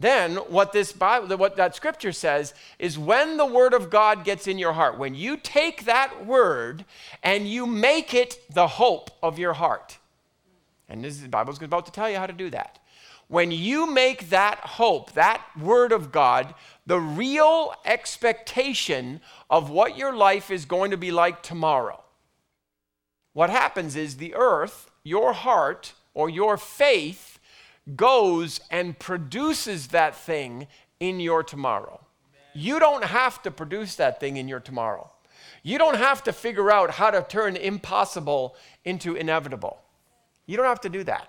Then, 0.00 0.34
what 0.34 0.72
this 0.72 0.90
Bible, 0.92 1.36
what 1.36 1.54
that 1.56 1.76
scripture 1.76 2.10
says 2.10 2.52
is 2.80 2.98
when 2.98 3.36
the 3.36 3.46
word 3.46 3.72
of 3.72 3.88
God 3.88 4.24
gets 4.24 4.48
in 4.48 4.58
your 4.58 4.72
heart, 4.72 4.98
when 4.98 5.14
you 5.14 5.36
take 5.36 5.84
that 5.84 6.26
word 6.26 6.84
and 7.22 7.48
you 7.48 7.66
make 7.66 8.12
it 8.12 8.40
the 8.52 8.66
hope 8.66 9.12
of 9.22 9.38
your 9.38 9.52
heart. 9.52 9.98
And 10.88 11.04
this 11.04 11.14
is, 11.14 11.22
the 11.22 11.28
Bible's 11.28 11.62
about 11.62 11.86
to 11.86 11.92
tell 11.92 12.10
you 12.10 12.16
how 12.16 12.26
to 12.26 12.32
do 12.32 12.50
that. 12.50 12.80
When 13.28 13.52
you 13.52 13.86
make 13.86 14.30
that 14.30 14.58
hope, 14.58 15.12
that 15.12 15.40
word 15.58 15.92
of 15.92 16.10
God, 16.10 16.52
the 16.84 17.00
real 17.00 17.72
expectation 17.84 19.20
of 19.48 19.70
what 19.70 19.96
your 19.96 20.12
life 20.12 20.50
is 20.50 20.64
going 20.64 20.90
to 20.90 20.96
be 20.96 21.12
like 21.12 21.44
tomorrow 21.44 22.01
what 23.32 23.50
happens 23.50 23.96
is 23.96 24.16
the 24.16 24.34
earth, 24.34 24.90
your 25.04 25.32
heart, 25.32 25.94
or 26.14 26.28
your 26.28 26.56
faith 26.56 27.38
goes 27.96 28.60
and 28.70 28.98
produces 28.98 29.88
that 29.88 30.14
thing 30.14 30.66
in 31.00 31.18
your 31.18 31.42
tomorrow. 31.42 32.00
You 32.54 32.78
don't 32.78 33.04
have 33.04 33.42
to 33.42 33.50
produce 33.50 33.96
that 33.96 34.20
thing 34.20 34.36
in 34.36 34.48
your 34.48 34.60
tomorrow. 34.60 35.10
You 35.62 35.78
don't 35.78 35.96
have 35.96 36.22
to 36.24 36.32
figure 36.32 36.70
out 36.70 36.92
how 36.92 37.10
to 37.10 37.22
turn 37.22 37.56
impossible 37.56 38.56
into 38.84 39.14
inevitable. 39.14 39.80
You 40.46 40.56
don't 40.56 40.66
have 40.66 40.80
to 40.82 40.88
do 40.88 41.04
that. 41.04 41.28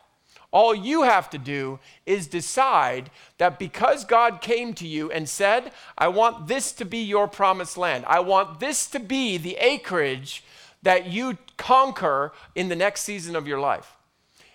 All 0.51 0.76
you 0.76 1.04
have 1.04 1.30
to 1.32 1.39
do 1.39 1.80
is 2.06 2.28
decide 2.28 3.10
that 3.39 3.58
because 3.58 4.06
God 4.06 4.39
came 4.41 4.74
to 4.76 4.88
you 4.88 5.12
and 5.12 5.28
said, 5.28 5.72
I 5.97 6.10
want 6.10 6.47
this 6.47 6.72
to 6.74 6.86
be 6.86 6.99
your 6.99 7.28
promised 7.28 7.78
land, 7.78 8.06
I 8.08 8.20
want 8.20 8.60
this 8.60 8.86
to 8.88 8.99
be 8.99 9.38
the 9.38 9.56
acreage 9.56 10.43
that 10.84 11.08
you 11.08 11.38
conquer 11.58 12.32
in 12.56 12.70
the 12.70 12.76
next 12.76 13.01
season 13.01 13.36
of 13.36 13.47
your 13.47 13.60
life. 13.60 13.97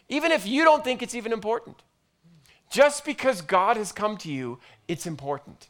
Even 0.09 0.33
if 0.33 0.47
you 0.47 0.65
don't 0.65 0.85
think 0.85 1.03
it's 1.03 1.15
even 1.15 1.33
important. 1.33 1.83
Just 2.71 3.05
because 3.05 3.41
God 3.41 3.77
has 3.77 3.93
come 3.93 4.17
to 4.19 4.31
you, 4.31 4.59
it's 4.87 5.07
important. 5.07 5.69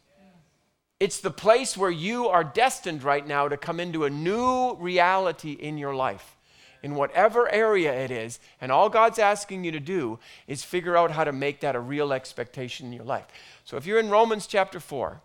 It's 1.00 1.20
the 1.20 1.30
place 1.30 1.76
where 1.76 1.90
you 1.90 2.26
are 2.26 2.42
destined 2.42 3.04
right 3.04 3.26
now 3.26 3.48
to 3.48 3.56
come 3.56 3.78
into 3.78 4.04
a 4.04 4.10
new 4.10 4.74
reality 4.74 5.52
in 5.52 5.78
your 5.78 5.94
life, 5.94 6.36
in 6.82 6.96
whatever 6.96 7.48
area 7.52 7.92
it 7.92 8.10
is. 8.10 8.40
And 8.60 8.72
all 8.72 8.88
God's 8.88 9.20
asking 9.20 9.62
you 9.62 9.70
to 9.72 9.80
do 9.80 10.18
is 10.48 10.64
figure 10.64 10.96
out 10.96 11.12
how 11.12 11.22
to 11.22 11.30
make 11.30 11.60
that 11.60 11.76
a 11.76 11.80
real 11.80 12.12
expectation 12.12 12.86
in 12.86 12.92
your 12.92 13.04
life. 13.04 13.26
So 13.64 13.76
if 13.76 13.86
you're 13.86 14.00
in 14.00 14.10
Romans 14.10 14.48
chapter 14.48 14.80
4, 14.80 15.20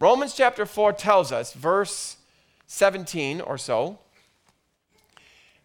Romans 0.00 0.34
chapter 0.34 0.66
4 0.66 0.92
tells 0.94 1.30
us, 1.30 1.52
verse 1.52 2.16
17 2.66 3.40
or 3.40 3.56
so, 3.56 3.98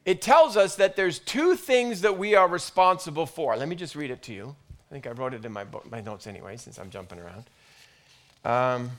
it 0.06 0.22
tells 0.22 0.58
us 0.58 0.76
that 0.76 0.96
there's 0.96 1.20
two 1.20 1.56
things 1.56 2.02
that 2.02 2.18
we 2.18 2.36
are 2.36 2.48
responsible 2.48 3.26
for. 3.26 3.56
Let 3.56 3.68
me 3.68 3.76
just 3.76 3.96
read 3.96 4.12
it 4.12 4.22
to 4.24 4.34
you. 4.34 4.56
I 4.90 4.94
think 4.94 5.08
I 5.08 5.12
wrote 5.12 5.34
it 5.34 5.46
in 5.46 5.52
my, 5.52 5.64
book, 5.64 5.90
my 5.90 6.02
notes 6.02 6.28
anyway, 6.28 6.58
since 6.58 6.78
I'm 6.78 6.90
jumping 6.90 7.20
around. 7.20 7.46
Um, 8.46 8.92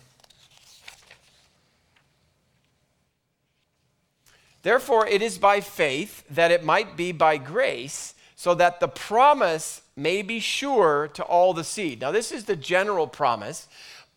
Therefore, 4.65 5.07
it 5.07 5.21
is 5.21 5.37
by 5.37 5.61
faith 5.61 6.25
that 6.31 6.51
it 6.51 6.65
might 6.65 6.97
be 6.97 7.13
by 7.13 7.37
grace, 7.37 8.15
so 8.35 8.55
that 8.55 8.81
the 8.81 8.89
promise 8.89 9.83
may 9.95 10.23
be 10.23 10.41
sure 10.41 11.09
to 11.09 11.23
all 11.23 11.53
the 11.53 11.63
seed. 11.63 12.01
Now, 12.01 12.11
this 12.13 12.33
is 12.33 12.47
the 12.47 12.57
general 12.57 13.07
promise 13.07 13.69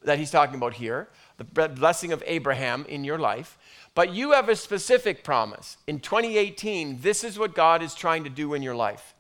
that 0.04 0.18
he's 0.18 0.32
talking 0.32 0.56
about 0.56 0.76
here 0.76 1.10
the 1.38 1.68
blessing 1.68 2.12
of 2.12 2.24
Abraham 2.26 2.86
in 2.90 3.04
your 3.04 3.20
life. 3.20 3.58
But 3.98 4.14
you 4.14 4.34
have 4.34 4.48
a 4.48 4.56
specific 4.56 5.24
promise. 5.24 5.78
In 5.88 6.00
2018, 6.00 7.02
this 7.02 7.24
is 7.24 7.40
what 7.40 7.56
God 7.56 7.82
is 7.82 7.96
trying 7.96 8.26
to 8.26 8.30
do 8.30 8.54
in 8.54 8.62
your 8.62 8.76
life. 8.76 9.16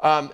Um, 0.00 0.30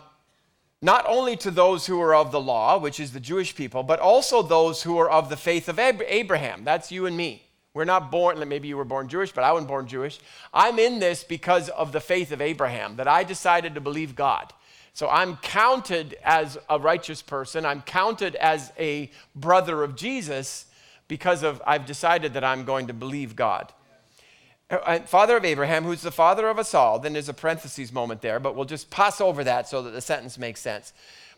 not 0.82 1.04
only 1.06 1.36
to 1.36 1.52
those 1.52 1.86
who 1.86 2.00
are 2.00 2.16
of 2.16 2.32
the 2.32 2.40
law, 2.40 2.76
which 2.76 2.98
is 2.98 3.12
the 3.12 3.20
Jewish 3.20 3.54
people, 3.54 3.84
but 3.84 4.00
also 4.00 4.42
those 4.42 4.82
who 4.82 4.98
are 4.98 5.08
of 5.08 5.28
the 5.28 5.36
faith 5.36 5.68
of 5.68 5.78
Abraham. 5.78 6.64
That's 6.64 6.90
you 6.90 7.06
and 7.06 7.16
me. 7.16 7.44
We're 7.74 7.84
not 7.84 8.10
born, 8.10 8.40
maybe 8.48 8.66
you 8.66 8.76
were 8.76 8.84
born 8.84 9.06
Jewish, 9.06 9.30
but 9.30 9.44
I 9.44 9.52
wasn't 9.52 9.68
born 9.68 9.86
Jewish. 9.86 10.18
I'm 10.52 10.80
in 10.80 10.98
this 10.98 11.22
because 11.22 11.68
of 11.68 11.92
the 11.92 12.00
faith 12.00 12.32
of 12.32 12.40
Abraham, 12.40 12.96
that 12.96 13.06
I 13.06 13.22
decided 13.22 13.76
to 13.76 13.80
believe 13.80 14.16
God. 14.16 14.52
So 14.94 15.08
I'm 15.08 15.36
counted 15.36 16.16
as 16.24 16.58
a 16.68 16.80
righteous 16.80 17.22
person. 17.22 17.64
I'm 17.64 17.82
counted 17.82 18.34
as 18.34 18.72
a 18.76 19.12
brother 19.36 19.84
of 19.84 19.94
Jesus 19.94 20.66
because 21.08 21.42
of 21.42 21.62
I've 21.66 21.86
decided 21.86 22.34
that 22.34 22.44
I'm 22.44 22.64
going 22.64 22.86
to 22.88 22.94
believe 22.94 23.36
God. 23.36 23.72
Uh, 24.70 25.00
father 25.00 25.36
of 25.36 25.44
Abraham, 25.44 25.84
who's 25.84 26.02
the 26.02 26.10
father 26.10 26.48
of 26.48 26.58
us 26.58 26.74
all, 26.74 26.98
then 26.98 27.12
there's 27.12 27.28
a 27.28 27.34
parentheses 27.34 27.92
moment 27.92 28.22
there, 28.22 28.40
but 28.40 28.56
we'll 28.56 28.64
just 28.64 28.90
pass 28.90 29.20
over 29.20 29.44
that 29.44 29.68
so 29.68 29.82
that 29.82 29.90
the 29.90 30.00
sentence 30.00 30.38
makes 30.38 30.60
sense. 30.60 30.92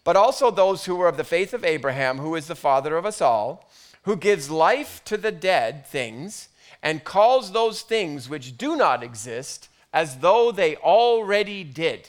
But 0.04 0.16
also 0.16 0.50
those 0.50 0.84
who 0.84 0.94
were 0.94 1.08
of 1.08 1.16
the 1.16 1.24
faith 1.24 1.52
of 1.52 1.64
Abraham, 1.64 2.18
who 2.18 2.36
is 2.36 2.46
the 2.46 2.54
father 2.54 2.96
of 2.96 3.04
us 3.04 3.20
all 3.20 3.68
who 4.06 4.16
gives 4.16 4.48
life 4.48 5.02
to 5.04 5.16
the 5.16 5.32
dead 5.32 5.84
things 5.84 6.48
and 6.80 7.02
calls 7.02 7.50
those 7.50 7.82
things 7.82 8.28
which 8.28 8.56
do 8.56 8.76
not 8.76 9.02
exist 9.02 9.68
as 9.92 10.18
though 10.18 10.52
they 10.52 10.76
already 10.76 11.64
did. 11.64 12.08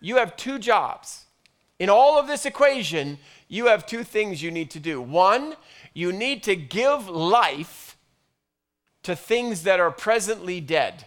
You 0.00 0.16
have 0.16 0.36
two 0.36 0.58
jobs. 0.58 1.26
In 1.78 1.88
all 1.88 2.18
of 2.18 2.26
this 2.26 2.44
equation, 2.44 3.16
you 3.46 3.66
have 3.66 3.86
two 3.86 4.02
things 4.02 4.42
you 4.42 4.50
need 4.50 4.72
to 4.72 4.80
do. 4.80 5.00
One, 5.00 5.54
you 5.92 6.12
need 6.12 6.42
to 6.44 6.56
give 6.56 7.08
life 7.08 7.96
to 9.02 9.16
things 9.16 9.62
that 9.64 9.80
are 9.80 9.90
presently 9.90 10.60
dead. 10.60 11.04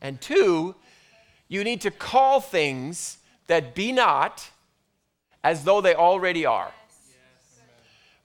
And 0.00 0.20
two, 0.20 0.74
you 1.48 1.64
need 1.64 1.80
to 1.82 1.90
call 1.90 2.40
things 2.40 3.18
that 3.46 3.74
be 3.74 3.92
not 3.92 4.50
as 5.42 5.64
though 5.64 5.80
they 5.80 5.94
already 5.94 6.44
are. 6.44 6.72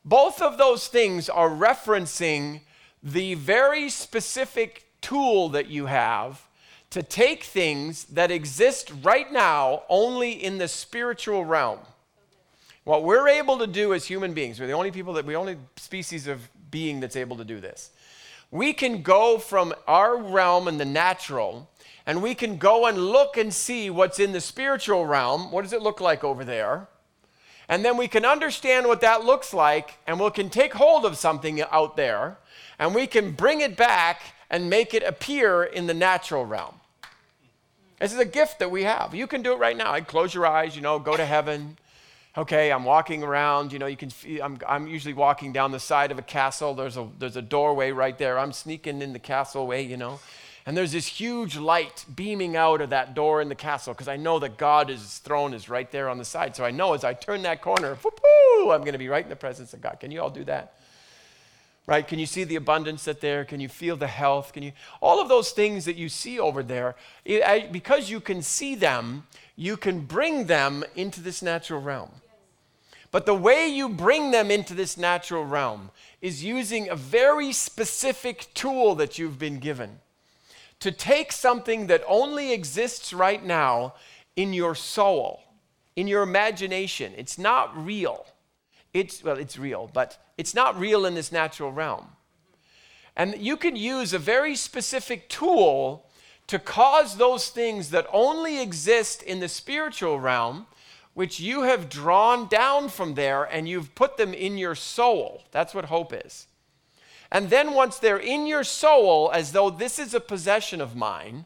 Both 0.04 0.42
of 0.42 0.58
those 0.58 0.88
things 0.88 1.30
are 1.30 1.50
referencing 1.50 2.62
the 3.04 3.36
very 3.36 3.90
specific 3.90 4.86
tool 5.02 5.50
that 5.50 5.68
you 5.68 5.86
have 5.88 6.48
to 6.90 7.04
take 7.04 7.44
things 7.44 8.06
that 8.06 8.32
exist 8.32 8.92
right 9.04 9.32
now 9.32 9.84
only 9.90 10.32
in 10.32 10.58
the 10.58 10.68
spiritual 10.68 11.46
realm. 11.46 11.80
What 12.84 13.04
we're 13.04 13.28
able 13.28 13.60
to 13.60 13.68
do 13.68 13.94
as 13.94 14.06
human 14.06 14.34
beings, 14.34 14.60
we're 14.60 14.68
the 14.68 14.74
only 14.74 14.92
people 14.92 15.14
that, 15.14 15.26
the 15.26 15.36
only 15.36 15.58
species 15.78 16.28
of 16.28 16.50
being 16.72 17.00
that's 17.00 17.16
able 17.16 17.38
to 17.38 17.46
do 17.46 17.60
this. 17.60 17.92
We 18.50 18.74
can 18.74 19.02
go 19.02 19.38
from 19.38 19.74
our 19.88 20.18
realm 20.18 20.68
in 20.68 20.78
the 20.78 20.86
natural 20.86 21.70
and 22.06 22.24
we 22.24 22.34
can 22.34 22.58
go 22.58 22.88
and 22.88 22.98
look 22.98 23.38
and 23.38 23.54
see 23.54 23.90
what's 23.90 24.20
in 24.20 24.32
the 24.32 24.42
spiritual 24.42 25.06
realm. 25.06 25.52
What 25.52 25.62
does 25.62 25.74
it 25.74 25.82
look 25.82 26.02
like 26.02 26.24
over 26.24 26.44
there? 26.44 26.88
And 27.70 27.86
then 27.86 27.96
we 27.96 28.08
can 28.08 28.26
understand 28.26 28.88
what 28.88 29.00
that 29.02 29.24
looks 29.24 29.54
like, 29.54 29.98
and 30.06 30.20
we 30.20 30.30
can 30.32 30.50
take 30.50 30.74
hold 30.74 31.06
of 31.06 31.16
something 31.16 31.62
out 31.62 31.96
there, 31.96 32.38
and 32.78 32.94
we 32.94 33.08
can 33.08 33.32
bring 33.32 33.62
it 33.62 33.78
back 33.78 34.22
and 34.50 34.70
make 34.70 34.94
it 34.94 35.04
appear 35.04 35.64
in 35.64 35.88
the 35.88 35.94
natural 35.94 36.46
realm. 36.46 36.76
This 38.00 38.12
is 38.12 38.20
a 38.20 38.26
gift 38.26 38.60
that 38.60 38.72
we 38.72 38.84
have. 38.84 39.16
You 39.16 39.26
can 39.26 39.42
do 39.42 39.54
it 39.54 39.60
right 39.60 39.78
now. 39.78 39.90
I 39.90 40.02
close 40.02 40.34
your 40.34 40.46
eyes, 40.46 40.76
you 40.76 40.82
know, 40.82 41.00
go 41.00 41.16
to 41.16 41.26
heaven. 41.26 41.78
Okay, 42.38 42.72
I'm 42.72 42.86
walking 42.86 43.24
around, 43.24 43.74
you 43.74 43.80
know, 43.80 43.88
you 43.88 43.98
can 43.98 44.10
I'm, 44.42 44.58
I'm 44.66 44.88
usually 44.88 45.14
walking 45.14 45.52
down 45.52 45.72
the 45.72 45.82
side 45.82 46.12
of 46.12 46.20
a 46.20 46.22
castle. 46.22 46.74
There's 46.74 46.96
a, 46.96 47.10
there's 47.20 47.36
a 47.36 47.42
doorway 47.42 47.92
right 47.92 48.18
there. 48.18 48.40
I'm 48.40 48.54
sneaking 48.54 49.02
in 49.02 49.12
the 49.12 49.20
castle 49.20 49.68
way, 49.68 49.82
you 49.82 49.98
know. 49.98 50.20
And 50.66 50.78
there's 50.78 50.94
this 50.94 51.08
huge 51.08 51.58
light 51.58 52.06
beaming 52.16 52.56
out 52.56 52.80
of 52.80 52.92
that 52.92 53.16
door 53.16 53.42
in 53.42 53.50
the 53.50 53.56
castle 53.56 53.94
because 53.94 54.08
I 54.08 54.16
know 54.16 54.40
that 54.40 54.58
God's 54.58 55.18
throne 55.18 55.54
is 55.54 55.68
right 55.68 55.92
there 55.92 56.08
on 56.08 56.18
the 56.18 56.26
side. 56.26 56.56
So 56.56 56.64
I 56.64 56.72
know 56.72 56.94
as 56.94 57.04
I 57.04 57.14
turn 57.14 57.42
that 57.42 57.62
corner, 57.62 57.98
I'm 58.02 58.82
going 58.82 58.94
to 58.94 58.98
be 58.98 59.10
right 59.10 59.24
in 59.24 59.30
the 59.30 59.36
presence 59.36 59.74
of 59.74 59.82
God. 59.82 59.98
Can 60.00 60.12
you 60.12 60.22
all 60.22 60.30
do 60.30 60.46
that? 60.46 60.76
Right? 61.88 62.08
Can 62.08 62.20
you 62.20 62.26
see 62.26 62.44
the 62.44 62.56
abundance 62.56 63.06
that 63.06 63.22
there? 63.22 63.44
Can 63.44 63.60
you 63.60 63.68
feel 63.68 63.98
the 63.98 64.08
health? 64.08 64.54
Can 64.54 64.64
you 64.64 64.72
all 65.02 65.20
of 65.20 65.30
those 65.30 65.52
things 65.52 65.86
that 65.86 65.96
you 65.96 66.10
see 66.10 66.40
over 66.40 66.64
there? 66.64 66.96
because 67.72 68.10
you 68.10 68.20
can 68.20 68.42
see 68.42 68.76
them, 68.76 69.26
you 69.56 69.78
can 69.78 70.02
bring 70.02 70.46
them 70.46 70.84
into 70.96 71.22
this 71.22 71.42
natural 71.42 71.82
realm. 71.82 72.12
But 73.12 73.26
the 73.26 73.36
way 73.36 73.68
you 73.68 73.90
bring 73.90 74.32
them 74.32 74.50
into 74.50 74.74
this 74.74 74.98
natural 74.98 75.44
realm 75.44 75.92
is 76.22 76.44
using 76.44 76.88
a 76.88 76.96
very 76.96 77.52
specific 77.52 78.48
tool 78.54 78.96
that 78.96 79.20
you've 79.20 79.38
been 79.38 79.60
given 79.60 80.00
to 80.80 80.92
take 80.92 81.32
something 81.32 81.88
that 81.88 82.04
only 82.08 82.54
exists 82.54 83.14
right 83.14 83.44
now 83.44 83.94
in 84.36 84.54
your 84.54 84.76
soul, 84.76 85.44
in 85.96 86.08
your 86.08 86.24
imagination. 86.24 87.14
It's 87.18 87.38
not 87.38 87.86
real. 87.86 88.26
It's, 88.94 89.24
well, 89.24 89.38
it's 89.38 89.58
real, 89.58 89.90
but 89.94 90.18
it's 90.38 90.54
not 90.54 90.80
real 90.80 91.06
in 91.06 91.16
this 91.16 91.32
natural 91.32 91.72
realm. 91.72 92.08
And 93.16 93.36
you 93.38 93.58
can 93.58 93.76
use 93.76 94.14
a 94.14 94.20
very 94.20 94.56
specific 94.56 95.30
tool 95.30 96.06
to 96.48 96.60
cause 96.60 97.18
those 97.18 97.50
things 97.50 97.90
that 97.92 98.08
only 98.12 98.62
exist 98.62 99.24
in 99.24 99.40
the 99.40 99.48
spiritual 99.48 100.20
realm, 100.20 100.68
which 101.14 101.40
you 101.40 101.64
have 101.64 101.90
drawn 101.90 102.48
down 102.48 102.90
from 102.90 103.16
there 103.16 103.44
and 103.44 103.68
you've 103.68 103.96
put 103.96 104.18
them 104.18 104.34
in 104.34 104.58
your 104.58 104.76
soul. 104.76 105.44
That's 105.52 105.74
what 105.74 105.86
hope 105.86 106.14
is. 106.14 106.48
And 107.32 107.50
then 107.50 107.74
once 107.74 108.00
they're 108.00 108.18
in 108.18 108.46
your 108.46 108.64
soul, 108.64 109.32
as 109.34 109.54
though 109.54 109.70
this 109.70 110.00
is 110.00 110.14
a 110.14 110.20
possession 110.20 110.82
of 110.82 110.96
mine, 110.96 111.46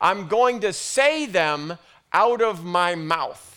I'm 0.00 0.28
going 0.28 0.60
to 0.60 0.72
say 0.72 1.24
them 1.24 1.78
out 2.12 2.42
of 2.42 2.64
my 2.64 2.94
mouth. 2.94 3.53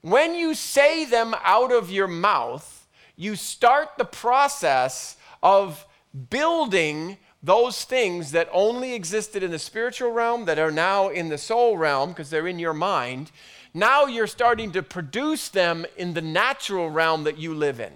When 0.00 0.34
you 0.34 0.54
say 0.54 1.04
them 1.04 1.34
out 1.42 1.72
of 1.72 1.90
your 1.90 2.06
mouth, 2.06 2.86
you 3.16 3.36
start 3.36 3.90
the 3.98 4.04
process 4.04 5.16
of 5.42 5.86
building 6.30 7.18
those 7.42 7.84
things 7.84 8.32
that 8.32 8.48
only 8.52 8.94
existed 8.94 9.42
in 9.42 9.50
the 9.50 9.58
spiritual 9.58 10.10
realm 10.10 10.44
that 10.46 10.58
are 10.58 10.70
now 10.70 11.08
in 11.08 11.28
the 11.28 11.38
soul 11.38 11.76
realm 11.76 12.10
because 12.10 12.30
they're 12.30 12.48
in 12.48 12.58
your 12.58 12.74
mind. 12.74 13.30
Now 13.74 14.06
you're 14.06 14.26
starting 14.26 14.72
to 14.72 14.82
produce 14.82 15.48
them 15.48 15.86
in 15.96 16.14
the 16.14 16.22
natural 16.22 16.90
realm 16.90 17.24
that 17.24 17.38
you 17.38 17.54
live 17.54 17.80
in 17.80 17.92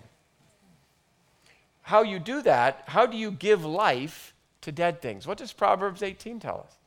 how 1.83 2.03
you 2.03 2.19
do 2.19 2.43
that, 2.43 2.85
how 2.87 3.07
do 3.07 3.17
you 3.17 3.31
give 3.31 3.65
life 3.65 4.35
to 4.63 4.73
dead 4.73 5.03
things? 5.03 5.27
What 5.27 5.39
does 5.39 5.53
Proverbs 5.53 6.03
18 6.03 6.41
tell 6.41 6.65
us? 6.67 6.79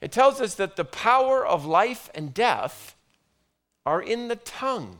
It 0.00 0.12
tells 0.12 0.40
us 0.40 0.54
that 0.56 0.76
the 0.76 0.84
power 0.84 1.44
of 1.44 1.64
life 1.64 2.10
and 2.14 2.34
death 2.34 2.94
are 3.86 4.02
in 4.02 4.28
the 4.28 4.36
tongue. 4.36 4.98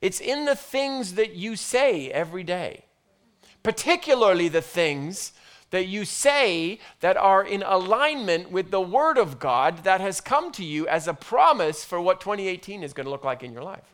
It's 0.00 0.20
in 0.20 0.44
the 0.44 0.56
things 0.56 1.14
that 1.14 1.34
you 1.34 1.56
say 1.56 2.10
every 2.10 2.44
day, 2.44 2.84
particularly 3.62 4.48
the 4.48 4.62
things 4.62 5.32
that 5.70 5.86
you 5.86 6.04
say 6.04 6.78
that 7.00 7.16
are 7.16 7.44
in 7.44 7.62
alignment 7.62 8.50
with 8.50 8.70
the 8.70 8.80
Word 8.80 9.18
of 9.18 9.38
God 9.38 9.84
that 9.84 10.00
has 10.00 10.20
come 10.20 10.50
to 10.52 10.64
you 10.64 10.86
as 10.88 11.08
a 11.08 11.14
promise 11.14 11.84
for 11.84 12.00
what 12.00 12.20
2018 12.20 12.82
is 12.82 12.92
going 12.92 13.04
to 13.04 13.10
look 13.10 13.24
like 13.24 13.42
in 13.42 13.52
your 13.52 13.62
life. 13.62 13.84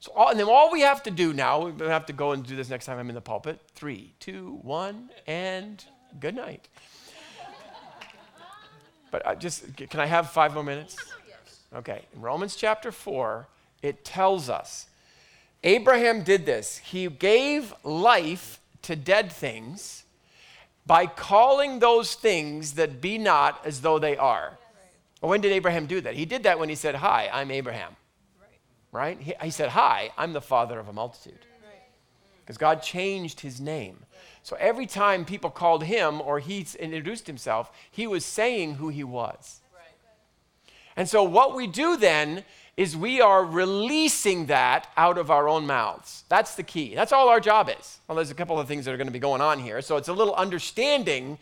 So, 0.00 0.12
all, 0.14 0.28
and 0.28 0.38
then 0.38 0.46
all 0.46 0.70
we 0.70 0.82
have 0.82 1.02
to 1.04 1.10
do 1.10 1.32
now, 1.32 1.66
we 1.66 1.86
have 1.86 2.06
to 2.06 2.12
go 2.12 2.30
and 2.32 2.46
do 2.46 2.54
this 2.54 2.70
next 2.70 2.86
time 2.86 2.98
I'm 2.98 3.08
in 3.08 3.16
the 3.16 3.20
pulpit. 3.20 3.60
Three, 3.74 4.14
two, 4.20 4.60
one, 4.62 5.10
and 5.26 5.84
good 6.20 6.36
night. 6.36 6.68
but 9.10 9.26
I 9.26 9.34
just, 9.34 9.76
can 9.76 9.98
I 9.98 10.06
have 10.06 10.30
five 10.30 10.54
more 10.54 10.62
minutes? 10.62 10.96
Okay. 11.74 12.02
In 12.14 12.20
Romans 12.20 12.56
chapter 12.56 12.90
4, 12.90 13.46
it 13.82 14.04
tells 14.04 14.48
us 14.48 14.86
Abraham 15.64 16.22
did 16.22 16.46
this. 16.46 16.78
He 16.78 17.08
gave 17.08 17.74
life 17.84 18.60
to 18.82 18.96
dead 18.96 19.32
things 19.32 20.04
by 20.86 21.06
calling 21.06 21.80
those 21.80 22.14
things 22.14 22.72
that 22.74 23.00
be 23.00 23.18
not 23.18 23.60
as 23.66 23.82
though 23.82 23.98
they 23.98 24.16
are. 24.16 24.58
Well, 25.20 25.30
when 25.30 25.40
did 25.40 25.52
Abraham 25.52 25.86
do 25.86 26.00
that? 26.00 26.14
He 26.14 26.24
did 26.24 26.44
that 26.44 26.58
when 26.58 26.68
he 26.68 26.74
said, 26.74 26.94
Hi, 26.94 27.28
I'm 27.32 27.50
Abraham. 27.50 27.96
Right? 28.92 29.20
He, 29.20 29.34
he 29.42 29.50
said, 29.50 29.70
Hi, 29.70 30.10
I'm 30.16 30.32
the 30.32 30.40
father 30.40 30.78
of 30.78 30.88
a 30.88 30.92
multitude. 30.92 31.44
Because 32.40 32.56
God 32.56 32.82
changed 32.82 33.40
his 33.40 33.60
name. 33.60 33.98
So 34.42 34.56
every 34.58 34.86
time 34.86 35.26
people 35.26 35.50
called 35.50 35.84
him 35.84 36.22
or 36.22 36.38
he 36.38 36.66
introduced 36.78 37.26
himself, 37.26 37.70
he 37.90 38.06
was 38.06 38.24
saying 38.24 38.76
who 38.76 38.88
he 38.88 39.04
was. 39.04 39.60
And 40.98 41.08
so 41.08 41.22
what 41.22 41.54
we 41.54 41.68
do 41.68 41.96
then 41.96 42.44
is 42.76 42.96
we 42.96 43.20
are 43.20 43.44
releasing 43.44 44.46
that 44.46 44.88
out 44.96 45.16
of 45.16 45.30
our 45.30 45.48
own 45.48 45.64
mouths. 45.64 46.24
That's 46.28 46.56
the 46.56 46.64
key. 46.64 46.96
That's 46.96 47.12
all 47.12 47.28
our 47.28 47.38
job 47.38 47.70
is. 47.70 48.00
Well, 48.08 48.16
there's 48.16 48.32
a 48.32 48.34
couple 48.34 48.58
of 48.58 48.66
things 48.66 48.84
that 48.84 48.92
are 48.92 48.96
going 48.96 49.06
to 49.06 49.12
be 49.12 49.20
going 49.20 49.40
on 49.40 49.60
here. 49.60 49.80
So 49.80 49.96
it's 49.96 50.08
a 50.08 50.12
little 50.12 50.34
understanding 50.34 51.38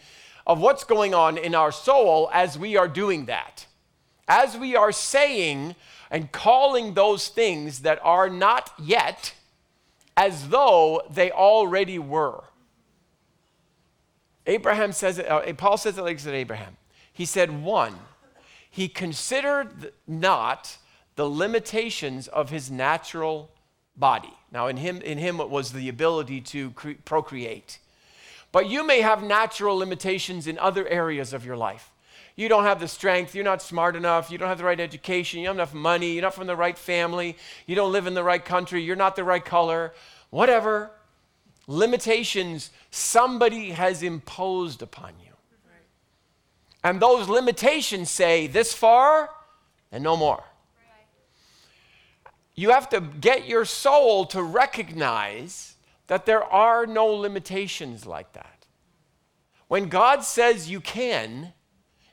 of 0.47 0.61
what's 0.61 0.85
going 0.85 1.15
on 1.15 1.39
in 1.39 1.55
our 1.55 1.73
soul 1.73 2.29
as 2.35 2.59
we 2.59 2.77
are 2.77 2.87
doing 2.87 3.25
that. 3.27 3.65
As 4.29 4.59
we 4.59 4.77
are 4.77 4.93
saying 4.93 5.75
and 6.11 6.31
calling 6.31 6.93
those 6.93 7.29
things 7.29 7.81
that 7.81 7.99
are 8.03 8.29
not 8.29 8.71
yet 8.79 9.33
as 10.19 10.51
though 10.51 11.01
they 11.11 11.31
already 11.31 11.99
were. 11.99 12.45
Abraham 14.47 14.93
says 14.93 15.19
it, 15.19 15.27
uh, 15.27 15.51
Paul 15.55 15.79
says 15.79 15.97
it 15.97 16.03
like 16.03 16.19
this 16.19 16.27
Abraham. 16.27 16.77
He 17.11 17.25
said, 17.25 17.63
one, 17.63 17.95
he 18.77 18.89
considered 18.89 19.91
not 20.07 20.77
the 21.15 21.27
limitations 21.27 22.29
of 22.29 22.51
his 22.51 22.71
natural 22.71 23.51
body. 23.97 24.35
Now, 24.53 24.67
in 24.67 24.77
him, 24.77 25.01
in 25.01 25.17
him 25.17 25.41
it 25.41 25.49
was 25.49 25.73
the 25.73 25.89
ability 25.89 26.43
to 26.43 26.73
cre- 26.73 26.91
procreate. 27.07 27.79
But 28.53 28.69
you 28.69 28.87
may 28.87 29.01
have 29.01 29.23
natural 29.23 29.79
limitations 29.79 30.47
in 30.47 30.59
other 30.59 30.87
areas 30.89 31.33
of 31.33 31.47
your 31.47 31.57
life. 31.57 31.91
You 32.37 32.51
don't 32.51 32.65
have 32.65 32.79
the 32.79 32.87
strength, 32.87 33.35
you're 33.35 33.45
not 33.45 33.63
smart 33.63 33.97
enough, 33.97 34.31
you 34.31 34.37
don't 34.37 34.49
have 34.49 34.59
the 34.59 34.65
right 34.65 34.79
education, 34.79 35.41
you 35.41 35.47
don't 35.47 35.57
have 35.57 35.69
enough 35.71 35.83
money, 35.83 36.13
you're 36.13 36.21
not 36.21 36.35
from 36.35 36.47
the 36.47 36.55
right 36.55 36.77
family, 36.77 37.39
you 37.65 37.77
don't 37.77 37.93
live 37.93 38.07
in 38.07 38.13
the 38.13 38.23
right 38.23 38.45
country, 38.45 38.83
you're 38.83 38.95
not 38.95 39.17
the 39.17 39.25
right 39.25 39.43
color, 39.43 39.95
whatever. 40.29 40.91
Limitations 41.67 42.69
somebody 42.91 43.71
has 43.71 44.03
imposed 44.03 44.83
upon 44.83 45.15
you. 45.25 45.26
And 46.87 47.03
those 47.03 47.29
limitations 47.29 48.13
say 48.13 48.47
this 48.47 48.73
far 48.73 49.29
and 49.91 50.05
no 50.05 50.17
more. 50.17 50.45
You 52.55 52.71
have 52.71 52.89
to 52.91 53.01
get 53.01 53.49
your 53.49 53.65
soul 53.65 54.25
to 54.27 54.41
recognize 54.41 55.75
that 56.07 56.27
there 56.27 56.45
are 56.45 56.87
no 56.87 57.07
limitations 57.07 58.07
like 58.07 58.35
that. 58.35 58.67
When 59.67 59.89
God 59.89 60.23
says 60.23 60.71
you 60.71 60.81
can 60.81 61.55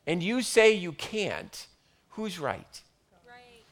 and 0.08 0.24
you 0.24 0.42
say 0.42 0.72
you 0.74 0.92
can't, 0.92 1.68
who's 2.10 2.40
right? 2.40 2.82
Right. 3.28 3.64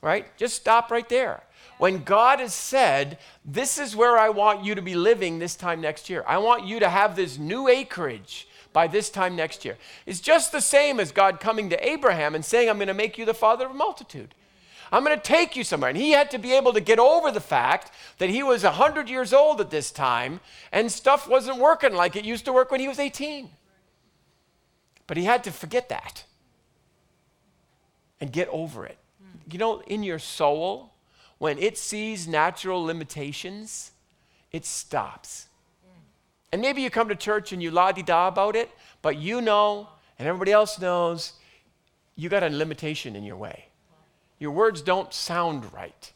Right? 0.00 0.36
Just 0.36 0.54
stop 0.54 0.92
right 0.92 1.08
there. 1.08 1.42
When 1.78 2.04
God 2.04 2.38
has 2.38 2.54
said, 2.54 3.18
This 3.44 3.78
is 3.78 3.96
where 3.96 4.16
I 4.16 4.28
want 4.28 4.64
you 4.64 4.76
to 4.76 4.82
be 4.82 4.94
living 4.94 5.40
this 5.40 5.56
time 5.56 5.80
next 5.80 6.08
year, 6.08 6.22
I 6.24 6.38
want 6.38 6.64
you 6.64 6.78
to 6.78 6.88
have 6.88 7.16
this 7.16 7.36
new 7.36 7.66
acreage 7.66 8.46
by 8.76 8.86
this 8.86 9.08
time 9.08 9.34
next 9.34 9.64
year. 9.64 9.78
It's 10.04 10.20
just 10.20 10.52
the 10.52 10.60
same 10.60 11.00
as 11.00 11.10
God 11.10 11.40
coming 11.40 11.70
to 11.70 11.88
Abraham 11.88 12.34
and 12.34 12.44
saying, 12.44 12.68
I'm 12.68 12.76
going 12.76 12.88
to 12.88 12.92
make 12.92 13.16
you 13.16 13.24
the 13.24 13.32
father 13.32 13.64
of 13.64 13.70
a 13.70 13.74
multitude. 13.74 14.34
I'm 14.92 15.02
going 15.02 15.16
to 15.16 15.22
take 15.22 15.56
you 15.56 15.64
somewhere. 15.64 15.88
And 15.88 15.96
he 15.98 16.10
had 16.10 16.30
to 16.32 16.36
be 16.36 16.52
able 16.52 16.74
to 16.74 16.80
get 16.82 16.98
over 16.98 17.30
the 17.30 17.40
fact 17.40 17.90
that 18.18 18.28
he 18.28 18.42
was 18.42 18.64
100 18.64 19.08
years 19.08 19.32
old 19.32 19.62
at 19.62 19.70
this 19.70 19.90
time 19.90 20.40
and 20.72 20.92
stuff 20.92 21.26
wasn't 21.26 21.56
working 21.56 21.94
like 21.94 22.16
it 22.16 22.26
used 22.26 22.44
to 22.44 22.52
work 22.52 22.70
when 22.70 22.80
he 22.80 22.86
was 22.86 22.98
18. 22.98 23.48
But 25.06 25.16
he 25.16 25.24
had 25.24 25.42
to 25.44 25.52
forget 25.52 25.88
that 25.88 26.24
and 28.20 28.30
get 28.30 28.46
over 28.48 28.84
it. 28.84 28.98
You 29.50 29.58
know, 29.58 29.80
in 29.86 30.02
your 30.02 30.18
soul, 30.18 30.92
when 31.38 31.56
it 31.56 31.78
sees 31.78 32.28
natural 32.28 32.84
limitations, 32.84 33.92
it 34.52 34.66
stops. 34.66 35.45
And 36.56 36.62
maybe 36.62 36.80
you 36.80 36.88
come 36.88 37.10
to 37.10 37.14
church 37.14 37.52
and 37.52 37.62
you 37.62 37.70
la 37.70 37.92
di 37.92 38.00
da 38.00 38.28
about 38.28 38.56
it, 38.56 38.70
but 39.02 39.18
you 39.18 39.42
know, 39.42 39.90
and 40.18 40.26
everybody 40.26 40.52
else 40.52 40.78
knows, 40.78 41.34
you 42.14 42.30
got 42.30 42.42
a 42.42 42.48
limitation 42.48 43.14
in 43.14 43.24
your 43.24 43.36
way. 43.36 43.66
Your 44.38 44.52
words 44.52 44.80
don't 44.80 45.12
sound 45.12 45.70
right. 45.74 46.10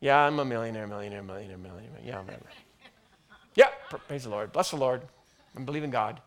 Yeah, 0.00 0.16
I'm 0.16 0.40
a 0.40 0.44
millionaire, 0.44 0.88
millionaire, 0.88 1.22
millionaire, 1.22 1.56
millionaire. 1.56 2.00
Yeah, 2.04 2.18
whatever. 2.18 2.46
Yeah, 3.54 3.68
praise 4.08 4.24
the 4.24 4.30
Lord. 4.30 4.50
Bless 4.50 4.72
the 4.72 4.76
Lord. 4.76 5.02
I 5.56 5.60
believe 5.60 5.84
in 5.84 5.90
God. 5.90 6.20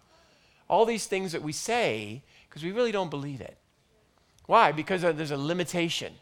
All 0.70 0.86
these 0.86 1.06
things 1.06 1.34
that 1.34 1.42
we 1.42 1.52
say 1.52 2.24
because 2.48 2.64
we 2.64 2.72
really 2.72 2.94
don't 2.94 3.10
believe 3.10 3.42
it. 3.42 3.58
Why? 4.46 4.72
Because 4.72 5.02
there's 5.02 5.32
a 5.32 5.38
limitation, 5.38 6.14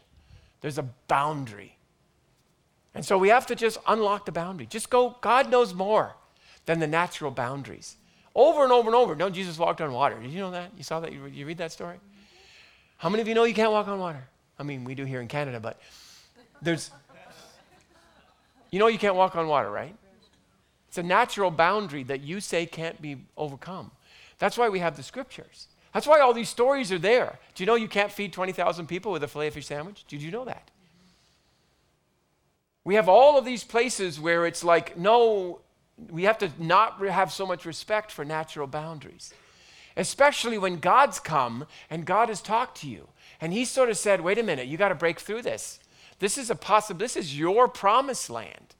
there's 0.60 0.78
a 0.78 0.88
boundary. 1.06 1.78
And 2.96 3.04
so 3.04 3.16
we 3.16 3.28
have 3.28 3.46
to 3.46 3.54
just 3.54 3.78
unlock 3.86 4.26
the 4.26 4.32
boundary. 4.32 4.66
Just 4.66 4.90
go, 4.90 5.14
God 5.20 5.52
knows 5.52 5.72
more 5.72 6.16
than 6.66 6.80
the 6.80 6.86
natural 6.86 7.30
boundaries. 7.30 7.96
Over 8.34 8.64
and 8.64 8.72
over 8.72 8.88
and 8.88 8.96
over. 8.96 9.14
No, 9.14 9.30
Jesus 9.30 9.58
walked 9.58 9.80
on 9.80 9.92
water. 9.92 10.18
Did 10.20 10.30
you 10.30 10.40
know 10.40 10.50
that? 10.50 10.72
You 10.76 10.82
saw 10.82 11.00
that? 11.00 11.12
You, 11.12 11.26
you 11.26 11.46
read 11.46 11.58
that 11.58 11.72
story? 11.72 11.98
How 12.96 13.08
many 13.08 13.22
of 13.22 13.28
you 13.28 13.34
know 13.34 13.44
you 13.44 13.54
can't 13.54 13.70
walk 13.70 13.86
on 13.86 13.98
water? 13.98 14.24
I 14.58 14.62
mean, 14.62 14.84
we 14.84 14.94
do 14.94 15.04
here 15.04 15.20
in 15.20 15.28
Canada, 15.28 15.60
but 15.60 15.80
there's, 16.62 16.90
you 18.70 18.78
know, 18.78 18.86
you 18.86 18.98
can't 18.98 19.14
walk 19.14 19.36
on 19.36 19.46
water, 19.46 19.70
right? 19.70 19.94
It's 20.88 20.98
a 20.98 21.02
natural 21.02 21.50
boundary 21.50 22.04
that 22.04 22.20
you 22.20 22.40
say 22.40 22.66
can't 22.66 23.00
be 23.02 23.16
overcome. 23.36 23.90
That's 24.38 24.56
why 24.56 24.68
we 24.68 24.78
have 24.78 24.96
the 24.96 25.02
scriptures. 25.02 25.68
That's 25.92 26.06
why 26.06 26.20
all 26.20 26.32
these 26.32 26.48
stories 26.48 26.90
are 26.90 26.98
there. 26.98 27.38
Do 27.54 27.62
you 27.62 27.66
know 27.66 27.76
you 27.76 27.88
can't 27.88 28.10
feed 28.10 28.32
20,000 28.32 28.86
people 28.86 29.12
with 29.12 29.22
a 29.22 29.28
filet 29.28 29.50
fish 29.50 29.66
sandwich? 29.66 30.04
Did 30.08 30.22
you 30.22 30.30
know 30.30 30.44
that? 30.44 30.70
We 32.84 32.96
have 32.96 33.08
all 33.08 33.38
of 33.38 33.44
these 33.44 33.64
places 33.64 34.20
where 34.20 34.44
it's 34.46 34.62
like, 34.62 34.96
no, 34.96 35.60
we 36.10 36.24
have 36.24 36.38
to 36.38 36.50
not 36.58 37.00
have 37.06 37.32
so 37.32 37.46
much 37.46 37.64
respect 37.64 38.10
for 38.10 38.24
natural 38.24 38.66
boundaries, 38.66 39.32
especially 39.96 40.58
when 40.58 40.78
God's 40.78 41.20
come 41.20 41.66
and 41.90 42.04
God 42.04 42.28
has 42.28 42.40
talked 42.40 42.80
to 42.80 42.88
you. 42.88 43.08
And 43.40 43.52
he 43.52 43.64
sort 43.64 43.90
of 43.90 43.96
said, 43.96 44.20
wait 44.20 44.38
a 44.38 44.42
minute, 44.42 44.66
you 44.66 44.76
got 44.76 44.88
to 44.88 44.94
break 44.94 45.20
through 45.20 45.42
this. 45.42 45.78
This 46.18 46.38
is 46.38 46.50
a 46.50 46.54
possible, 46.54 46.98
this 46.98 47.16
is 47.16 47.38
your 47.38 47.68
promised 47.68 48.30
land. 48.30 48.74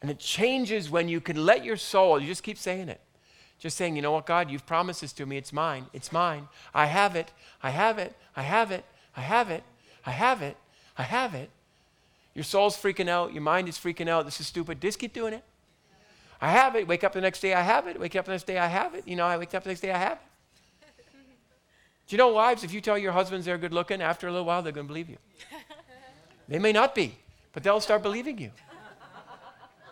And 0.00 0.10
it 0.10 0.18
changes 0.18 0.90
when 0.90 1.08
you 1.08 1.20
can 1.20 1.44
let 1.44 1.64
your 1.64 1.76
soul, 1.76 2.20
you 2.20 2.26
just 2.26 2.42
keep 2.42 2.58
saying 2.58 2.88
it. 2.88 3.00
Just 3.58 3.76
saying, 3.76 3.94
you 3.94 4.02
know 4.02 4.10
what, 4.10 4.26
God, 4.26 4.50
you've 4.50 4.66
promised 4.66 5.02
this 5.02 5.12
to 5.12 5.24
me. 5.24 5.36
It's 5.36 5.52
mine. 5.52 5.86
It's 5.92 6.10
mine. 6.10 6.48
I 6.74 6.86
have 6.86 7.14
it. 7.14 7.30
I 7.62 7.70
have 7.70 7.98
it. 7.98 8.16
I 8.34 8.42
have 8.42 8.72
it. 8.72 8.84
I 9.16 9.20
have 9.20 9.50
it. 9.50 9.62
I 10.04 10.10
have 10.10 10.42
it. 10.42 10.56
I 10.98 11.02
have 11.02 11.34
it. 11.34 11.50
Your 12.34 12.44
soul's 12.44 12.76
freaking 12.76 13.08
out. 13.08 13.32
Your 13.32 13.42
mind 13.42 13.68
is 13.68 13.76
freaking 13.78 14.08
out. 14.08 14.24
This 14.24 14.40
is 14.40 14.46
stupid. 14.46 14.80
Just 14.80 14.98
keep 14.98 15.12
doing 15.12 15.34
it. 15.34 15.44
I 16.40 16.50
have 16.50 16.74
it. 16.74 16.88
Wake 16.88 17.04
up 17.04 17.12
the 17.12 17.20
next 17.20 17.40
day, 17.40 17.54
I 17.54 17.62
have 17.62 17.86
it. 17.86 18.00
Wake 18.00 18.16
up 18.16 18.24
the 18.24 18.32
next 18.32 18.48
day, 18.48 18.58
I 18.58 18.66
have 18.66 18.94
it. 18.94 19.06
You 19.06 19.14
know, 19.14 19.26
I 19.26 19.38
wake 19.38 19.54
up 19.54 19.62
the 19.62 19.70
next 19.70 19.80
day, 19.80 19.92
I 19.92 19.98
have 19.98 20.18
it. 20.18 20.88
Do 22.08 22.16
you 22.16 22.18
know, 22.18 22.28
wives, 22.28 22.64
if 22.64 22.72
you 22.72 22.80
tell 22.80 22.98
your 22.98 23.12
husbands 23.12 23.46
they're 23.46 23.58
good 23.58 23.72
looking, 23.72 24.02
after 24.02 24.26
a 24.26 24.30
little 24.32 24.44
while, 24.44 24.60
they're 24.60 24.72
going 24.72 24.86
to 24.86 24.92
believe 24.92 25.08
you. 25.08 25.18
they 26.48 26.58
may 26.58 26.72
not 26.72 26.96
be, 26.96 27.16
but 27.52 27.62
they'll 27.62 27.80
start 27.80 28.02
believing 28.02 28.38
you. 28.38 28.50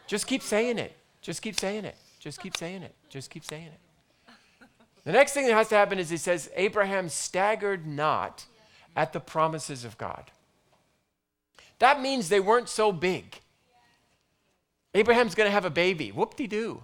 Just 0.09 0.27
keep 0.27 0.43
saying 0.43 0.79
it. 0.79 0.97
Just 1.23 1.41
keep 1.41 1.59
saying 1.59 1.85
it. 1.85 1.97
Just 2.19 2.41
keep 2.41 2.57
saying 2.57 2.83
it. 2.83 2.95
Just 3.09 3.31
keep 3.31 3.45
saying 3.45 3.69
it. 3.69 4.35
The 5.05 5.13
next 5.13 5.33
thing 5.33 5.47
that 5.47 5.55
has 5.55 5.69
to 5.69 5.77
happen 5.77 6.01
is 6.01 6.11
he 6.11 6.17
says, 6.17 6.51
Abraham 6.57 7.09
staggered 7.09 7.87
not 7.87 8.45
at 8.97 9.13
the 9.13 9.21
promises 9.21 9.85
of 9.85 9.97
God. 9.97 10.33
That 11.81 12.01
means 12.01 12.29
they 12.29 12.41
weren't 12.41 12.69
so 12.69 12.93
big. 12.93 13.41
Abraham's 14.95 15.35
going 15.35 15.49
to 15.49 15.53
have 15.53 15.65
a 15.65 15.71
baby. 15.71 16.11
Whoop 16.11 16.37
de 16.37 16.47
doo. 16.47 16.83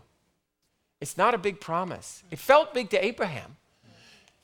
It's 1.00 1.16
not 1.16 1.34
a 1.34 1.38
big 1.38 1.60
promise. 1.60 2.22
It 2.30 2.38
felt 2.38 2.74
big 2.74 2.90
to 2.90 3.04
Abraham. 3.04 3.56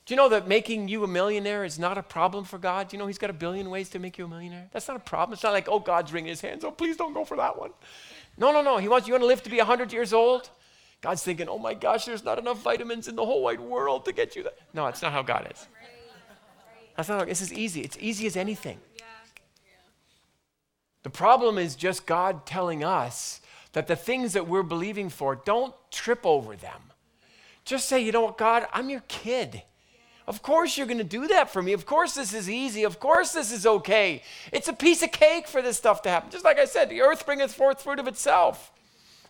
Do 0.05 0.13
you 0.13 0.17
know 0.17 0.29
that 0.29 0.47
making 0.47 0.89
you 0.89 1.03
a 1.03 1.07
millionaire 1.07 1.63
is 1.63 1.79
not 1.79 1.97
a 1.97 2.03
problem 2.03 2.43
for 2.43 2.57
God? 2.57 2.89
Do 2.89 2.95
you 2.95 2.99
know 2.99 3.07
He's 3.07 3.17
got 3.17 3.29
a 3.29 3.33
billion 3.33 3.69
ways 3.69 3.89
to 3.91 3.99
make 3.99 4.17
you 4.17 4.25
a 4.25 4.27
millionaire? 4.27 4.67
That's 4.71 4.87
not 4.87 4.97
a 4.97 4.99
problem. 4.99 5.33
It's 5.33 5.43
not 5.43 5.53
like, 5.53 5.69
oh, 5.69 5.79
God's 5.79 6.11
wringing 6.11 6.29
His 6.29 6.41
hands. 6.41 6.63
Oh, 6.63 6.71
please 6.71 6.97
don't 6.97 7.13
go 7.13 7.23
for 7.23 7.37
that 7.37 7.57
one. 7.57 7.71
No, 8.37 8.51
no, 8.51 8.61
no. 8.61 8.77
He 8.77 8.89
wants 8.89 9.07
you 9.07 9.13
want 9.13 9.23
to 9.23 9.27
live 9.27 9.43
to 9.43 9.49
be 9.49 9.57
100 9.57 9.93
years 9.93 10.11
old. 10.11 10.49
God's 11.01 11.23
thinking, 11.23 11.47
oh 11.47 11.57
my 11.57 11.73
gosh, 11.73 12.05
there's 12.05 12.23
not 12.23 12.37
enough 12.37 12.61
vitamins 12.61 13.07
in 13.07 13.15
the 13.15 13.25
whole 13.25 13.43
wide 13.43 13.59
world 13.59 14.05
to 14.05 14.11
get 14.11 14.35
you 14.35 14.43
that. 14.43 14.57
No, 14.73 14.87
it's 14.87 15.01
not 15.01 15.13
how 15.13 15.21
God 15.21 15.47
is. 15.51 15.67
That's 16.95 17.09
not 17.09 17.19
how, 17.19 17.25
this 17.25 17.41
is 17.41 17.53
easy. 17.53 17.81
It's 17.81 17.97
easy 17.99 18.27
as 18.27 18.37
anything. 18.37 18.79
The 21.03 21.09
problem 21.09 21.57
is 21.57 21.75
just 21.75 22.05
God 22.05 22.45
telling 22.45 22.83
us 22.83 23.41
that 23.73 23.87
the 23.87 23.95
things 23.95 24.33
that 24.33 24.47
we're 24.47 24.63
believing 24.63 25.09
for, 25.09 25.35
don't 25.35 25.75
trip 25.91 26.25
over 26.25 26.55
them. 26.55 26.79
Just 27.65 27.87
say, 27.89 28.01
you 28.01 28.11
know 28.11 28.21
what, 28.21 28.37
God, 28.37 28.65
I'm 28.71 28.89
your 28.89 29.03
kid. 29.07 29.63
Of 30.25 30.41
course 30.41 30.77
you're 30.77 30.87
going 30.87 30.99
to 30.99 31.03
do 31.03 31.27
that 31.27 31.49
for 31.49 31.61
me. 31.61 31.73
Of 31.73 31.85
course 31.85 32.13
this 32.15 32.33
is 32.33 32.49
easy. 32.49 32.83
Of 32.83 32.99
course 32.99 33.33
this 33.33 33.51
is 33.51 33.65
okay. 33.65 34.23
It's 34.53 34.69
a 34.69 34.73
piece 34.73 35.03
of 35.03 35.11
cake 35.11 35.47
for 35.47 35.61
this 35.61 35.77
stuff 35.77 36.01
to 36.03 36.09
happen. 36.09 36.31
Just 36.31 36.45
like 36.45 36.57
I 36.57 36.65
said, 36.65 36.89
the 36.89 37.01
earth 37.01 37.25
bringeth 37.25 37.53
forth 37.53 37.81
fruit 37.81 37.99
of 37.99 38.07
itself. 38.07 38.71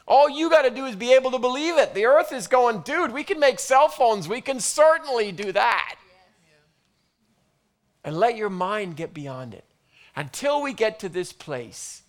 All 0.08 0.30
you 0.30 0.50
got 0.50 0.64
to 0.64 0.70
do 0.70 0.86
is 0.86 0.96
be 0.96 1.14
able 1.14 1.32
to 1.32 1.40
believe 1.40 1.78
it. 1.78 1.96
The 1.96 2.06
earth 2.06 2.32
is 2.32 2.48
going, 2.48 2.82
dude, 2.82 3.12
we 3.12 3.24
can 3.24 3.40
make 3.40 3.60
cell 3.60 3.88
phones. 3.88 4.28
We 4.28 4.42
can 4.42 4.60
certainly 4.60 5.32
do 5.32 5.52
that. 5.54 5.96
And 8.04 8.18
let 8.18 8.36
your 8.36 8.50
mind 8.50 8.98
get 8.98 9.14
beyond 9.14 9.54
it 9.54 9.64
until 10.16 10.62
we 10.62 10.74
get 10.74 11.00
to 11.00 11.10
this 11.10 11.34
place 11.34 12.04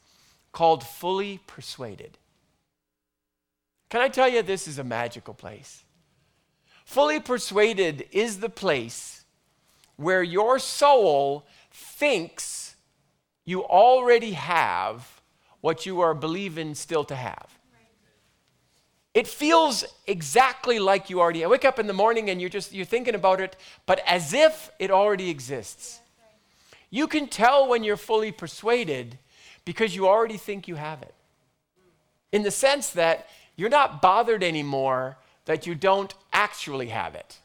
called 0.53 0.85
fully 0.85 1.41
persuaded. 1.47 2.19
Can 3.91 4.01
I 4.01 4.09
tell 4.09 4.29
you, 4.29 4.43
this 4.43 4.67
is 4.67 4.79
a 4.79 4.85
magical 4.85 5.35
place? 5.35 5.85
Fully 6.85 7.21
persuaded 7.21 8.07
is 8.13 8.41
the 8.41 8.49
place 8.49 9.25
where 9.97 10.23
your 10.23 10.59
soul 10.59 11.47
thinks 11.71 12.77
you 13.45 13.65
already 13.65 14.33
have 14.33 15.21
what 15.61 15.87
you 15.87 16.01
are 16.01 16.15
believing 16.15 16.75
still 16.75 17.05
to 17.05 17.15
have. 17.15 17.59
It 19.15 19.29
feels 19.29 19.85
exactly 20.07 20.81
like 20.81 21.09
you 21.09 21.21
already. 21.21 21.45
I 21.45 21.47
wake 21.47 21.65
up 21.65 21.79
in 21.79 21.87
the 21.87 21.93
morning 21.93 22.31
and 22.31 22.41
you're 22.41 22.51
just 22.51 22.73
you're 22.73 22.85
thinking 22.85 23.15
about 23.15 23.41
it, 23.41 23.57
but 23.87 24.01
as 24.07 24.35
if 24.35 24.71
it 24.81 24.91
already 24.91 25.31
exists. 25.31 26.01
You 26.95 27.09
can 27.09 27.27
tell 27.27 27.67
when 27.67 27.83
you're 27.83 27.97
fully 27.97 28.31
persuaded 28.31 29.19
because 29.65 29.97
you 29.97 30.07
already 30.07 30.37
think 30.37 30.69
you 30.69 30.77
have 30.77 31.03
it. 31.03 31.13
In 32.31 32.45
the 32.45 32.53
sense 32.53 32.91
that 32.91 33.27
you're 33.57 33.69
not 33.69 34.01
bothered 34.01 34.45
anymore 34.45 35.19
that 35.47 35.67
you 35.67 35.75
don't 35.75 36.15
actually 36.33 36.91
have 36.91 37.17
it. 37.17 37.41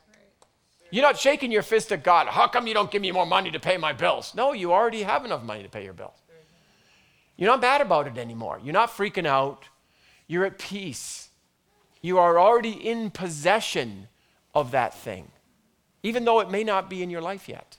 You're 0.91 1.01
not 1.01 1.17
shaking 1.17 1.51
your 1.51 1.63
fist 1.63 1.91
at 1.91 2.03
God. 2.03 2.27
How 2.27 2.47
come 2.47 2.67
you 2.67 2.75
don't 2.75 2.91
give 2.91 3.01
me 3.01 3.11
more 3.11 3.25
money 3.25 3.49
to 3.49 3.59
pay 3.59 3.75
my 3.77 3.91
bills? 3.91 4.35
No, 4.35 4.53
you 4.53 4.71
already 4.71 5.01
have 5.01 5.25
enough 5.25 5.41
money 5.41 5.63
to 5.63 5.69
pay 5.69 5.83
your 5.83 5.93
bills. 5.93 6.21
You're 7.35 7.49
not 7.49 7.59
bad 7.59 7.81
about 7.81 8.05
it 8.05 8.19
anymore. 8.19 8.59
You're 8.63 8.73
not 8.73 8.91
freaking 8.91 9.25
out. 9.25 9.65
You're 10.27 10.45
at 10.45 10.59
peace. 10.59 11.29
You 12.03 12.19
are 12.19 12.37
already 12.37 12.73
in 12.73 13.09
possession 13.09 14.09
of 14.53 14.69
that 14.71 14.93
thing, 14.93 15.31
even 16.03 16.23
though 16.23 16.39
it 16.39 16.51
may 16.51 16.63
not 16.63 16.87
be 16.87 17.01
in 17.01 17.09
your 17.09 17.21
life 17.21 17.49
yet. 17.49 17.78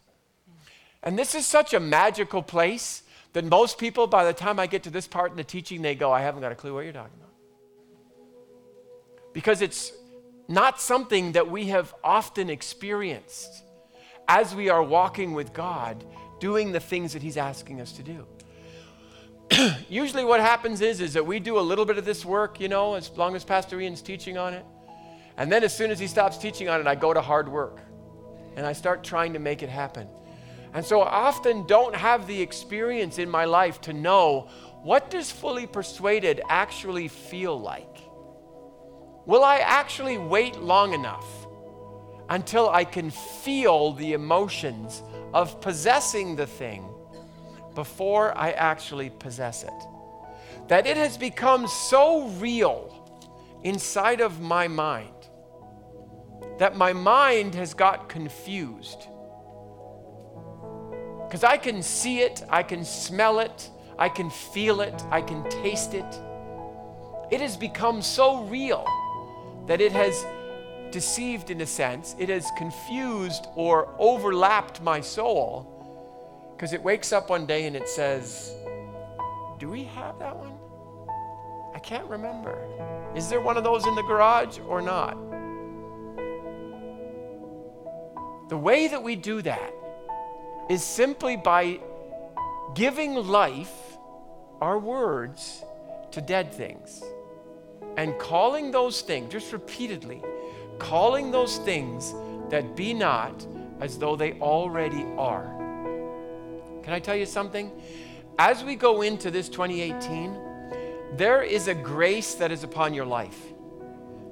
And 1.02 1.18
this 1.18 1.34
is 1.34 1.46
such 1.46 1.74
a 1.74 1.80
magical 1.80 2.42
place 2.42 3.02
that 3.32 3.44
most 3.44 3.78
people, 3.78 4.06
by 4.06 4.24
the 4.24 4.32
time 4.32 4.58
I 4.58 4.66
get 4.66 4.82
to 4.84 4.90
this 4.90 5.06
part 5.06 5.30
in 5.30 5.36
the 5.36 5.44
teaching, 5.44 5.82
they 5.82 5.94
go, 5.94 6.12
I 6.12 6.20
haven't 6.20 6.40
got 6.40 6.52
a 6.52 6.56
clue 6.56 6.74
what 6.74 6.84
you're 6.84 6.92
talking 6.92 7.16
about 7.16 7.30
because 9.32 9.62
it's 9.62 9.92
not 10.48 10.80
something 10.80 11.32
that 11.32 11.50
we 11.50 11.66
have 11.66 11.94
often 12.02 12.50
experienced 12.50 13.62
as 14.28 14.54
we 14.54 14.68
are 14.68 14.82
walking 14.82 15.32
with 15.32 15.52
God, 15.52 16.04
doing 16.40 16.72
the 16.72 16.80
things 16.80 17.12
that 17.12 17.22
He's 17.22 17.36
asking 17.36 17.80
us 17.80 17.92
to 17.92 18.02
do. 18.02 18.26
Usually, 19.88 20.24
what 20.24 20.40
happens 20.40 20.80
is, 20.80 21.00
is 21.00 21.12
that 21.14 21.26
we 21.26 21.40
do 21.40 21.58
a 21.58 21.60
little 21.60 21.84
bit 21.84 21.98
of 21.98 22.04
this 22.04 22.24
work, 22.24 22.60
you 22.60 22.68
know, 22.68 22.94
as 22.94 23.10
long 23.16 23.34
as 23.34 23.44
Pastor 23.44 23.80
Ian's 23.80 24.02
teaching 24.02 24.38
on 24.38 24.54
it. 24.54 24.64
And 25.36 25.50
then, 25.50 25.64
as 25.64 25.76
soon 25.76 25.90
as 25.90 25.98
he 25.98 26.06
stops 26.06 26.38
teaching 26.38 26.68
on 26.68 26.80
it, 26.80 26.86
I 26.86 26.94
go 26.94 27.12
to 27.12 27.20
hard 27.20 27.48
work 27.48 27.80
and 28.56 28.66
I 28.66 28.72
start 28.72 29.02
trying 29.02 29.32
to 29.32 29.38
make 29.38 29.62
it 29.62 29.68
happen. 29.68 30.08
And 30.72 30.84
so 30.84 31.00
I 31.00 31.26
often 31.26 31.66
don't 31.66 31.94
have 31.94 32.26
the 32.26 32.40
experience 32.40 33.18
in 33.18 33.28
my 33.28 33.44
life 33.44 33.80
to 33.82 33.92
know 33.92 34.48
what 34.82 35.10
does 35.10 35.30
fully 35.30 35.66
persuaded 35.66 36.40
actually 36.48 37.08
feel 37.08 37.60
like. 37.60 37.98
Will 39.26 39.44
I 39.44 39.58
actually 39.58 40.16
wait 40.16 40.60
long 40.60 40.94
enough 40.94 41.26
until 42.28 42.70
I 42.70 42.84
can 42.84 43.10
feel 43.10 43.92
the 43.92 44.12
emotions 44.12 45.02
of 45.34 45.60
possessing 45.60 46.36
the 46.36 46.46
thing 46.46 46.88
before 47.74 48.36
I 48.36 48.52
actually 48.52 49.10
possess 49.10 49.64
it? 49.64 50.68
That 50.68 50.86
it 50.86 50.96
has 50.96 51.18
become 51.18 51.66
so 51.66 52.28
real 52.28 52.96
inside 53.64 54.20
of 54.20 54.40
my 54.40 54.68
mind 54.68 55.20
that 56.60 56.76
my 56.76 56.92
mind 56.92 57.54
has 57.54 57.72
got 57.72 58.10
confused. 58.10 59.06
Because 61.30 61.44
I 61.44 61.58
can 61.58 61.80
see 61.80 62.22
it, 62.22 62.42
I 62.48 62.64
can 62.64 62.84
smell 62.84 63.38
it, 63.38 63.70
I 63.96 64.08
can 64.08 64.30
feel 64.30 64.80
it, 64.80 65.00
I 65.12 65.22
can 65.22 65.48
taste 65.48 65.94
it. 65.94 66.20
It 67.30 67.40
has 67.40 67.56
become 67.56 68.02
so 68.02 68.42
real 68.46 68.84
that 69.66 69.80
it 69.80 69.92
has 69.92 70.26
deceived 70.90 71.50
in 71.50 71.60
a 71.60 71.66
sense, 71.66 72.16
it 72.18 72.30
has 72.30 72.50
confused 72.58 73.46
or 73.54 73.94
overlapped 74.00 74.82
my 74.82 75.00
soul 75.00 76.52
because 76.56 76.72
it 76.72 76.82
wakes 76.82 77.12
up 77.12 77.30
one 77.30 77.46
day 77.46 77.68
and 77.68 77.76
it 77.76 77.88
says, 77.88 78.52
Do 79.60 79.68
we 79.68 79.84
have 79.84 80.18
that 80.18 80.36
one? 80.36 80.54
I 81.72 81.78
can't 81.78 82.08
remember. 82.08 82.58
Is 83.14 83.28
there 83.28 83.40
one 83.40 83.56
of 83.56 83.62
those 83.62 83.86
in 83.86 83.94
the 83.94 84.02
garage 84.02 84.58
or 84.66 84.82
not? 84.82 85.16
The 88.48 88.58
way 88.58 88.88
that 88.88 89.00
we 89.00 89.14
do 89.14 89.42
that 89.42 89.74
is 90.70 90.84
simply 90.84 91.36
by 91.36 91.80
giving 92.74 93.16
life, 93.16 93.74
our 94.60 94.78
words, 94.78 95.64
to 96.12 96.20
dead 96.20 96.54
things 96.54 97.02
and 97.96 98.16
calling 98.20 98.70
those 98.70 99.00
things, 99.00 99.32
just 99.32 99.52
repeatedly, 99.52 100.22
calling 100.78 101.32
those 101.32 101.58
things 101.58 102.14
that 102.50 102.76
be 102.76 102.94
not 102.94 103.44
as 103.80 103.98
though 103.98 104.14
they 104.14 104.34
already 104.34 105.04
are. 105.18 105.44
Can 106.84 106.92
I 106.92 107.00
tell 107.00 107.16
you 107.16 107.26
something? 107.26 107.72
As 108.38 108.62
we 108.62 108.76
go 108.76 109.02
into 109.02 109.32
this 109.32 109.48
2018, 109.48 110.38
there 111.16 111.42
is 111.42 111.66
a 111.66 111.74
grace 111.74 112.34
that 112.34 112.52
is 112.52 112.62
upon 112.62 112.94
your 112.94 113.06
life. 113.06 113.40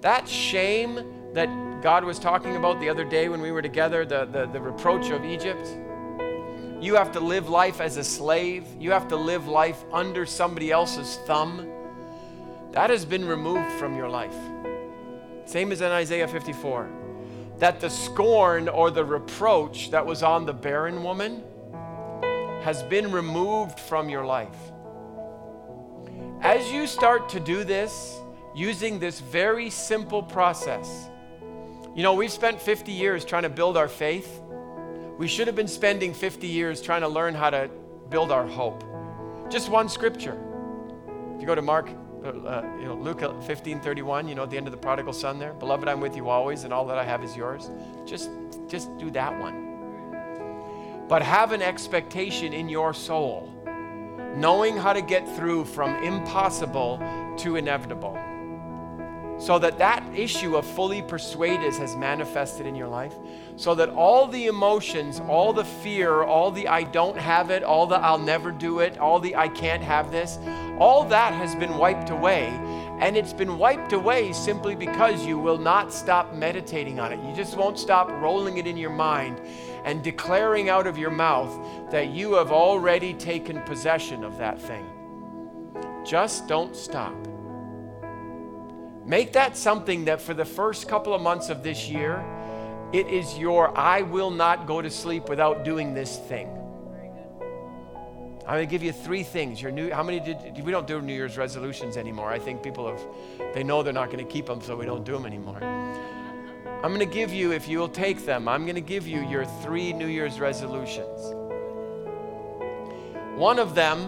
That 0.03 0.29
shame 0.29 1.33
that 1.35 1.83
God 1.83 2.05
was 2.05 2.21
talking 2.21 2.55
about 2.55 2.79
the 2.79 2.89
other 2.89 3.05
day 3.05 3.29
when 3.29 3.41
we 3.41 3.51
were 3.51 3.61
together, 3.61 4.07
the, 4.07 4.25
the, 4.27 4.47
the 4.47 4.61
reproach 4.61 5.11
of 5.11 5.25
Egypt. 5.25 5.67
You 6.81 6.95
have 6.95 7.11
to 7.13 7.21
live 7.21 7.49
life 7.49 7.81
as 7.81 7.97
a 7.97 8.05
slave. 8.05 8.65
You 8.79 8.93
have 8.93 9.09
to 9.09 9.17
live 9.17 9.49
life 9.49 9.83
under 9.93 10.25
somebody 10.25 10.71
else's 10.71 11.19
thumb. 11.27 11.69
That 12.71 12.91
has 12.91 13.05
been 13.05 13.27
removed 13.27 13.73
from 13.73 13.97
your 13.97 14.09
life. 14.09 14.37
Same 15.45 15.73
as 15.73 15.81
in 15.81 15.91
Isaiah 15.91 16.29
54. 16.29 16.89
That 17.59 17.81
the 17.81 17.91
scorn 17.91 18.69
or 18.69 18.93
the 18.93 19.05
reproach 19.05 19.91
that 19.91 20.07
was 20.07 20.23
on 20.23 20.47
the 20.47 20.53
barren 20.53 21.03
woman 21.03 21.43
has 22.63 22.85
been 22.85 23.11
removed 23.11 23.81
from 23.81 24.09
your 24.09 24.25
life. 24.25 24.57
As 26.43 26.71
you 26.71 26.87
start 26.87 27.29
to 27.31 27.41
do 27.41 27.65
this 27.65 28.21
using 28.55 29.01
this 29.01 29.19
very 29.19 29.71
simple 29.71 30.23
process, 30.23 31.09
you 31.97 32.05
know, 32.05 32.15
we've 32.15 32.31
spent 32.31 32.61
50 32.63 32.93
years 32.93 33.25
trying 33.25 33.43
to 33.43 33.49
build 33.49 33.77
our 33.77 33.89
faith. 33.89 34.41
We 35.19 35.27
should 35.27 35.49
have 35.49 35.57
been 35.57 35.67
spending 35.67 36.15
50 36.15 36.47
years 36.47 36.81
trying 36.81 37.01
to 37.01 37.09
learn 37.09 37.35
how 37.35 37.51
to 37.51 37.69
build 38.09 38.31
our 38.31 38.47
hope. 38.47 38.85
Just 39.51 39.69
one 39.69 39.89
scripture. 39.89 40.39
If 41.35 41.41
you 41.41 41.47
go 41.47 41.57
to 41.57 41.63
Mark 41.63 41.91
uh, 42.25 42.63
you 42.79 42.85
know, 42.85 42.95
Luke 42.95 43.21
15, 43.45 43.81
31, 43.81 44.29
you 44.29 44.37
know, 44.37 44.45
at 44.45 44.51
the 44.51 44.57
end 44.57 44.69
of 44.69 44.71
the 44.71 44.79
prodigal 44.79 45.13
son 45.13 45.41
there. 45.41 45.55
Beloved, 45.55 45.89
I'm 45.89 46.01
with 46.01 46.15
you 46.15 46.29
always, 46.29 46.63
and 46.65 46.73
all 46.73 46.87
that 46.87 46.99
I 46.99 47.05
have 47.05 47.25
is 47.25 47.37
yours. 47.37 47.71
Just, 48.07 48.31
just 48.69 48.97
do 48.97 49.11
that 49.11 49.37
one. 49.41 51.07
But 51.09 51.23
have 51.23 51.53
an 51.53 51.63
expectation 51.63 52.53
in 52.53 52.69
your 52.69 52.95
soul, 52.95 53.53
knowing 54.37 54.77
how 54.77 54.93
to 54.93 55.03
get 55.03 55.29
through 55.37 55.65
from 55.65 55.97
impossible 55.97 56.99
to 57.39 57.57
inevitable 57.57 58.17
so 59.39 59.59
that 59.59 59.79
that 59.79 60.05
issue 60.15 60.57
of 60.57 60.67
fully 60.67 61.03
persuaded 61.03 61.75
has 61.75 61.97
manifested 61.97 62.67
in 62.67 62.75
your 62.75 62.89
life. 62.89 63.15
So 63.57 63.75
that 63.77 63.91
all 63.91 64.27
the 64.27 64.47
emotions 64.47 65.21
all 65.29 65.53
the 65.53 65.65
fear 65.65 66.23
all 66.23 66.51
the 66.51 66.69
i 66.69 66.85
don't 66.85 67.17
have 67.17 67.51
it 67.51 67.63
all 67.65 67.87
the 67.87 67.97
i'll 67.97 68.19
never 68.19 68.53
do 68.53 68.79
it 68.79 68.99
all 68.99 69.19
the 69.19 69.35
i 69.35 69.49
can't 69.49 69.83
have 69.83 70.13
this 70.13 70.39
all 70.79 71.05
that 71.05 71.33
has 71.33 71.57
been 71.57 71.77
wiped 71.77 72.11
away. 72.11 72.47
And 73.01 73.17
it's 73.17 73.33
been 73.33 73.59
wiped 73.59 73.93
away 73.93 74.33
simply 74.33 74.75
because 74.75 75.25
you 75.25 75.39
will 75.39 75.59
not 75.59 75.93
stop 75.93 76.35
meditating 76.35 76.99
on 77.01 77.13
it. 77.13 77.21
You 77.25 77.35
just 77.35 77.57
won't 77.57 77.79
stop 77.79 78.11
rolling 78.11 78.59
it 78.59 78.67
in 78.67 78.77
your 78.77 78.91
mind 78.91 79.41
and 79.85 80.03
declaring 80.03 80.69
out 80.69 80.87
of 80.87 80.99
your 80.99 81.11
mouth 81.11 81.91
that 81.91 82.09
you 82.09 82.35
have 82.35 82.51
already 82.51 83.15
taken 83.15 83.63
possession 83.63 84.25
of 84.25 84.37
that 84.39 84.61
thing. 84.61 84.87
Just 86.05 86.49
don't 86.49 86.75
stop. 86.75 87.15
Make 89.09 89.33
that 89.33 89.57
something 89.57 90.05
that 90.05 90.21
for 90.21 90.35
the 90.35 90.45
first 90.45 90.87
couple 90.87 91.15
of 91.15 91.23
months 91.23 91.49
of 91.49 91.63
this 91.63 91.89
year, 91.89 92.23
it 92.93 93.07
is 93.07 93.39
your 93.39 93.77
I 93.77 94.03
will 94.03 94.31
not 94.31 94.67
go 94.67 94.83
to 94.83 94.91
sleep 94.91 95.31
without 95.31 95.65
doing 95.65 95.95
this 95.95 96.19
thing. 96.19 96.47
I'm 98.47 98.55
going 98.55 98.67
to 98.67 98.71
give 98.71 98.83
you 98.83 98.93
three 98.93 99.23
things. 99.23 99.63
Your 99.63 99.71
new, 99.73 99.91
how 99.91 100.03
many 100.03 100.21
did 100.21 100.63
we 100.63 100.71
don't 100.71 100.87
do 100.87 101.01
New 101.01 101.15
Year's 101.15 101.39
resolutions 101.39 101.97
anymore? 101.97 102.31
I 102.31 102.39
think 102.39 102.63
people 102.63 102.87
have, 102.87 103.01
they 103.55 103.65
know 103.65 103.83
they're 103.83 103.95
not 103.95 104.11
going 104.11 104.25
to 104.25 104.31
keep 104.31 104.45
them, 104.45 104.61
so 104.61 104.77
we 104.77 104.85
don't 104.85 105.05
do 105.05 105.13
them 105.13 105.25
anymore. 105.25 105.63
I'm 106.83 106.95
going 106.95 106.99
to 106.99 107.07
give 107.07 107.33
you, 107.33 107.53
if 107.53 107.67
you 107.67 107.79
will 107.79 107.89
take 107.89 108.27
them, 108.27 108.47
I'm 108.47 108.65
going 108.65 108.75
to 108.75 108.83
give 108.83 109.07
you 109.07 109.27
your 109.27 109.47
three 109.63 109.95
New 109.95 110.07
Year's 110.07 110.39
resolutions. 110.39 111.35
One 113.37 113.59
of 113.59 113.75
them 113.75 114.07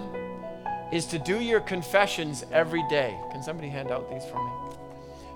is 0.92 1.06
to 1.06 1.18
do 1.18 1.40
your 1.40 1.60
confessions 1.60 2.44
every 2.52 2.86
day. 2.90 3.18
Can 3.32 3.42
somebody 3.42 3.70
hand 3.70 3.90
out 3.90 4.10
these 4.10 4.26
for 4.26 4.42
me? 4.44 4.70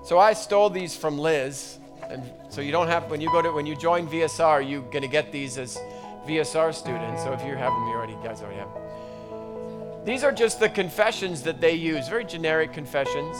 So 0.05 0.19
I 0.19 0.33
stole 0.33 0.69
these 0.69 0.95
from 0.95 1.17
Liz, 1.17 1.79
and 2.07 2.21
so 2.49 2.61
you 2.61 2.71
don't 2.71 2.87
have 2.87 3.09
when 3.09 3.21
you 3.21 3.31
go 3.31 3.41
to 3.41 3.51
when 3.51 3.65
you 3.65 3.75
join 3.75 4.07
VSR, 4.07 4.61
you're 4.69 4.83
gonna 4.91 5.07
get 5.07 5.31
these 5.31 5.57
as 5.57 5.79
VSR 6.27 6.71
students. 6.75 7.23
So 7.23 7.33
if 7.33 7.43
you 7.43 7.55
have 7.55 7.73
them, 7.73 7.87
you 7.87 7.95
already 7.95 8.15
guys 8.23 8.43
already 8.43 8.59
have. 8.59 10.05
These 10.05 10.23
are 10.23 10.31
just 10.31 10.59
the 10.59 10.69
confessions 10.69 11.41
that 11.41 11.59
they 11.59 11.73
use, 11.73 12.07
very 12.07 12.23
generic 12.23 12.71
confessions. 12.71 13.35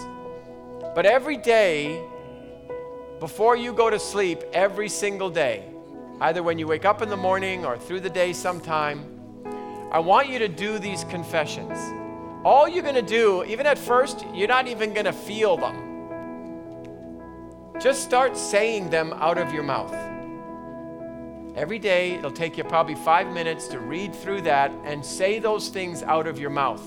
But 0.95 1.05
every 1.05 1.37
day, 1.37 2.03
before 3.19 3.55
you 3.55 3.71
go 3.71 3.91
to 3.91 3.99
sleep, 3.99 4.41
every 4.51 4.89
single 4.89 5.29
day, 5.29 5.65
either 6.19 6.41
when 6.41 6.57
you 6.57 6.65
wake 6.65 6.83
up 6.83 7.03
in 7.03 7.09
the 7.09 7.17
morning 7.17 7.63
or 7.63 7.77
through 7.77 7.99
the 7.99 8.09
day 8.09 8.33
sometime, 8.33 9.05
I 9.91 9.99
want 9.99 10.29
you 10.29 10.39
to 10.39 10.47
do 10.47 10.79
these 10.79 11.03
confessions. 11.03 11.77
All 12.43 12.67
you're 12.67 12.81
going 12.81 12.95
to 12.95 13.03
do, 13.03 13.43
even 13.43 13.67
at 13.67 13.77
first, 13.77 14.25
you're 14.33 14.47
not 14.47 14.67
even 14.67 14.93
going 14.93 15.05
to 15.05 15.13
feel 15.13 15.57
them. 15.57 15.84
Just 17.79 18.03
start 18.03 18.37
saying 18.37 18.89
them 18.89 19.11
out 19.13 19.37
of 19.37 19.53
your 19.53 19.63
mouth. 19.63 19.93
Every 21.57 21.77
day, 21.77 22.13
it'll 22.13 22.31
take 22.31 22.57
you 22.57 22.63
probably 22.63 22.95
five 22.95 23.27
minutes 23.27 23.67
to 23.67 23.79
read 23.79 24.15
through 24.15 24.41
that 24.41 24.71
and 24.85 25.05
say 25.05 25.39
those 25.39 25.67
things 25.67 26.01
out 26.01 26.25
of 26.25 26.39
your 26.39 26.49
mouth. 26.49 26.81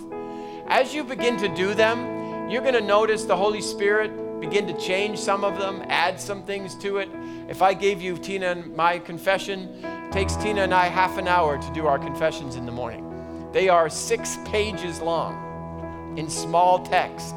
As 0.66 0.94
you 0.94 1.04
begin 1.04 1.36
to 1.38 1.48
do 1.48 1.74
them, 1.74 2.50
you're 2.50 2.62
going 2.62 2.74
to 2.74 2.80
notice 2.80 3.24
the 3.24 3.36
Holy 3.36 3.60
Spirit 3.60 4.40
begin 4.40 4.66
to 4.66 4.78
change 4.78 5.18
some 5.18 5.44
of 5.44 5.58
them, 5.58 5.82
add 5.88 6.18
some 6.18 6.42
things 6.42 6.74
to 6.76 6.98
it. 6.98 7.10
If 7.48 7.60
I 7.60 7.74
gave 7.74 8.00
you 8.00 8.16
Tina 8.16 8.52
and 8.52 8.74
my 8.74 8.98
confession, 8.98 9.68
it 9.84 10.12
takes 10.12 10.36
Tina 10.36 10.62
and 10.62 10.74
I 10.74 10.86
half 10.86 11.18
an 11.18 11.28
hour 11.28 11.60
to 11.60 11.72
do 11.72 11.86
our 11.86 11.98
confessions 11.98 12.56
in 12.56 12.64
the 12.64 12.72
morning. 12.72 13.50
They 13.52 13.68
are 13.68 13.90
six 13.90 14.38
pages 14.46 15.00
long 15.00 16.16
in 16.16 16.30
small 16.30 16.82
text 16.82 17.34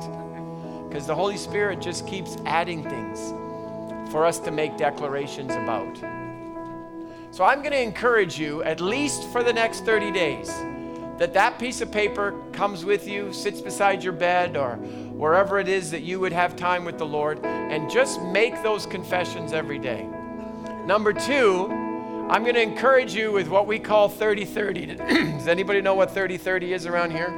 because 0.88 1.06
the 1.06 1.16
Holy 1.16 1.38
Spirit 1.38 1.82
just 1.82 2.08
keeps 2.08 2.38
adding 2.45 2.84
things 2.84 3.34
for 4.12 4.26
us 4.26 4.38
to 4.39 4.51
make 4.51 4.78
declarations 4.78 5.53
about. 5.53 5.97
So 7.32 7.45
I'm 7.45 7.59
going 7.59 7.72
to 7.72 7.82
encourage 7.82 8.38
you, 8.38 8.62
at 8.64 8.82
least 8.82 9.30
for 9.30 9.41
the 9.41 9.53
next 9.53 9.86
30 9.86 10.12
days, 10.12 10.49
that 11.18 11.34
that 11.34 11.57
piece 11.57 11.80
of 11.80 11.91
paper 11.91 12.34
comes 12.51 12.84
with 12.84 13.07
you, 13.07 13.32
sits 13.32 13.62
beside 13.62 14.03
your 14.03 14.12
bed, 14.12 14.57
or 14.57 14.76
wherever 14.76 15.59
it 15.59 15.70
is 15.70 15.91
that 15.91 16.01
you 16.01 16.20
would 16.20 16.34
have 16.34 16.57
time 16.57 16.84
with 16.84 16.97
the 16.97 17.05
Lord, 17.05 17.39
and 17.45 17.89
just 17.89 18.22
make 18.22 18.62
those 18.64 18.86
confessions 18.86 19.53
every 19.53 19.80
day. 19.80 20.09
Number 20.86 21.14
two, 21.14 21.68
I'm 22.30 22.43
going 22.43 22.55
to 22.55 22.62
encourage 22.62 23.14
you 23.14 23.32
with 23.32 23.47
what 23.47 23.66
we 23.66 23.80
call 23.80 24.09
30 24.09 24.43
30. 24.45 24.86
Does 24.95 25.47
anybody 25.47 25.82
know 25.82 25.95
what 25.95 26.12
30 26.12 26.38
30 26.38 26.74
is 26.74 26.86
around 26.86 27.12
here? 27.12 27.30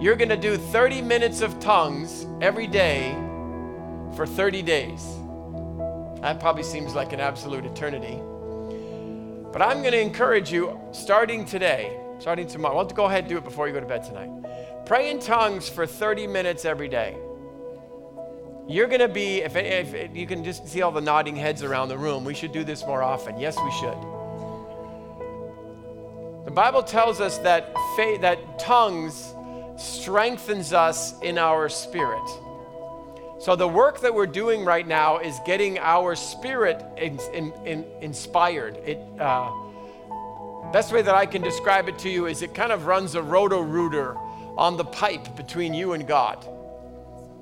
You're 0.00 0.16
going 0.16 0.30
to 0.30 0.36
do 0.36 0.56
30 0.56 1.00
minutes 1.02 1.42
of 1.42 1.60
tongues 1.60 2.26
every 2.40 2.66
day 2.66 3.16
for 4.16 4.26
30 4.26 4.62
days. 4.62 5.04
That 6.20 6.38
probably 6.38 6.62
seems 6.62 6.94
like 6.94 7.12
an 7.12 7.20
absolute 7.20 7.64
eternity. 7.64 8.18
But 9.52 9.60
I'm 9.60 9.80
going 9.80 9.92
to 9.92 10.00
encourage 10.00 10.50
you, 10.52 10.78
starting 10.92 11.44
today, 11.44 11.98
starting 12.18 12.46
tomorrow, 12.46 12.74
I 12.74 12.76
want 12.76 12.88
to 12.90 12.94
go 12.94 13.06
ahead 13.06 13.24
and 13.24 13.28
do 13.28 13.36
it 13.36 13.44
before 13.44 13.66
you 13.66 13.74
go 13.74 13.80
to 13.80 13.86
bed 13.86 14.04
tonight. 14.04 14.30
Pray 14.86 15.10
in 15.10 15.18
tongues 15.18 15.68
for 15.68 15.86
30 15.86 16.26
minutes 16.26 16.64
every 16.64 16.88
day. 16.88 17.16
You're 18.68 18.86
going 18.86 19.00
to 19.00 19.08
be, 19.08 19.42
if, 19.42 19.56
if, 19.56 19.92
if, 19.92 20.16
you 20.16 20.26
can 20.26 20.44
just 20.44 20.68
see 20.68 20.82
all 20.82 20.92
the 20.92 21.00
nodding 21.00 21.34
heads 21.34 21.62
around 21.62 21.88
the 21.88 21.98
room, 21.98 22.24
we 22.24 22.32
should 22.32 22.52
do 22.52 22.62
this 22.62 22.86
more 22.86 23.02
often. 23.02 23.38
Yes, 23.38 23.56
we 23.62 23.70
should. 23.72 23.96
The 26.44 26.52
Bible 26.52 26.82
tells 26.82 27.20
us 27.20 27.38
that, 27.38 27.74
faith, 27.96 28.20
that 28.20 28.58
tongues 28.58 29.34
strengthens 29.76 30.72
us 30.72 31.18
in 31.20 31.38
our 31.38 31.68
spirit. 31.68 32.22
So, 33.42 33.56
the 33.56 33.66
work 33.66 33.98
that 34.02 34.14
we're 34.14 34.28
doing 34.28 34.64
right 34.64 34.86
now 34.86 35.18
is 35.18 35.40
getting 35.44 35.76
our 35.80 36.14
spirit 36.14 36.80
in, 36.96 37.18
in, 37.34 37.52
in 37.66 37.84
inspired. 38.00 38.76
It, 38.86 39.00
uh, 39.18 39.50
best 40.72 40.92
way 40.92 41.02
that 41.02 41.16
I 41.16 41.26
can 41.26 41.42
describe 41.42 41.88
it 41.88 41.98
to 41.98 42.08
you 42.08 42.26
is 42.26 42.42
it 42.42 42.54
kind 42.54 42.70
of 42.70 42.86
runs 42.86 43.16
a 43.16 43.20
roto 43.20 43.60
rooter 43.60 44.16
on 44.56 44.76
the 44.76 44.84
pipe 44.84 45.34
between 45.34 45.74
you 45.74 45.94
and 45.94 46.06
God 46.06 46.46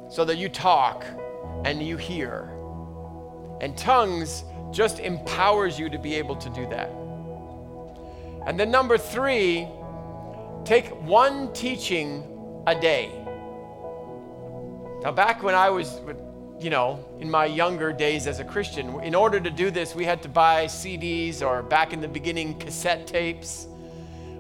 so 0.09 0.25
that 0.25 0.39
you 0.39 0.49
talk 0.49 1.05
and 1.67 1.83
you 1.83 1.99
hear. 1.99 2.49
And 3.61 3.77
tongues 3.77 4.45
just 4.71 5.01
empowers 5.01 5.79
you 5.79 5.91
to 5.91 5.99
be 5.99 6.15
able 6.15 6.37
to 6.37 6.49
do 6.49 6.67
that. 6.71 6.89
And 8.47 8.59
then, 8.59 8.71
number 8.71 8.97
three, 8.97 9.69
take 10.65 10.87
one 11.03 11.53
teaching 11.53 12.25
a 12.67 12.75
day. 12.75 13.20
Now, 15.03 15.11
back 15.11 15.43
when 15.43 15.55
I 15.55 15.71
was, 15.71 15.99
you 16.61 16.69
know, 16.69 17.03
in 17.21 17.31
my 17.31 17.47
younger 17.47 17.91
days 17.91 18.27
as 18.27 18.39
a 18.39 18.45
Christian, 18.45 19.01
in 19.01 19.15
order 19.15 19.41
to 19.41 19.49
do 19.49 19.71
this, 19.71 19.95
we 19.95 20.05
had 20.05 20.21
to 20.25 20.29
buy 20.29 20.67
CDs 20.67 21.41
or 21.41 21.63
back 21.63 21.95
in 21.95 22.03
the 22.03 22.09
beginning, 22.09 22.59
cassette 22.59 23.07
tapes. 23.07 23.67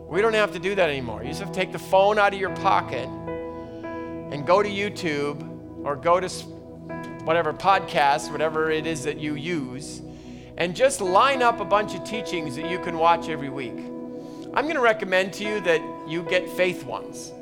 We 0.06 0.20
don't 0.20 0.34
have 0.34 0.52
to 0.52 0.58
do 0.58 0.74
that 0.74 0.90
anymore. 0.90 1.22
You 1.22 1.28
just 1.28 1.40
have 1.40 1.50
to 1.50 1.58
take 1.58 1.72
the 1.72 1.78
phone 1.78 2.18
out 2.18 2.34
of 2.34 2.40
your 2.40 2.54
pocket 2.56 3.08
and 3.08 4.46
go 4.46 4.62
to 4.62 4.68
YouTube 4.68 5.42
or 5.82 5.96
go 5.96 6.20
to 6.20 6.28
whatever 7.24 7.54
podcast, 7.54 8.30
whatever 8.30 8.70
it 8.70 8.86
is 8.86 9.02
that 9.04 9.18
you 9.18 9.36
use, 9.36 10.02
and 10.58 10.76
just 10.76 11.00
line 11.00 11.40
up 11.40 11.60
a 11.60 11.64
bunch 11.64 11.94
of 11.94 12.04
teachings 12.04 12.54
that 12.56 12.70
you 12.70 12.78
can 12.80 12.98
watch 12.98 13.30
every 13.30 13.48
week. 13.48 13.78
I'm 14.52 14.64
going 14.64 14.74
to 14.74 14.82
recommend 14.82 15.32
to 15.34 15.44
you 15.44 15.60
that 15.62 15.80
you 16.06 16.22
get 16.24 16.46
faith 16.50 16.84
ones 16.84 17.32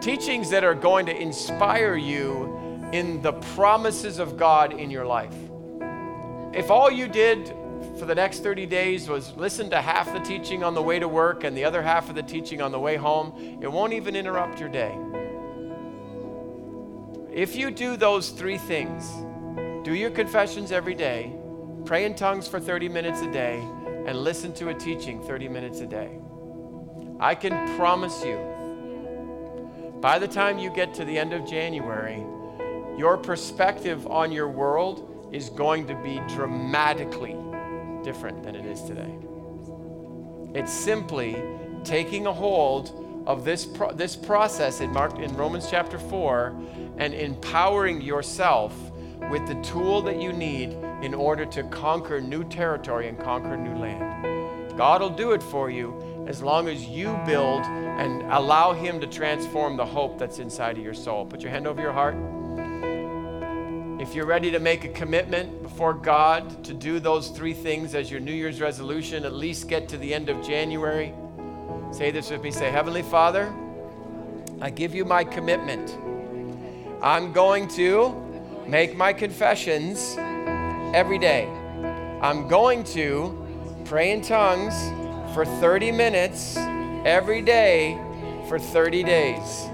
teachings 0.00 0.50
that 0.50 0.64
are 0.64 0.74
going 0.74 1.06
to 1.06 1.16
inspire 1.16 1.96
you 1.96 2.54
in 2.92 3.22
the 3.22 3.32
promises 3.32 4.18
of 4.18 4.36
God 4.36 4.72
in 4.72 4.90
your 4.90 5.06
life. 5.06 5.34
If 6.52 6.70
all 6.70 6.90
you 6.90 7.08
did 7.08 7.48
for 7.98 8.06
the 8.06 8.14
next 8.14 8.40
30 8.40 8.66
days 8.66 9.08
was 9.08 9.34
listen 9.36 9.70
to 9.70 9.80
half 9.80 10.12
the 10.12 10.20
teaching 10.20 10.62
on 10.62 10.74
the 10.74 10.82
way 10.82 10.98
to 10.98 11.08
work 11.08 11.44
and 11.44 11.56
the 11.56 11.64
other 11.64 11.82
half 11.82 12.08
of 12.08 12.14
the 12.14 12.22
teaching 12.22 12.60
on 12.60 12.70
the 12.70 12.78
way 12.78 12.96
home, 12.96 13.58
it 13.62 13.70
won't 13.70 13.92
even 13.92 14.14
interrupt 14.14 14.60
your 14.60 14.68
day. 14.68 14.96
If 17.32 17.56
you 17.56 17.72
do 17.72 17.96
those 17.96 18.30
three 18.30 18.58
things, 18.58 19.10
do 19.84 19.94
your 19.94 20.10
confessions 20.10 20.70
every 20.70 20.94
day, 20.94 21.32
pray 21.84 22.04
in 22.04 22.14
tongues 22.14 22.46
for 22.46 22.60
30 22.60 22.88
minutes 22.88 23.20
a 23.22 23.32
day, 23.32 23.58
and 24.06 24.18
listen 24.18 24.52
to 24.54 24.68
a 24.68 24.74
teaching 24.74 25.20
30 25.22 25.48
minutes 25.48 25.80
a 25.80 25.86
day, 25.86 26.10
I 27.18 27.34
can 27.34 27.76
promise 27.76 28.24
you 28.24 28.53
by 30.04 30.18
the 30.18 30.28
time 30.28 30.58
you 30.58 30.68
get 30.68 30.92
to 30.92 31.02
the 31.06 31.18
end 31.18 31.32
of 31.32 31.46
January, 31.46 32.22
your 32.98 33.16
perspective 33.16 34.06
on 34.06 34.30
your 34.30 34.50
world 34.50 35.30
is 35.32 35.48
going 35.48 35.86
to 35.86 35.94
be 36.02 36.20
dramatically 36.28 37.34
different 38.02 38.42
than 38.42 38.54
it 38.54 38.66
is 38.66 38.82
today. 38.82 39.16
It's 40.54 40.70
simply 40.70 41.42
taking 41.84 42.26
a 42.26 42.32
hold 42.34 43.24
of 43.26 43.46
this, 43.46 43.64
pro- 43.64 43.94
this 43.94 44.14
process 44.14 44.82
in, 44.82 44.92
Mark, 44.92 45.18
in 45.18 45.34
Romans 45.38 45.68
chapter 45.70 45.98
4 45.98 46.54
and 46.98 47.14
empowering 47.14 48.02
yourself 48.02 48.78
with 49.30 49.46
the 49.46 49.54
tool 49.62 50.02
that 50.02 50.20
you 50.20 50.34
need 50.34 50.72
in 51.00 51.14
order 51.14 51.46
to 51.46 51.62
conquer 51.62 52.20
new 52.20 52.44
territory 52.44 53.08
and 53.08 53.18
conquer 53.18 53.56
new 53.56 53.74
land. 53.74 54.76
God 54.76 55.00
will 55.00 55.08
do 55.08 55.32
it 55.32 55.42
for 55.42 55.70
you 55.70 55.98
as 56.26 56.42
long 56.42 56.68
as 56.68 56.86
you 56.86 57.18
build 57.26 57.62
and 57.62 58.22
allow 58.32 58.72
Him 58.72 59.00
to 59.00 59.06
transform 59.06 59.76
the 59.76 59.84
hope 59.84 60.18
that's 60.18 60.38
inside 60.38 60.78
of 60.78 60.84
your 60.84 60.94
soul. 60.94 61.26
Put 61.26 61.40
your 61.42 61.50
hand 61.50 61.66
over 61.66 61.80
your 61.80 61.92
heart. 61.92 62.16
If 64.00 64.14
you're 64.14 64.26
ready 64.26 64.50
to 64.50 64.58
make 64.58 64.84
a 64.84 64.88
commitment 64.88 65.62
before 65.62 65.94
God 65.94 66.64
to 66.64 66.74
do 66.74 66.98
those 66.98 67.28
three 67.28 67.54
things 67.54 67.94
as 67.94 68.10
your 68.10 68.20
New 68.20 68.32
Year's 68.32 68.60
resolution, 68.60 69.24
at 69.24 69.32
least 69.32 69.68
get 69.68 69.88
to 69.90 69.96
the 69.96 70.12
end 70.12 70.28
of 70.28 70.44
January, 70.44 71.14
say 71.92 72.10
this 72.10 72.30
with 72.30 72.42
me. 72.42 72.50
Say, 72.50 72.70
Heavenly 72.70 73.02
Father, 73.02 73.54
I 74.60 74.70
give 74.70 74.94
you 74.94 75.04
my 75.04 75.24
commitment. 75.24 75.96
I'm 77.02 77.32
going 77.32 77.68
to 77.68 78.20
make 78.66 78.96
my 78.96 79.12
confessions 79.12 80.16
every 80.94 81.18
day. 81.18 81.46
I'm 82.20 82.48
going 82.48 82.82
to 82.84 83.40
pray 83.84 84.10
in 84.10 84.22
tongues 84.22 84.74
for 85.34 85.44
30 85.44 85.90
minutes 85.90 86.56
every 87.04 87.42
day 87.42 87.98
for 88.48 88.56
30 88.56 89.02
days. 89.02 89.64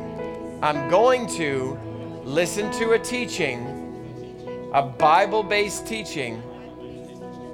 I'm 0.62 0.88
going 0.88 1.26
to 1.36 1.78
listen 2.24 2.72
to 2.78 2.92
a 2.92 2.98
teaching, 2.98 4.70
a 4.72 4.80
Bible 4.80 5.42
based 5.42 5.86
teaching, 5.86 6.42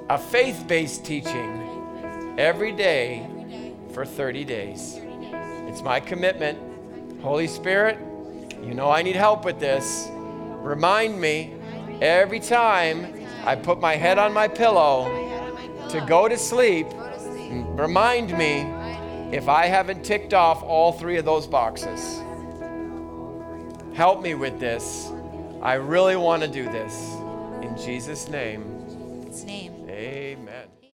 a 0.09 0.17
faith 0.17 0.63
based 0.69 1.03
teaching 1.03 2.35
every 2.37 2.71
day 2.71 3.27
for 3.93 4.05
30 4.05 4.45
days. 4.45 5.01
It's 5.67 5.81
my 5.81 5.99
commitment. 5.99 7.21
Holy 7.21 7.47
Spirit, 7.47 7.97
you 8.63 8.73
know 8.73 8.89
I 8.89 9.01
need 9.01 9.17
help 9.17 9.43
with 9.43 9.59
this. 9.59 10.07
Remind 10.13 11.19
me 11.19 11.55
every 12.01 12.39
time 12.39 13.27
I 13.43 13.57
put 13.57 13.81
my 13.81 13.97
head 13.97 14.17
on 14.17 14.31
my 14.31 14.47
pillow 14.47 15.09
to 15.89 15.99
go 16.07 16.29
to 16.29 16.37
sleep, 16.37 16.87
remind 17.49 18.37
me 18.37 18.61
if 19.31 19.49
I 19.49 19.65
haven't 19.65 20.03
ticked 20.03 20.33
off 20.33 20.63
all 20.63 20.91
three 20.91 21.17
of 21.17 21.25
those 21.25 21.47
boxes. 21.47 22.21
Help 23.93 24.21
me 24.21 24.35
with 24.35 24.59
this. 24.59 25.11
I 25.61 25.73
really 25.73 26.15
want 26.15 26.43
to 26.43 26.47
do 26.47 26.63
this. 26.65 27.13
In 27.61 27.75
Jesus' 27.77 28.29
name. 28.29 28.73